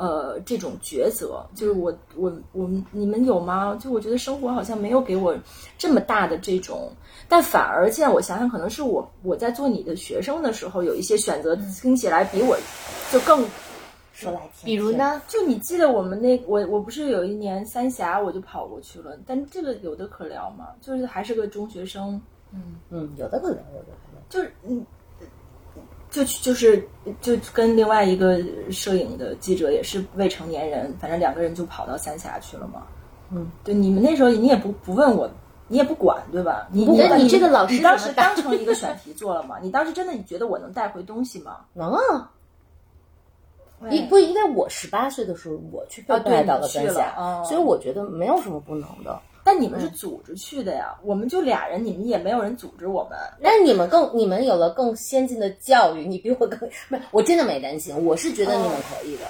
[0.00, 3.76] 呃，这种抉择，就是我我我们你们有吗？
[3.82, 5.36] 就我觉得生活好像没有给我
[5.76, 6.92] 这么大的这种，
[7.28, 12.56] 但反而现在我想想，可能是我我在做你的学生的时候，有一些选择听起来比我
[13.10, 13.44] 就更
[14.18, 14.64] 说来听。
[14.64, 14.90] 比如？
[14.92, 15.22] 呢？
[15.28, 20.68] 就你记得我们那我我不是有一年三峡我就跑过去了，但这个有的可聊吗？
[20.80, 22.20] 就是还是个中学生，
[22.52, 24.20] 嗯，有的可聊，有的可聊。
[24.28, 24.84] 就是嗯，
[26.10, 26.86] 就就是
[27.20, 32.86] 就跟另外一个摄影的记者也是未成年人，反正两个人就跑到三峡去了嘛。
[33.30, 35.30] 嗯，对，你们那时候你也不不问我。
[35.70, 36.66] 你也不管对吧？
[36.72, 39.58] 你你你这个老师你当时当成一个选题做了吗？
[39.60, 41.58] 你当时真的你觉得我能带回东西吗？
[41.74, 42.32] 能啊。
[43.90, 49.20] 因不因为我十八岁的时候我去被带到你去了三峡，哦所以我觉得没有什么不能的。
[49.44, 53.18] 但你们是组织去的呀，我们就俩人，你们也没有人组织我们。
[53.40, 59.22] 那你们更，你们有了更先进的教育，你比我更，不是，我真的没担心，我是觉得你们可以的。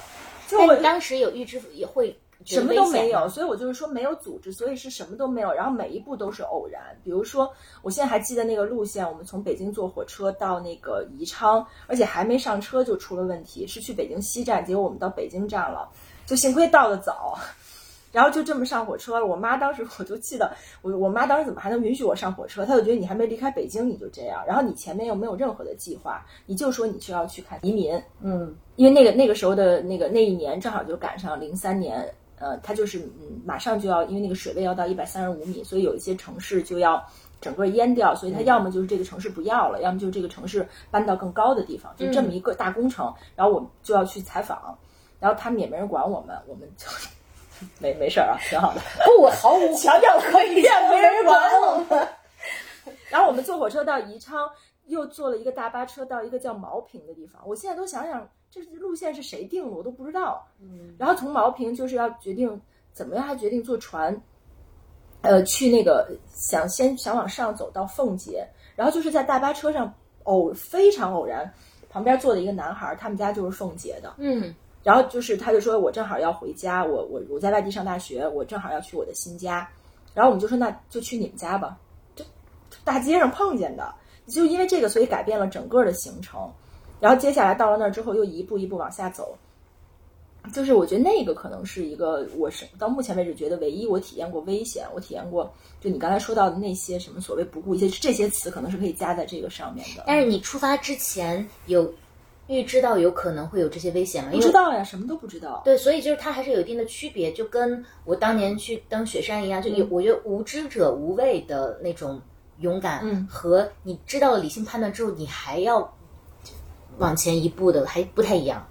[0.48, 2.16] 就我但当时有预知也会觉
[2.54, 6.82] 什么都没有，所以我就是说没有组织，所以是什么都没有，然后每一步都是偶然。
[7.04, 7.52] 比如说，
[7.82, 15.88] 我现在还记得那个路线，我们从北京坐火车到那个宜昌，而且还没上车就出了问题，是去北京西站，结果我们到北京站了，
[16.24, 17.38] 就幸亏到的早。
[18.10, 19.26] 然后就这么上火车了。
[19.26, 20.50] 我妈当时 我就记得，
[20.80, 22.64] 我我妈当时怎么还能允许我上火车？
[22.64, 32.02] 她就觉得你还没离开北京你就这样，然后你前面又没有任何的计划，你就说你是要去看移民，嗯，因为那个那个时候的那个那一年正好就赶上零三年，
[32.40, 37.05] 呃，它就是嗯马上就要因为那个水位要到一百三十五米，所以有一些城市就要
[37.40, 43.12] 整个淹掉，所以它要么就是这个城市不要了，要么就是这个城市搬到更高的地方，就这么一个大工程。
[43.36, 44.78] 然后我们就要去采访，
[45.20, 46.86] 然后他们也没人管我们，我们就
[47.78, 48.81] 没没事儿啊，挺好的。
[49.05, 52.09] 不，我毫无 强调可以这没人管我我们。
[53.10, 54.48] 然后我们坐火车到宜昌，
[54.89, 57.40] 又坐了一个大巴车到一个叫毛坪的地方。
[57.47, 60.47] 我现在都想想，这路线是谁定的，我都不知道。
[60.60, 62.60] 嗯，然后从毛坪就是要决定
[62.93, 64.20] 怎么样，他决定坐船，
[65.23, 68.47] 呃，去那个想先想往上走到奉节，
[68.77, 69.93] 然后就是在大巴车上
[70.24, 71.52] 偶非常偶然，
[71.89, 74.55] 旁边坐的一个男孩，他们家就是奉节的，嗯。
[74.85, 79.69] 然后就是他就说我正好要回家，我我我在外地上大学，我正好要去我的新家，
[80.15, 81.77] 然后我们就说那就去你们家吧，
[82.15, 82.24] 就
[82.85, 83.93] 大街上碰见的，
[84.28, 86.50] 就因为这个所以改变了整个的行程，
[87.00, 89.36] 然后接下来到了那儿之后又一步一步往下走，
[90.52, 101.92] 就是我觉得那个可能是一个我是到目前为止觉得唯一我体验过危险，我体验过就你刚才说到的那些什么所谓不顾一切这些词可能是可以加在这个上面的，但是你出发之前有
[102.48, 104.30] 预知到有可能会有这些危险吗？
[104.32, 105.60] 不知道呀，什么都不知道。
[105.66, 112.18] 对，所以就是它还是有一定的区别，就跟我当年去登雪山一样，就有、我觉得无知者无畏的那种
[112.60, 115.94] 勇敢，嗯和你知道了理性判断之后，你还要
[116.98, 118.66] 往前一步的，还不太一样。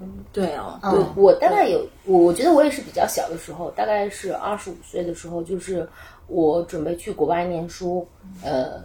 [0.00, 5.88] 嗯对哦，嗯对我大概有，我我觉得我也是比较小的时候，大概是二十五岁的时候，就是
[6.26, 8.06] 我准备去国外念书，
[8.42, 8.82] 呃，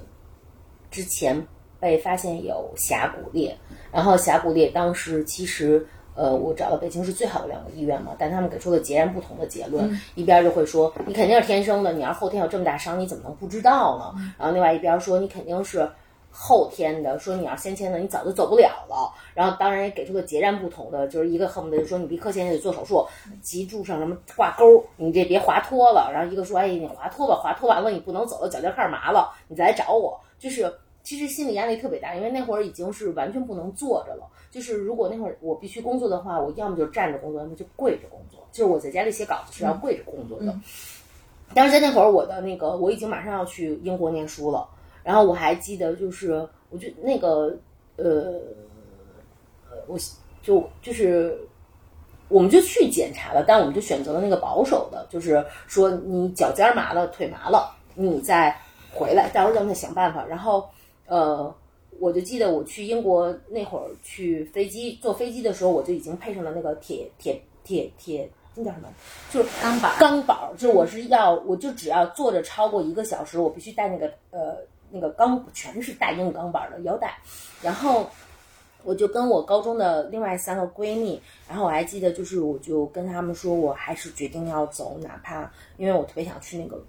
[0.89, 1.45] 之前
[1.79, 3.57] 被发现有峡谷裂，
[3.91, 5.85] 然后峡谷裂当时其实。
[6.15, 9.99] 呃，我找了北京是最好的两个医院嘛，但他们给出了截然不同的结论。
[10.15, 14.13] 一边就会说你肯定是天生的，你要是后天有这么大伤，你怎么能不知道呢？
[14.37, 15.89] 然后另外一边说你肯定是
[16.29, 19.11] 后天的，说你要先天的，你早就走不了了。
[19.33, 23.05] 然后当然也给出了截然不同的，就是一个恨不得就说你立刻现在得做手术，
[23.41, 26.11] 脊柱上什么挂钩，你这别滑脱了。
[26.13, 30.19] 然后一个说哎你滑脱吧，滑脱完了你不能走了，脚尖开始麻了，你再来找我。
[30.39, 30.71] 就是
[31.03, 34.25] 其实心理压力特别大，因为那会儿已经是完全不能坐着了。
[34.49, 38.39] 就是如果那会儿我必须工作的话，我要么就站着工作，要么就跪着工作。
[38.51, 40.55] 就是我在家里写稿子是要跪着工作的。
[41.55, 44.67] 但是在那会儿，我的那个我已经马上要去英国念书了，
[45.03, 47.55] 然后我还记得，就是我就那个
[47.97, 48.39] 呃，
[49.87, 49.97] 我
[50.41, 51.37] 就就是
[52.27, 58.55] 我们就去检查了，但我们就选择了那个保守的，就是说你脚尖麻了，腿麻了，你再
[58.91, 60.25] 回来，到时候让他想办法。
[60.25, 60.67] 然后
[61.05, 61.53] 呃，
[61.99, 68.87] 我就记得我去英国那会儿去飞机坐飞机的时候，我就已经配上了那个铁铁铁铁那叫什么？
[69.31, 74.57] 就是钢板儿钢板儿，就是我是要，我就只要坐着超过一个小时，我必须带那个呃
[74.91, 77.17] 那个钢，全是带硬钢板儿的腰带，
[77.61, 78.09] 然后。
[78.85, 81.17] 我就跟我高中的另外三个闺蜜，
[81.47, 86.83] 然后我还记得，就是我就跟她们说，我还是决定要走，哪怕因为我特别想去那个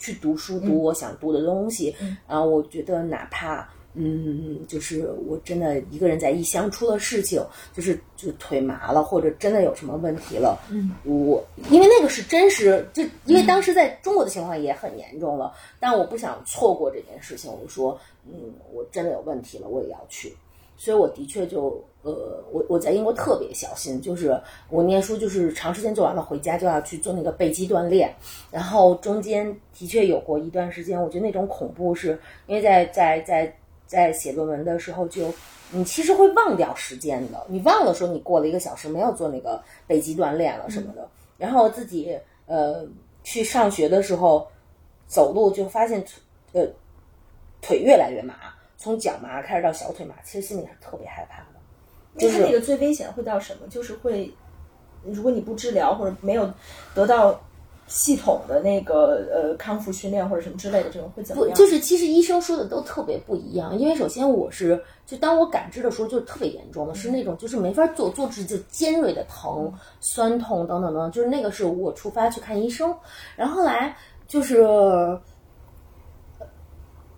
[0.00, 1.94] 去读书，读我想读的东西，
[2.26, 7.44] 然后我觉得哪怕嗯，就是我真的一个人在异乡出了事情，
[7.74, 20.34] 就是就腿麻了，或者真的有什么问题了，嗯，我因为那个是真实，就因为当时在中国的情况也很严重了，但我不想错过这件事情，我就说，嗯，我真的有问题了，我也要去。
[20.76, 24.40] 所以我的确就呃，我我在英国特别小心，就是
[24.70, 28.14] 我念书就是长时间做完了回家就要去做那个背肌锻炼，
[28.50, 33.54] 然后中间的确有过一段时间，我觉得那种恐怖是因为在在在
[33.86, 35.32] 在写论文的时候就
[35.70, 41.06] 你其实会忘掉时间的，你忘了说你过了一个小时没有做那个背肌锻炼了什么的，
[41.36, 42.86] 然后自己呃
[43.22, 44.48] 去上学的时候
[45.06, 46.02] 走路就发现
[46.52, 46.66] 呃
[47.60, 48.34] 腿越来越麻。
[48.78, 51.49] 从脚麻开始到小腿麻，其实心里是特别害怕的。
[52.18, 53.68] 就是那个最危险会到什么？
[53.68, 54.32] 就是会，
[55.04, 56.50] 如果你不治疗或者没有
[56.94, 57.40] 得到
[57.86, 61.56] 系统的那个呃康复训练或者什么之类的，这种会怎么不，样？
[61.56, 63.78] 就是其实医生说的都特别不一样。
[63.78, 72.94] 因为首先我是，就当我感知的时候，就特别严重的，是那种就是没法做，做直就尖锐的疼、酸痛等等等等，就是那个是我出发去看医生，
[73.36, 73.96] 然后后来
[74.26, 75.18] 就是。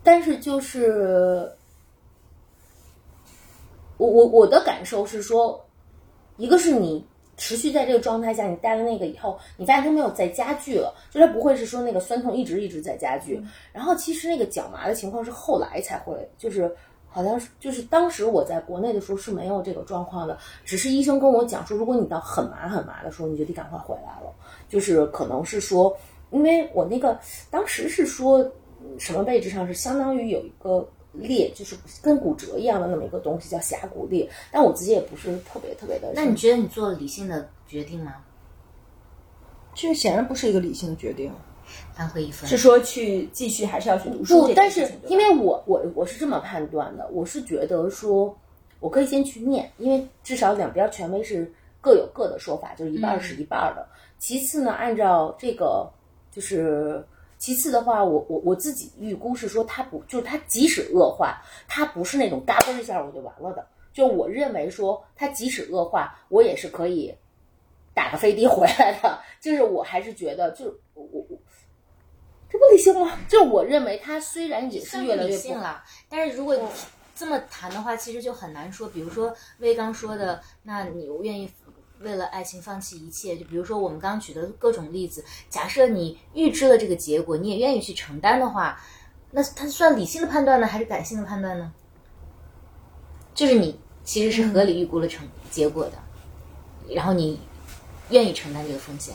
[0.05, 1.49] 但是就是，
[4.03, 5.65] 我我我的感受是说，
[6.37, 7.05] 一个是你
[7.37, 13.41] 持续在这个状态下，你戴了那个以后，你发现它没有再加剧了，就它不会是说那个酸痛一直一直在加剧。
[13.73, 16.75] 然后其实那个脚麻的情况是后来才会，就是
[17.09, 24.35] 好像是就是当时我在国内的时候是没有这个状况的，只是医生跟我讲说，如果你到很麻很麻的时候，你就得赶快回来了，
[24.69, 25.97] 就是可能是说，
[26.33, 27.17] 因为我那个
[27.51, 28.51] 当时是说。
[28.99, 34.29] 什么位置上是相当于有一个裂，就是跟骨折一样的那么一个东西，叫峡骨裂。
[34.51, 36.11] 但我自己也不是特别特别的。
[36.15, 38.17] 那你觉得你做了理性的决定吗？
[39.75, 41.33] 这显然不是一个理性的决定。
[41.97, 48.37] 安徽一分是说去继续还是要去读书不，但是因为我我我是这么判断的，我是觉得说，
[48.81, 53.87] 我可以先去念，因为至少两边权威是各有各的说法，就是一半儿是一半儿的。
[54.19, 55.91] 其次呢，按照这个
[56.31, 57.05] 就是。
[57.43, 63.67] 其次的话，我我我自己预估是说，它不就是它即使恶化，它不是那种嘎嘣一下我就完了的。
[63.93, 67.13] 就我认为说，它即使恶化，我也是可以
[67.95, 69.19] 打个飞的回来的。
[69.41, 71.37] 就是我还是觉得，就我我我，
[72.49, 73.19] 这不理性吗？
[73.29, 76.57] 就我认为它虽然也是越来越不理性了，但是如果
[77.17, 78.89] 这么谈的话，其实就很难说。
[78.89, 81.51] 比如说魏刚说的，那你愿意
[82.03, 83.37] 为了爱情放弃一切？
[83.37, 88.81] 就比如说我们刚刚举的各种例子，假设你预知了这个结果，你也愿意去承担的话，
[89.31, 91.73] 那它算理性的判断呢，还是感性的判断呢？
[93.35, 95.93] 就是你其实是合理预估了成结果的，
[96.95, 97.41] 然后你
[98.11, 99.15] 愿意承担这个风险。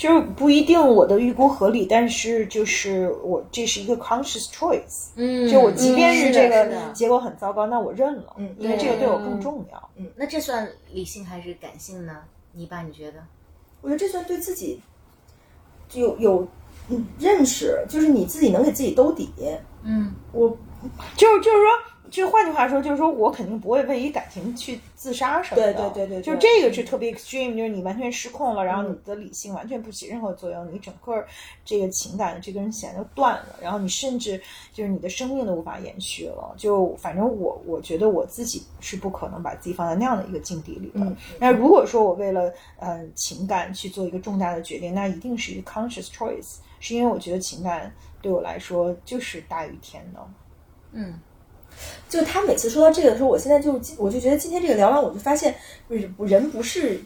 [0.00, 9.90] 就是不一定我的预估合理，但是就是我这是一个 conscious choice，嗯就我即便是这个结果很糟糕，那我认了，嗯因为这个对我更重要。
[9.96, 12.22] 嗯那这算理性还是感性呢？
[12.52, 13.18] 你爸，你觉得？
[13.82, 14.80] 我觉得这算对自己
[15.92, 16.48] 有有
[16.88, 19.28] 嗯认识，就是你自己能给自己兜底。
[19.82, 20.48] 嗯我
[21.14, 21.68] 就是就是说，
[22.10, 25.72] 就换句话说，就是说我肯定不会为一感情去自杀什么的。
[25.72, 31.24] 对对对对对就这个是特别 extreme，就是你完全失控了，然后你的理性完全不起任何作用，你整个
[31.64, 34.40] 这个情感这根弦就断了，然后你甚至
[34.72, 36.54] 就是你的生命都无法延续了。
[36.56, 41.00] 就反正我我觉得我自己是不可能把自己放在那样的一个境地里的。
[41.00, 50.20] 嗯那如果说我为了呃情感去做一个重大的决定，那一定是一个 conscious choice，是因为我觉得情感对我来说就是大于天的。
[50.92, 51.20] 嗯
[52.08, 55.54] 就他每次说到这个的时候，我现在就我就觉得今天这个聊完，我就发现
[55.88, 57.00] 人不是。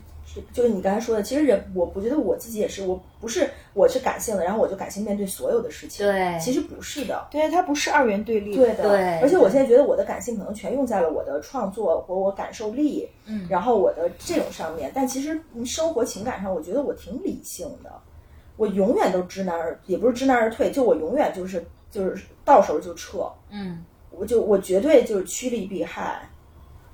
[0.53, 6.05] 就是你刚才说的，其实人，我不觉得我自己也是，我不是我是感性的，然后我就感性面对所有的事情。
[6.05, 8.53] 对其实不是的，对，它不是二元对立。
[8.53, 14.91] 对的，对而且我现在觉得我的感性可能全用在了我的创作和我感受力，嗯然后我的这种上面。
[14.93, 17.93] 但其实嗯生活情感上，我觉得我挺理性的，
[18.57, 23.85] 我永远都知难而也不是知难而退，就我永远就是就是到时候就撤，嗯
[24.19, 26.28] 我就我绝对就是趋利避害。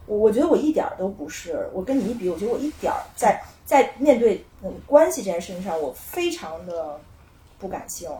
[0.07, 6.99] 我我觉得我一点儿都不是，我跟你一比，我觉得我一点儿在在面对嗯关系这件事情上，我非常的
[7.59, 8.11] 不感性。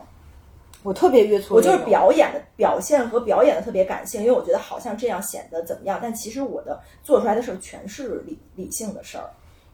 [0.83, 9.29] 我特别越挫我就是表演的表现和表演的特别感性，因为我觉得好像这样显得怎么样，但其实我的做出来的事儿全是理理性的事儿，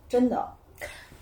[0.09, 0.45] 真的。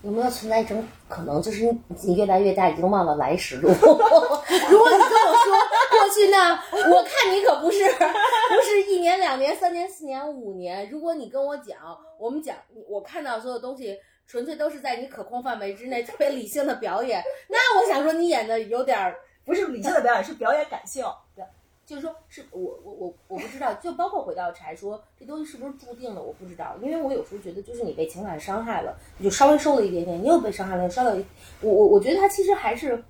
[0.06, 3.68] 有没有存在一种可能，就是你你越来越大，已经忘了来时路？
[3.74, 5.58] 如果你跟我说
[5.90, 10.90] 过去呢，我看你可不是不是一年、两年、三年、四年、五年。
[10.90, 11.78] 如果你跟我讲，
[12.20, 12.56] 我们讲，
[12.88, 19.14] 我看到所有东西纯粹都是在你可控范围之内，特别理性的表演，那我想说你演的有点。
[19.44, 21.06] 不是理性的表演，是表演感性。
[21.36, 21.46] 对
[21.86, 31.24] 就是说，是我我我我不知道，就包括回到柴说这东西是不是注定的，我不知道，因为我有时候觉得，就是你被情感伤害了，你就稍微受了一点点，你又被伤害了，稍微，
[31.62, 33.04] 我我我觉得他其实还是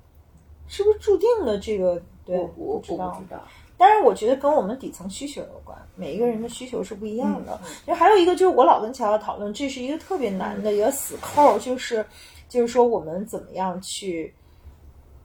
[0.68, 1.58] 是不是注定了？
[1.58, 3.34] 这个对，我我我不不知道知。
[3.34, 3.42] 道，
[3.78, 7.58] 但是我觉得跟我们底层需求有关，每一个人的需求是不一样的。
[7.88, 12.06] 嗯还有一个就是我老跟乔乔讨论，这是一个特别难的一个死扣，就是
[12.50, 14.34] 就是说我们怎么样去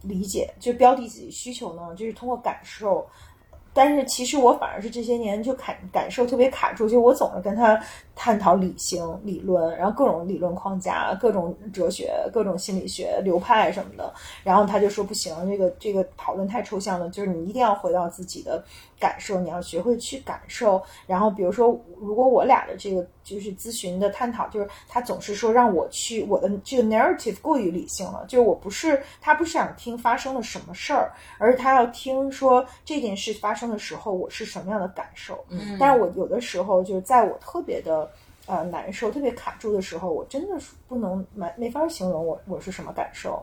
[0.02, 1.92] 理解，就标的自己需求呢？
[1.96, 3.04] 就是通过感受。
[3.72, 7.80] 但是其实我反而是这些年就感感受特别卡住，就我总是跟他
[8.14, 18.62] 探讨理性理论，然后各种理论框架、各种哲学、各种心理学流派什么的，然后他就说不行，这个这个讨论太抽象了，就是你一定要回到自己的
[19.00, 20.80] 感受，你要学会去感受。
[21.06, 21.68] 然后比如说，
[21.98, 35.42] 如果我俩的这个就是咨询的探讨，就是他总是说让我去我的这个 narrative 过于理性了，就是我不是他不是想听发生了什么事儿，而是他要听说这件事发生的时候我是什么样的感受。
[35.48, 38.10] 嗯但是我有的时候就是在我特别的
[38.46, 43.42] 呃难受、特别卡住的时候，我真的是不能没没法形容我我是什么感受，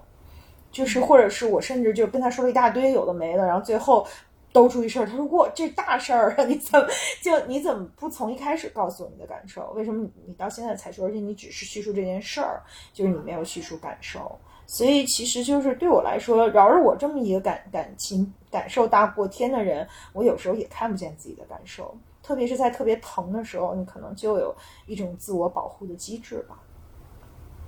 [0.72, 4.08] 就是或者是我甚至就跟他说了一大堆有的没的，然后最后。
[4.54, 6.44] 兜出一事儿，他说：“我，这大事儿啊！
[6.46, 6.88] 你怎么
[7.22, 9.72] 就你怎么不从一开始告诉我你的感受？
[9.76, 11.08] 为什么你到现在才说？
[11.08, 12.62] 而且你只是叙述这件事儿，
[12.94, 14.38] 就是你没有叙述感受。
[14.66, 21.96] 所以其实就是对我来说，饶是我这么一个感感情感受大过天的人，我有时候也看不见自己的感受。
[22.22, 24.54] 特别是在特别疼的时候，你可能就有
[24.86, 26.60] 一种自我保护的机制吧。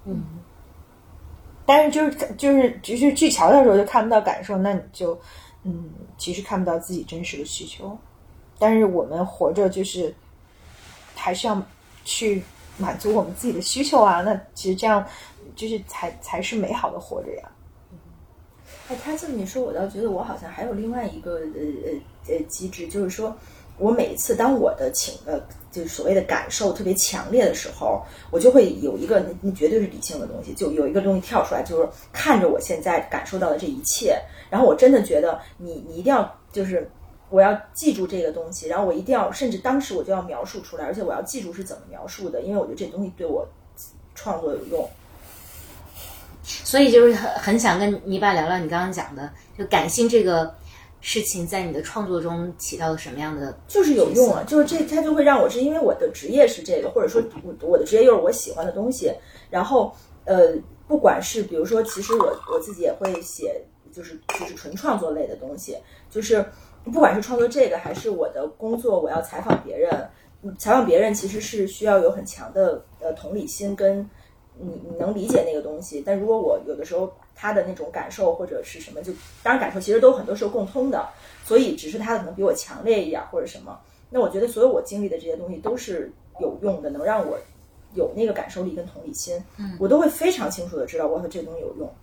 [0.04, 0.22] 嗯，
[1.66, 5.18] 但是就是就是就是去瞧瞧的时候就看不到感受，那你就
[5.70, 7.98] 嗯，其实看不到自己真实的需求。
[8.58, 10.14] 但是我们活着就是
[11.16, 11.62] 还是要
[12.04, 12.44] 去
[12.78, 14.22] 满足我们自己的需求啊。
[14.22, 15.06] 那其实这样
[15.56, 17.52] 就是才才是美好的活着呀。
[18.90, 23.36] 哎，他这么一说，我倒觉得我好像还有另外一个呃呃呃机制，就是说
[23.80, 25.40] 我每一次当我的情呃
[25.72, 36.90] 就是所谓的感受特别强烈的时候，我就会有一个那那绝对是理性的东西，就有一个东西跳出来，就是看着我现在感受到的这一切，然后我真的觉得你你一定要就是。
[37.32, 43.48] 我要记住这个东西，然后我一定要，甚至当时我就要描述出来，而且我要记住是怎么描述的，因为我觉得这东西对我
[44.16, 44.90] 创作有用。
[46.42, 50.52] 所以就是很很想跟泥巴聊聊你刚刚讲的，就感性这个
[51.02, 53.58] 事情在你的创作中起到了什么样的？
[53.68, 59.12] 就是有用啊，就是这它就会让我是因为我的职业是这个，或者说我我的职业又是我喜欢的东西，
[59.50, 59.96] 然后
[60.26, 60.54] 呃，
[60.88, 63.62] 不管是比如说，其实我我自己也会写，
[63.92, 65.78] 就是就是纯创作类的东西，
[66.10, 66.46] 就是
[66.84, 69.92] 不管是创作这个还是我的工作，我要采访别人，
[70.44, 74.08] 嗯采访别人其实是需要有很强的呃同理心跟
[74.60, 79.12] 你你能理解那个东西，但如果我有的时候他的那种感受或者是什么，就
[79.42, 81.08] 当然感受其实都很多时候共通的，
[81.46, 83.80] 所以只是他可能比我强烈一点或者什么。
[84.10, 87.38] 那我觉得所有我经历的这些东西都是有用的，能让我
[87.94, 91.94] 有那个感受力跟同理心，嗯，我都会非常清楚的知道，我说这个东西有用，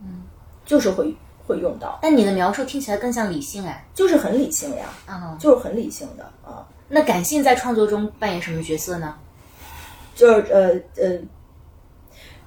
[0.00, 0.22] 嗯，
[0.66, 1.14] 就是会
[1.46, 3.84] 会用到，但你的描述听起来更像理性哎。
[3.94, 6.68] 就是很理性呀，啊、就是很理性的啊。
[6.88, 9.16] 那感性在创作中扮演什么角色呢？
[10.14, 10.68] 就是呃
[11.02, 11.18] 呃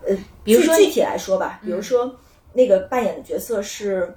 [0.07, 2.15] 呃，比如说具具体来说吧，比如说、
[2.53, 4.13] 那个扮演的角色是，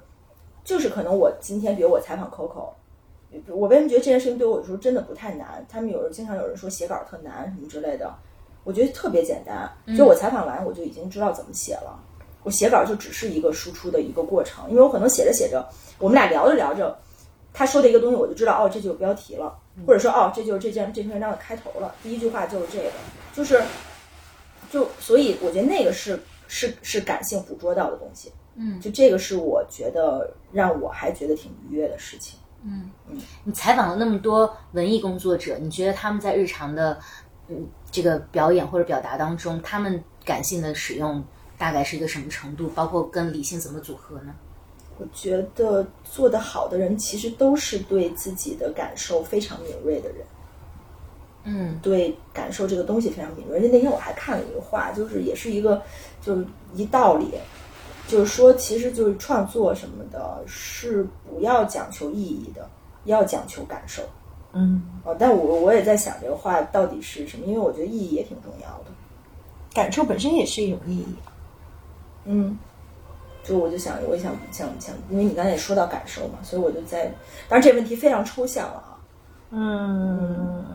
[0.63, 2.69] 就是可能我今天，比如我采访 Coco，
[3.47, 5.65] 我为什么觉得这件事情对我来说真的不太难？
[5.69, 8.13] 他们有人经常有人说写稿特难什么之类的，
[8.63, 11.99] 我觉得特别简单，就我采访完我就已经知道怎么写了。
[12.43, 15.67] 我写稿就只是一个输出的一个过程，因为我可能写着写着，
[15.97, 16.97] 我们俩聊着聊着，
[17.53, 19.53] 他说的一个东西我就知道，哦，这就有标题了，
[19.85, 22.91] 或者说哦，这就是这件这篇文章的开头了，第一句话就是这个，
[23.33, 23.61] 就是
[24.71, 32.39] 就所以我觉得那个是是是感性捕捉到的东西，嗯就这个是我觉得让我还觉得挺愉悦的事情。
[32.63, 36.99] 嗯嗯你采访了那么多文艺工作者，你觉得他们在日常的
[37.47, 41.23] 嗯这个表演或者表达当中，他们感性的使用
[41.57, 42.67] 大概是一个什么程度？
[42.69, 44.35] 包括跟理性怎么组合呢？
[44.97, 50.25] 我觉得做得好的人其实都是对自己的感受非常敏锐的人。
[51.43, 53.57] 嗯对感受这个东西非常敏锐。
[53.57, 55.81] 而且那天我还看了一个话，就是也是一个
[56.21, 57.31] 就是一道理，
[58.07, 62.69] 就是说其实就是创作什么的，是不要讲求意义的，
[63.05, 64.03] 要讲求感受。
[64.51, 68.85] 嗯，哦，但我我也在想这个话到底是什么，因为我觉得意义也挺重要的。
[69.73, 71.05] 感受本身也是一种意义。
[72.25, 72.57] 嗯，
[73.43, 77.05] 就我就想，我也想想想，因为你刚才也说到感受嘛，所以我就在，
[77.47, 78.99] 当然这个问题非常抽象了啊。
[79.51, 80.65] 嗯，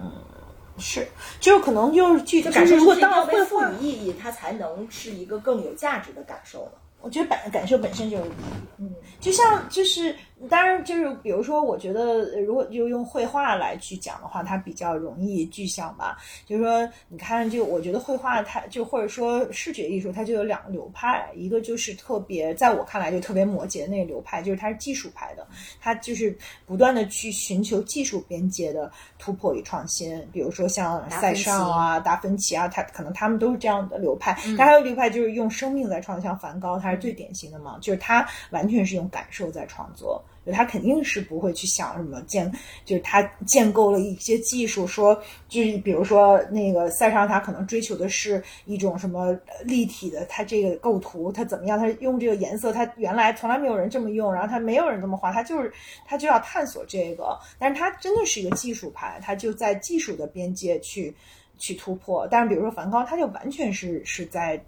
[0.79, 1.07] 是，
[1.41, 6.73] 就是可能就是具体，就感受如果当绘画被赋予，意义，它才能是一个更有价值的感受了。
[7.01, 8.33] 我觉得感感受本身就是意义。
[8.79, 10.17] 嗯，就像就是
[10.51, 12.01] 当然就是比如说，我觉得
[12.35, 16.19] 呃如果就用绘画来去讲的话，它比较容易具象吧。
[16.45, 25.47] 就是说，你看，就我觉得绘画它就或者说视觉艺术，它就有两个流派，一个就是特别在我看来就特别摩羯的那个流派，就是它是技术派的，
[25.81, 26.37] 它就是
[26.67, 30.21] 不断的去寻求技术边界的突破与创新。
[30.33, 34.37] 比如说像塞尚啊、达芬奇啊，他可能他们都是这样的流派。
[34.59, 40.23] 但还有流派就是用生命在创作，像梵高，他是最典型的嘛，就是他完全是用感受在创作。
[40.45, 42.51] 就他肯定是不会去想什么建，
[42.85, 45.19] 就是他建构了一些技术，说
[45.49, 49.35] 就是比如说那个塞尚，他可能追求的是一种什么
[49.65, 55.73] 立体的，他这个构图他怎么样，他用这个颜色，他原来从来没有人这么用，然后他没有人这么画，他就是
[56.05, 61.15] 他就要探索这个，但是他真的是一个技术派，他就在技术的边界去
[61.57, 62.29] 去突破。
[62.31, 64.63] 但是比如说梵高，他就完全是是在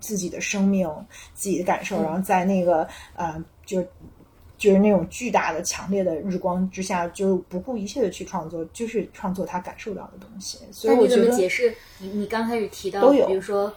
[0.00, 0.88] 自己的生命、
[1.34, 3.84] 自己的感受，然后在那个呃就。
[4.64, 10.60] 就是那种巨大的、强烈的日光之下，就不顾一切的去创作，就是创作他感受到的东西。
[10.72, 11.74] 所以我觉得，么解释？
[11.98, 13.70] 你你刚开始提到，都有比如说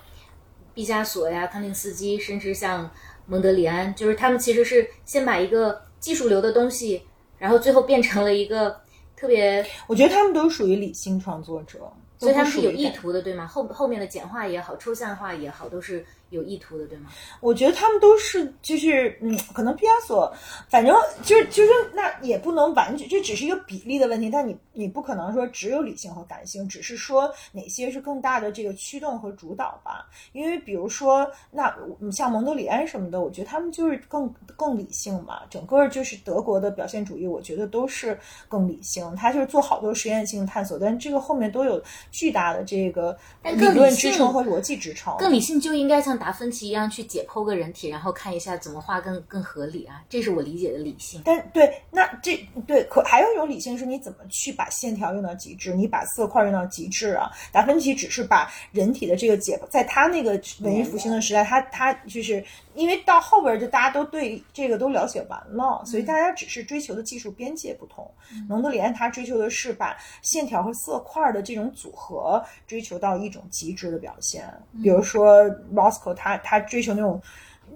[0.73, 2.89] 毕加索呀、康定斯基，甚至像
[3.25, 7.01] 蒙德里安，就是他们其实是先把一个技术流的东西，
[7.37, 8.79] 然后最后变成了一个
[9.17, 11.79] 特别，我觉得他们都属于理性创作者，
[12.17, 13.45] 所以他们是有意图的，对吗？
[13.45, 17.09] 后后面的简化也好，抽象化也好，都是有意图的，对吗？
[17.39, 20.31] 我觉得他们都是就是嗯，可能毕加索，
[20.69, 24.29] 反正就是就是那也不能完全，这只是一个比例的问题。
[24.29, 30.05] 但你你不可能说只有理性和感性，只是说哪些是更大的这个驱动和主导吧。
[30.33, 35.41] 因为比如说那你像蒙德里安什么的，我觉得他们就是更更理性嘛。
[35.49, 38.17] 整个就是德国的表现主义，我觉得都是
[38.49, 39.15] 更理性。
[39.15, 41.81] 他就是做好多实验性探索，但这个后面都有
[42.11, 45.15] 巨大的这个理论支撑和逻辑支撑。
[45.17, 51.21] 更理性就应该像达芬奇一样去解剖个人体，然后看一下怎么画更更合理啊，这是我理解的理性。
[51.23, 52.35] 但对，那这
[52.65, 57.31] 对可还有一种理性是你怎么去把线条用到极致，你把色块用到极致啊。
[57.51, 62.43] 达芬奇只是把人体的这个解，在他那个文艺复兴的时代，他他就是
[62.75, 68.09] 因为到后边儿就大家都对这个都了解完了，所以大家只是追求的技术边界不同。
[68.47, 74.47] 蒙德里安他追求的是把线条和色块的这种组合追求到一种极致的表现，
[74.83, 77.21] 比如说 Roscoe 他他追求那种。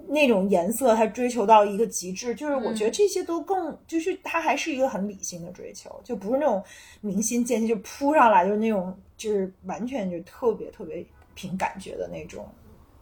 [0.08, 6.64] 那种颜色，他追求到一个极致，就是我觉得这些都更，就是他还是一个很理性的追求，就不是那种
[7.02, 11.04] 明心见性就扑上来，就是那种就是完全就特别特别
[11.34, 12.48] 凭感觉的那种。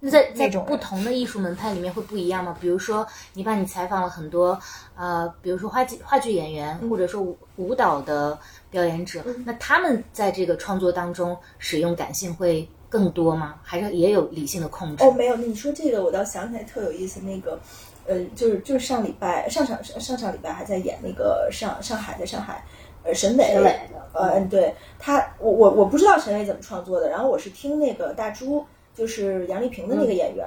[0.01, 2.57] 那在在不同的艺术门派里面会不一样吗？
[2.61, 4.59] 比如说，你把你采访了很多，
[4.97, 8.37] 呃，比如说话剧话剧演员，或者说舞舞蹈的
[8.69, 13.55] 表演者，那他们在这个创作当中使用感性会更多吗？
[13.63, 15.05] 还是也有理性的控制？
[15.05, 17.59] 哦，没有，你说这个我倒想起来特有意思，那个，
[18.07, 22.63] 呃，就是就是上礼拜上上上上上礼拜还在演那个上上海在上海，
[23.05, 23.81] 呃，沈伟，沈伟
[24.13, 30.45] 呃，嗯，对他，我我我不知道沈伟怎么创作的，然后我是听那个大朱，就是杨丽萍的那个演员。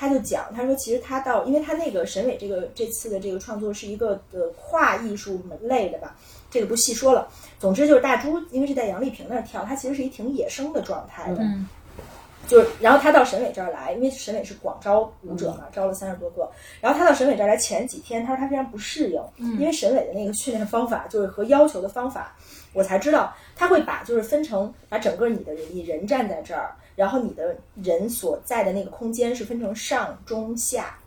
[0.00, 6.16] 他就讲，他说其实他到，因为他那个沈伟这个这次的这个创作是一个呃跨艺术门类的吧，
[6.48, 7.26] 这个不细说了。
[7.58, 11.42] 总之就是大猪，因为是在杨丽萍那儿跳，他其实是一挺野生的状态的。
[11.42, 11.68] 嗯
[12.48, 16.50] 就是，然后他到沈伟这儿来，因为沈伟是广招舞者嘛，招了三十多个。
[16.80, 22.34] 然后他到沈伟这儿来前几天，他说他非常不适应，因为沈伟的那个训练方法就是和要求的方法，
[22.72, 30.98] 我才知道他会把就是分成把整个你的人你人站在这儿，然后你的人所在的那个空间是分成上中下，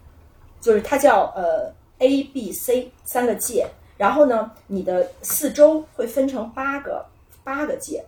[0.59, 7.03] 就是它叫呃 A B C 三个界，然后呢，你的四周会分成八个
[7.43, 8.03] 八个界，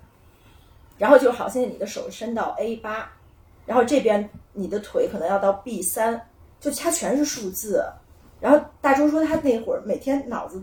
[0.99, 3.11] 然后就好像你的手伸到 A 八，
[3.65, 6.19] 然后这边你的腿可能要到 B 三，
[6.59, 7.83] 就它全是数字。
[8.39, 10.61] 然后大周说他那会儿每天脑子，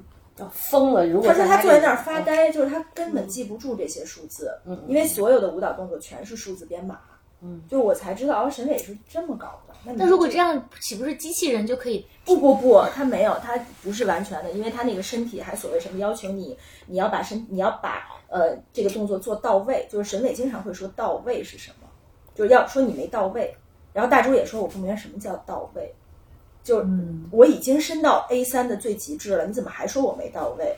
[0.52, 1.06] 疯了。
[1.06, 4.52] 如果他说他坐在那儿发呆，就是他根本记不住这些数字，
[4.86, 6.98] 因为所有的舞蹈动作全是数字编码。
[7.43, 9.74] 嗯，就我才知道哦，沈伟是这么搞的。
[9.94, 12.05] 那如果这样，岂不是机器人就可以？
[12.22, 16.55] 不不不，他没有，他不是完全的，因为他那个身体还所谓什么要求你，
[16.85, 21.80] 你要把身，你要把呃这个动作做到位，就是沈伟经常会说到位是什么，
[22.46, 23.54] 就要说你没到位，
[23.92, 25.94] 然后大周也说我不明白什么叫到位，
[26.62, 26.86] 就是
[27.30, 30.76] 我已经伸到 A 三的最极致了，你怎么还说我没到位？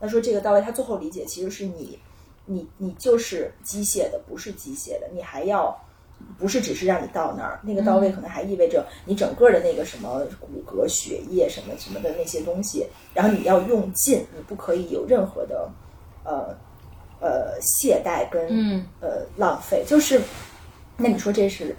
[0.00, 1.98] 他说这个到位，他最后理解其实是你，
[2.46, 5.76] 你你就是机械的，不是机械的，你还要。
[6.38, 15.68] 不是只是让你到那儿，那个到位可能还意味着你整个的那个什么骨骼、血液什么什么的那些东西，然后你要用尽，你不可以有任何的
[16.22, 16.56] 呃
[17.20, 19.84] 呃懈怠跟嗯呃浪费。
[19.86, 20.18] 就是，
[20.96, 21.74] 那你说这是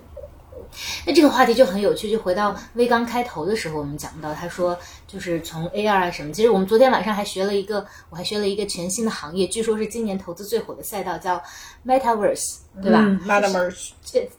[1.05, 4.77] 那这个话题就很有趣，就回到微刚开头的时候，我们讲到，他说
[5.07, 11.41] 就是从 AR 啊什么，其实我们昨天晚上还学了一个，我还学了一个全新的行业，据说是今年投资最火的赛道，叫
[11.85, 12.99] Metaverse，对吧？
[13.05, 13.91] 嗯，Metaverse，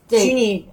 [0.07, 0.67] 对，虚拟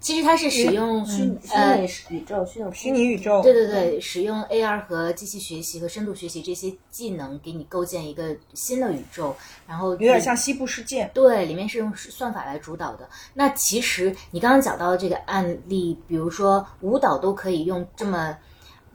[0.00, 9.36] 其实它是使用虚拟虚呃拟宇宙、虚拟虚拟宇宙，对对对，使用 AR 和机器学习和深度学习这些技能，给你构建一个新的宇宙，
[9.68, 11.10] 然后有点像西部世界。
[11.12, 13.06] 对，里面是用算法来主导的。
[13.34, 18.34] 那其实你刚刚讲到的这个案例，比如说舞蹈都可以用这么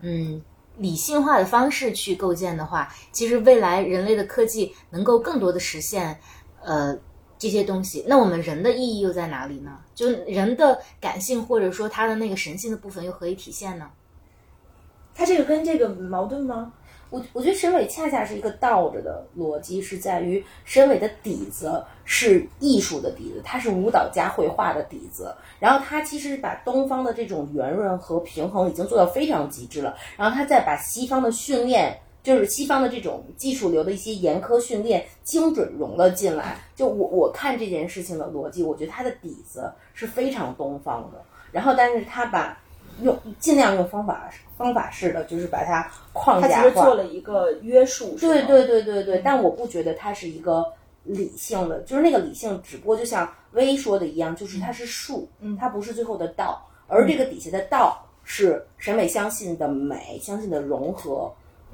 [0.02, 0.42] 嗯
[0.78, 6.20] 理性化的方式去构建的话，其实未来人类的科技能够更多的实现
[6.64, 6.98] 呃
[7.38, 8.04] 这些东西。
[8.08, 9.78] 那我们人的意义又在哪里呢？
[9.96, 13.90] 就人的感性或者说他的那个神性的部分又何以体现呢？
[15.16, 16.74] 他这个跟这个矛盾吗？
[17.10, 31.98] 我我觉得沈伟恰恰是一个倒着的逻辑，是在于沈伟的底子是艺术的底子，他是舞蹈加绘画的底子，然后他其实把东方的这种圆润和平衡已经做到非常极致了，然后他再把西方的训练。
[32.26, 36.58] 就是西方的这种技术流的一些严苛训练，精准融了进来。
[36.76, 41.22] 就我我看这件事情的逻辑，我觉得他的底子是非常东方的。
[41.52, 42.58] 然后，但是他把
[43.04, 44.28] 用尽量用方法
[44.58, 46.64] 方法式的，就是把它框架化。
[46.64, 50.66] 其实做了一个约束，对对对对对，但我不觉得它是一个
[51.04, 61.32] 理性的，就是那个理性，只不过就像薇说的一样，就是它是术，嗯它不是最后的道，而这个底下的道是审美相信的美，相信的融合。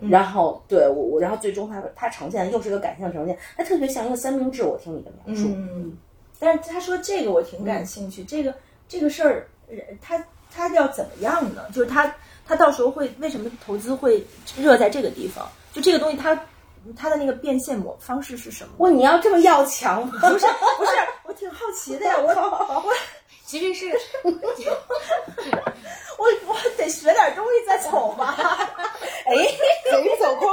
[0.10, 4.64] 然后对我我，然后最终它它呈现的又是一个感性呈现，它特别像一个三明治。
[4.64, 5.98] 我听你的描述，嗯，
[6.40, 8.54] 但是他说这个我挺感兴趣，这个
[8.88, 11.64] 这个事儿，人他他要怎么样呢？
[11.72, 12.14] 就是他
[12.48, 14.26] 他到时候会为什么投资会
[14.58, 15.48] 热在这个地方？
[15.74, 16.38] 就这个东西它
[16.98, 18.72] 它的那个变现模方式是什么？
[18.80, 20.20] 哇，你要这么要强吗？
[20.20, 20.46] 不是
[20.78, 20.92] 不是，
[21.26, 22.28] 我挺好奇的呀，我
[22.84, 22.92] 我
[23.52, 23.92] 其实是
[26.18, 28.34] 我我得学点东西再走吧。
[29.28, 29.36] 哎，
[29.92, 30.48] 走一走空，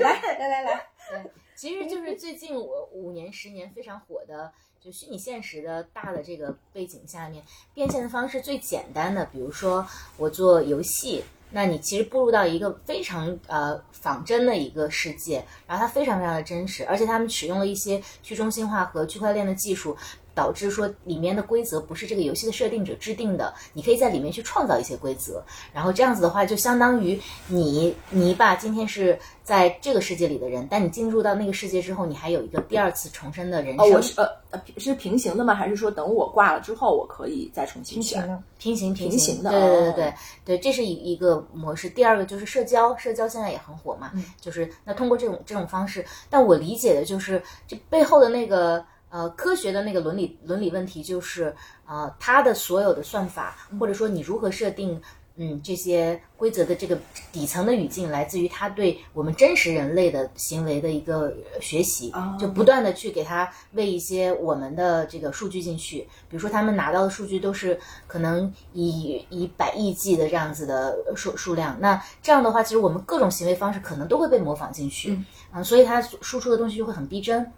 [0.00, 4.50] 来来来来，对，其实就是最近我五年、十年非常火的，
[4.82, 7.44] 就虚拟现实的大的这个背景下面，
[7.74, 9.86] 变现的方式最简单的，比如说
[10.16, 19.94] 我做游戏，那你其实步入到一个非常呃仿真的一个世界，然后它非常非常的真实，而且他们使用了一些去中心化和区块链的技术。
[20.34, 25.42] 导致说里面的规则不是这个游戏的设定者制定的，你可以在里面去创造一些规则，
[25.72, 33.92] 然后这样子的话，就相当于你泥巴今天是在这个世界里的人，但你进入到那个世界之后，你还有一个第二次重生的人哦，生。
[33.92, 35.54] 我是呃呃是平行的吗？
[35.54, 38.26] 还是说等我挂了之后，我可以再重新选？
[38.26, 40.14] 的，平行平平行的对对对哦对
[40.44, 41.88] 对，这是一一个模式。
[41.88, 51.54] 第二个就是社交，社交现在也很火嘛，嗯就是那通过这种这种方式，但我理解的就是这背后的那个呃科学的那个伦理伦理问题，就是
[51.86, 55.00] 呃它的所有的算法，或者说你如何设定
[55.36, 56.98] 嗯，这些规则的这个
[57.32, 66.00] 底层的语境来自于它对我们真实人类的行为的一个呃学习，哦就不断的去给它喂一些我们的这个数据进去。
[66.28, 75.18] 比如说，他们拿到的数据都是可能以以百亿计的这样子的数数量，那这样的话，其实我们各种行为方式可能都会被模仿进去，
[75.54, 77.50] 嗯、所以它输出的东西就会很逼真。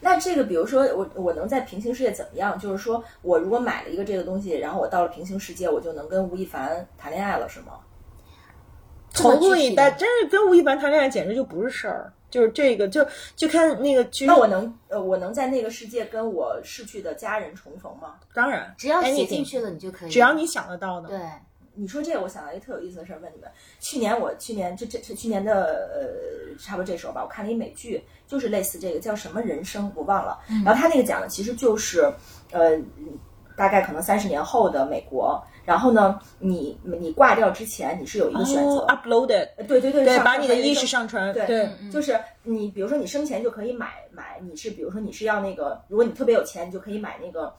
[0.00, 2.58] 那这个，比如说我我能在平行世界怎么样？
[2.58, 7.72] 就是说我如果买了一个这个东西，然后我到了平行世界，我就能跟吴亦凡谈恋爱了，是吗？
[9.14, 12.12] 头部一代，这么具体真是跟吴亦凡谈恋爱简直就不是事儿。
[12.30, 13.06] 就是这个，就
[13.36, 14.24] 就看那个剧。
[14.24, 18.14] 那我能呃，我能在那个世界跟我逝去的家人重逢吗？
[18.32, 20.10] 当然，只要写进去了，你就可以。
[20.10, 21.08] 只要你想得到的。
[21.08, 21.18] 对，
[21.74, 23.50] 你说这个，我想到一个特有意思的事儿，问你们。
[23.80, 30.38] 去年我去年这这这去年的呃，差不多这时候吧，我看了一美剧，就是类似这个叫什么人生，我忘了。
[30.64, 32.10] 然后他那个讲的其实就是
[32.50, 32.78] 呃，
[33.56, 35.42] 大概可能三十年后的美国。
[35.64, 38.78] 然后呢，你你挂掉之前，你是有一个选择。
[38.78, 47.54] 哦，uploaded，呃对对对，对，把你的意识上传对，就是你，比如说你生前就可以买买，你是比如说你是要那个，如果你特别有钱，你就可以买那个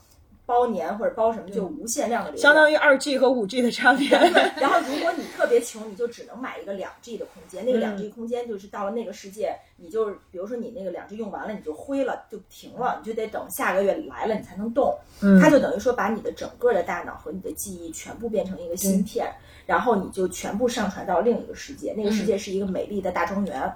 [0.45, 2.41] 包年或者包什么，就无限量的流量。
[2.41, 4.10] 相当于二 G 和五 G 的差别。
[4.60, 7.65] 然后如果你特别穷，你就只能买一个两 G 的空间。
[7.65, 14.94] 那个两 G 空间就是到了那个世界，你就比如说你那个两 G 用完了，你就灰了，就停了，你就得等下个月来了你才能动。
[15.22, 19.26] 嗯它就等于说把你的整个的大脑和你的记忆全部变成一个芯片，
[19.65, 21.94] 然后你就全部上传到另一个世界。
[21.94, 23.74] 那个世界是一个美丽的大庄园，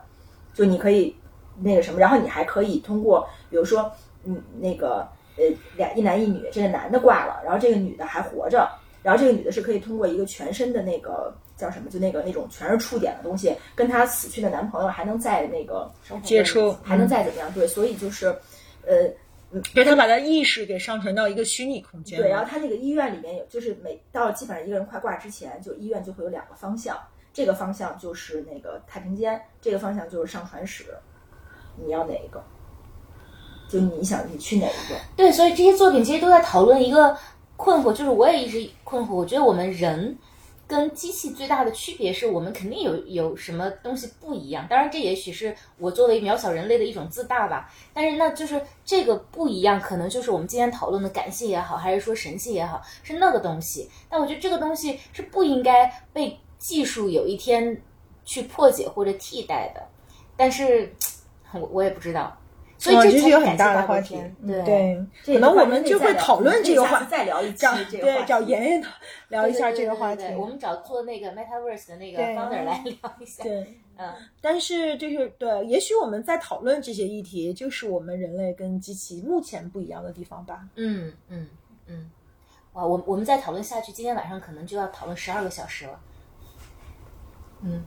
[0.53, 1.15] 就你可以
[1.59, 3.89] 那个什么，然后你还可以通过，比如说
[4.25, 5.07] 嗯那个
[5.37, 5.45] 呃
[5.75, 8.69] 俩一男一女，这个男的挂了，然后这个女的还活着，
[9.03, 15.91] 然后这个女的是可以通过一个全身的那个叫什么，就那个那种全是触点的东西，跟她死去的男朋友还能再那个
[16.23, 17.51] 接触还能再怎么样？
[17.53, 18.27] 对，所以就是
[18.85, 19.09] 呃。
[19.73, 22.19] 就是他把他意识给上传到一个虚拟空间。
[22.19, 26.97] 对，然后他那个医院里面有，就是每到基本上一个人快挂之前，就医院就会有两个方向，
[27.31, 30.87] 这个方向就是那个太平间，这个方向就是上传室，
[31.77, 32.43] 你要哪一个？
[33.69, 34.95] 就你想你去哪一个？
[35.15, 37.15] 对，所以这些作品其实都在讨论一个
[37.55, 39.13] 困惑，就是我也一直困惑。
[39.13, 40.17] 我觉得我们人
[40.67, 44.67] 跟机器最大的区别是我们肯定有有什么东西不一样。
[44.69, 47.69] 当然，这也许是我作为渺小人类的一种自大吧。
[47.93, 53.89] 但是，那就是这个不一样，可能就是我们今天讨论的感性也好，还是说神性也好，是那个东西。
[54.09, 57.81] 但我觉得这个东西是不应该被技术有一天
[58.23, 59.81] 去破解或者替代的。
[60.35, 60.93] 但是，
[61.53, 62.36] 我我也不知道。
[62.77, 64.21] 所以哇这是一个很大大的话题。
[64.45, 67.65] 对对，可能我们就会讨论这个话可以下次再聊一期
[67.97, 68.83] 对找妍妍
[69.29, 73.43] 聊一下这个话题我们找做那个 Metaverse 的那个 founder 来聊一下。
[73.43, 80.67] 对，嗯，但是就是对，也许我们在讨论这些议题，就是我们人类跟机器目前不一样的地方吧。
[80.75, 81.47] 嗯嗯
[81.87, 82.11] 嗯，
[82.73, 85.99] 哇，我我们再讨论下去，今天晚上可能就要讨论十二个小时了。
[87.63, 87.83] 嗯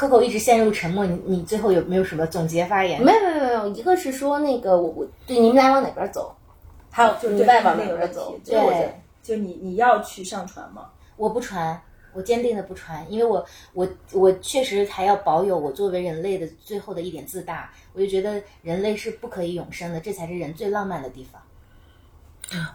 [0.00, 3.02] ，Coco 一直陷入沉默，你你最后有没有什么总结发言？
[3.04, 6.34] 没有没有没有，一个是说那个我我对你们俩往哪边走，
[6.90, 10.86] 还有就你外往哪边走对就你你要去上传吗？
[11.18, 11.78] 我不传，
[12.14, 13.44] 我坚定的不传，因为我
[13.74, 21.42] 我我确实还要保有我作为人类的最后的一点自大，我就觉得人类是不可以永生的，这才是人最浪漫的地方。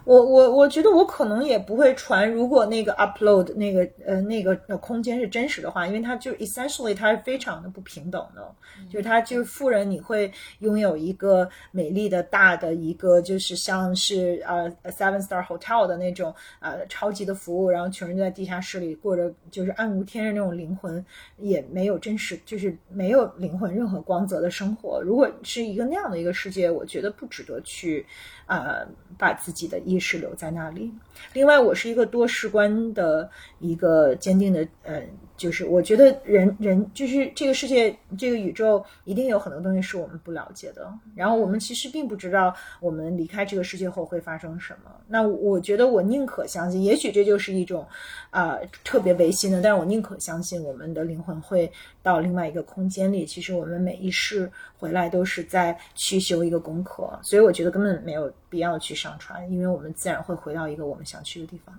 [0.05, 8.55] 我我我觉得我可能也不会传，如果那个 upload 那个呃那个呃空间是真实的话，因为它就 essentially 它是非常的不平等的，
[8.89, 21.03] 就是它就是富人你会拥有一个美丽的大的一个就是像是呃 seven star hotel 的那种呃超级的服务，然后穷人就在地下室里过着就是暗无天日那种灵魂
[21.37, 25.01] 也没有真实就是没有灵魂任何光泽的生活。
[25.01, 28.05] 如果是一个那样的一个世界，我觉得不值得去
[28.47, 30.91] 呃把自己的意识留在那里。
[31.33, 35.01] 另外，我是一个多事观的一个坚定的呃，
[35.37, 44.91] 就是我觉得人人就是这个世界这个宇宙一定有很多东西是我们不了解的，然后我们其实并不知道我们离开这个世界后会发生什么。
[45.07, 47.85] 那我觉得我宁可相信，也许这就是一种
[48.29, 51.71] 啊、呃特别违心的，但是我宁可相信我们的灵魂会
[52.01, 53.25] 到另外一个空间里。
[53.25, 61.77] 其实我们每一世回来都是在去修一个功课，所以我觉得根本没有必要去上传，因为我们自然会回到一个我们想去的地方。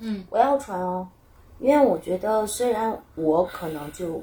[0.00, 1.08] 嗯我要传哦，
[1.58, 4.22] 因为我觉得虽然我可能就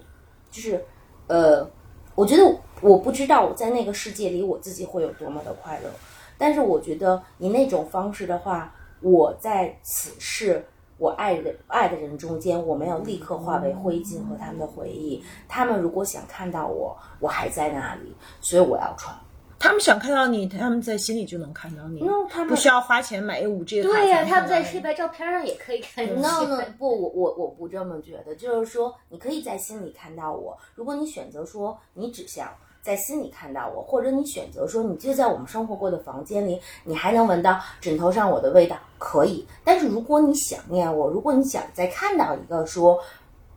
[0.51, 0.83] 就是
[1.27, 1.67] 呃，
[2.15, 2.43] 我觉得
[2.81, 5.89] 我不知道我在那个世界里我自己会有多么的快乐，
[6.37, 10.65] 但是我觉得以那种方式的话，我在此世。
[10.97, 15.21] 我爱的爱的人中间，我没有立刻化为灰烬和他们的回忆。
[15.45, 19.13] 他们如果想看到我，我还在那里，所以我要传。
[19.57, 26.44] 他们想看到你，他们在心里就能看到你，嗯他们不需要花钱买一五 G 的卡对呀、他们在黑白照片上也可以看到。
[26.44, 30.56] no no 不，我我我不这么觉得，就是说你可以在心里看到我。
[30.76, 32.49] 如果你选择说你只想
[32.82, 39.48] 在心里看到我，或者你选择说你就在我们生活过的房间里，你还能闻到枕头上我的味道，可以。
[39.64, 43.02] 但是如果你想念我，如果你想再看到一个说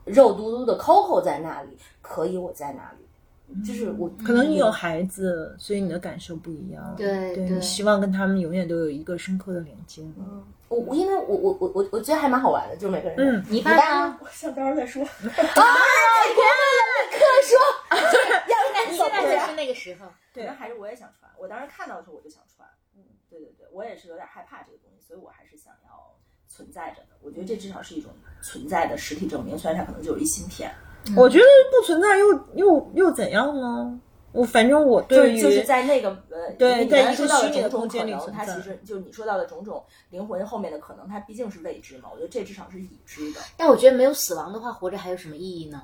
[0.05, 3.08] 肉嘟嘟的 Coco 在那里，可以，我在那里。
[3.65, 6.95] 就是我可能你有孩子，所以你的感受不一样。
[6.97, 10.03] 对对对你希望跟他们永远都有一个深刻的连接。
[10.69, 13.73] 我我因为我我我我我觉得还蛮好玩的，就是每个人嗯你爸
[14.07, 14.19] 呢？
[14.21, 15.03] 我想到时候再说。
[15.25, 15.31] 那
[18.93, 20.07] 现在就是那个时候。
[20.35, 21.31] 可能还是我也想穿。
[21.39, 22.69] 我当时看到的时候我就想穿。
[22.95, 26.15] 嗯，对对对，我也是有点害怕这个东西，所以我还是想要
[26.47, 27.17] 存在着的。
[27.23, 28.13] 我觉得这至少是一种
[28.43, 30.73] 存在的实体证明，虽然它可能就是一芯片。
[31.17, 34.01] 我觉得不存在又又又怎样呢？
[34.31, 42.11] 我反正我对于就是就是在那个呃，对你刚才在一个说到的虚拟的种种可空间里能，它存在其实就是你说到的种种灵魂后面的可能，它毕竟是未知嘛。
[42.13, 43.41] 我觉得这至少是已知的。
[43.57, 45.83] 但我觉得没有死亡的话，活着还有什么意义呢？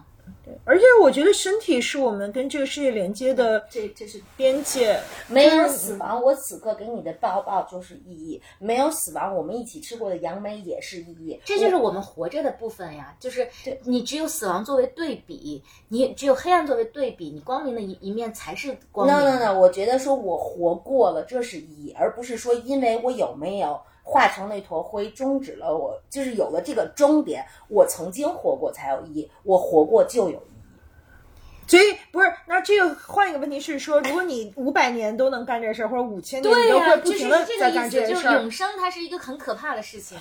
[0.64, 4.98] 而且我觉得身体是我们跟这个世界连接的这这是边界。
[5.28, 11.40] 没有死亡，我此刻给你的抱抱就是意义；没有死亡，我们一起吃过的杨梅也是意义。
[11.44, 13.48] 这就是我们活着的部分呀，就是
[13.82, 19.38] 你只有死亡作为对比，你只有黑暗作为对比，你光明的一一面才是光明 no。
[19.38, 31.66] no no，我觉得说我活过了，这是意义，而不是说因为我有没有化成那坨灰，终止了我，就是有了这个终点，我曾经活过才有意义，我活过就有意义。
[31.66, 40.18] 所以不是，那这个换一个问题是说，如果你五百年都能干这事儿，或者五千年你都会不停的这在干个意思，就是这件事儿永，生它是一个很可怕的事情。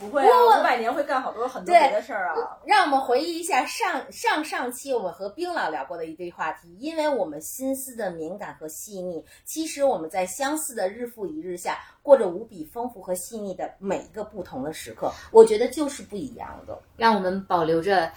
[0.00, 2.34] 不会啊，五百年会干好多很多别的事儿啊。
[2.64, 16.80] 让我们回忆一下上上上期我们和冰老聊过的一堆话题，因为我们心思的敏感和细腻，其实我们在相似的日复一日下，过着无比丰富和细腻的每一个不同的时刻，我觉得就是不一样的。
[16.96, 18.12] 让我们保留着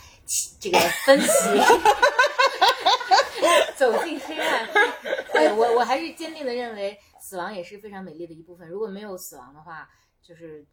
[0.60, 1.28] 这个分析，
[3.76, 4.70] 走进黑暗。
[5.34, 8.70] 对我，我还是坚定的认为，死亡也是非常美丽的一部分。
[8.70, 9.90] 如果没有死亡的话，
[10.22, 10.64] 就是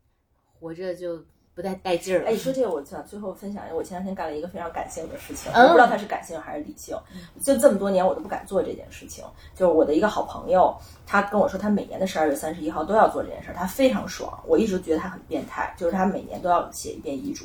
[0.58, 1.22] 活着就
[1.54, 2.28] 不太带劲儿了。
[2.28, 6.96] 哎，你说这个，我想最后分享一个，我前两天干了一个非常感性的事情，嗯我不知道它是感性还是理性。
[7.42, 9.24] 就这么多年，我都不敢做这件事情。
[9.54, 10.74] 就是我的一个好朋友，
[11.06, 14.42] 他跟我说，他每年的十二月三十一号都要做这件事儿，他非常爽。
[14.46, 17.44] 我一直觉得他很变态，就是他每年都要写一遍遗嘱。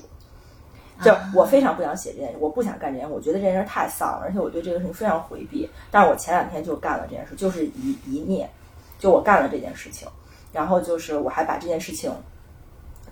[1.03, 5.69] 就我非常不想写这件事，我不想干这件事，我觉得这件事太丧了，而且我对这个事情非常回避。
[5.91, 8.49] 但是我前两天就干了这件事，就是一一念，
[8.97, 10.07] 就我干了这件事情，
[10.51, 12.11] 然后就是我还把这件事情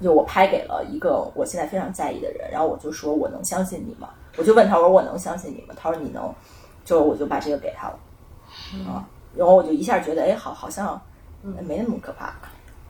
[0.02, 4.10] 就我拍给了一个我现在非常在意的人，然后我就说我能相信你吗？
[4.38, 5.74] 我就问他我说我能相信你吗？
[5.78, 6.34] 他说你能，
[6.84, 8.00] 就我就把这个给他了，
[8.88, 11.02] 啊，然后我就一下觉得哎好好像
[11.44, 12.34] 嗯没那么可怕，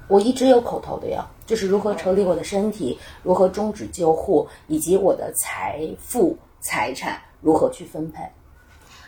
[0.08, 8.24] 我一直有口头的呀，就是如何成立我的身体，如何终止救护，以及我的财富财产如何去分配。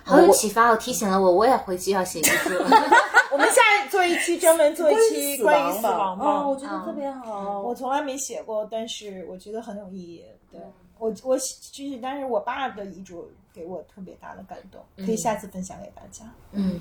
[0.07, 2.49] 好有启发我，提醒了我，我也回去要写遗嘱。
[3.29, 3.61] 我们下
[3.91, 6.25] 做一期专门做一期关于死亡吧。
[6.25, 7.61] 哦，我觉得特别好。
[7.61, 10.23] 我从来没写过，但是我觉得很有意义。
[10.49, 10.61] 对
[10.97, 16.23] 我，我就是，但是我爸的遗嘱给我特别大的感动，可以下次分享给大家。
[16.53, 16.79] 嗯，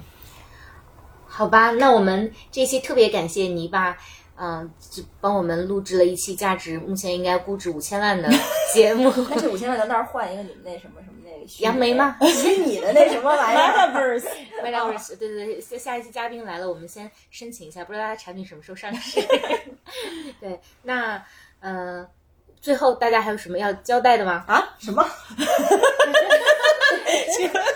[1.26, 3.98] 好吧，那我们这期特别感谢泥巴，
[4.38, 8.28] 嗯、就帮我们录制了一期价值目前应该估值五千万的
[8.72, 9.12] 节目。
[9.30, 14.18] 那这五千万咱到时候换一个你们那什么什么那个杨梅吗 虚拟的那什么玩意儿？
[14.60, 19.20] Metaverse，Metaverse，对对对，下下一期嘉宾来了，我们先申请一下，不知道他产品什么时候上市。
[20.40, 21.22] 对，那
[21.60, 22.06] 呃，
[22.60, 24.44] 最后大家还有什么要交代的吗？
[24.46, 24.74] 啊？
[24.78, 25.02] 什么？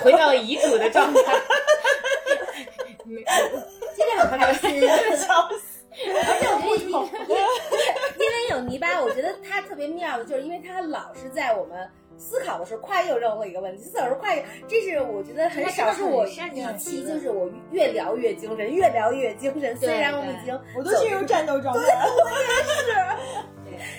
[0.03, 1.20] 回到遗嘱的状态。
[3.05, 3.24] 没
[3.95, 4.81] 今天很开心，
[5.16, 5.70] 笑死！
[5.95, 7.43] 而且我觉得因为
[8.19, 11.91] 因为有泥巴，我觉得它特别妙的，就是因为它老是在我们。
[12.21, 19.75] 思考的时候快又任何一个问题，思考的时候快，这是我觉得很少是我一期就是我越聊越精神，越聊越精神。
[19.79, 22.93] 虽然我们已经我都进入战斗状态了我也是。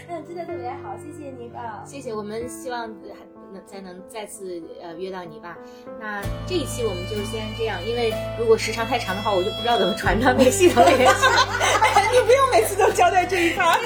[0.07, 1.81] 嗯，真的特别好，谢谢你吧。
[1.85, 5.57] 谢谢，我们希望还能再能再次呃约到你吧。
[5.99, 11.25] 那这一期我们就先这样，因为如果时长太长的话，我就不知道怎么传到那个系统里面去。
[12.13, 13.79] 你不用每次都交代这一趴。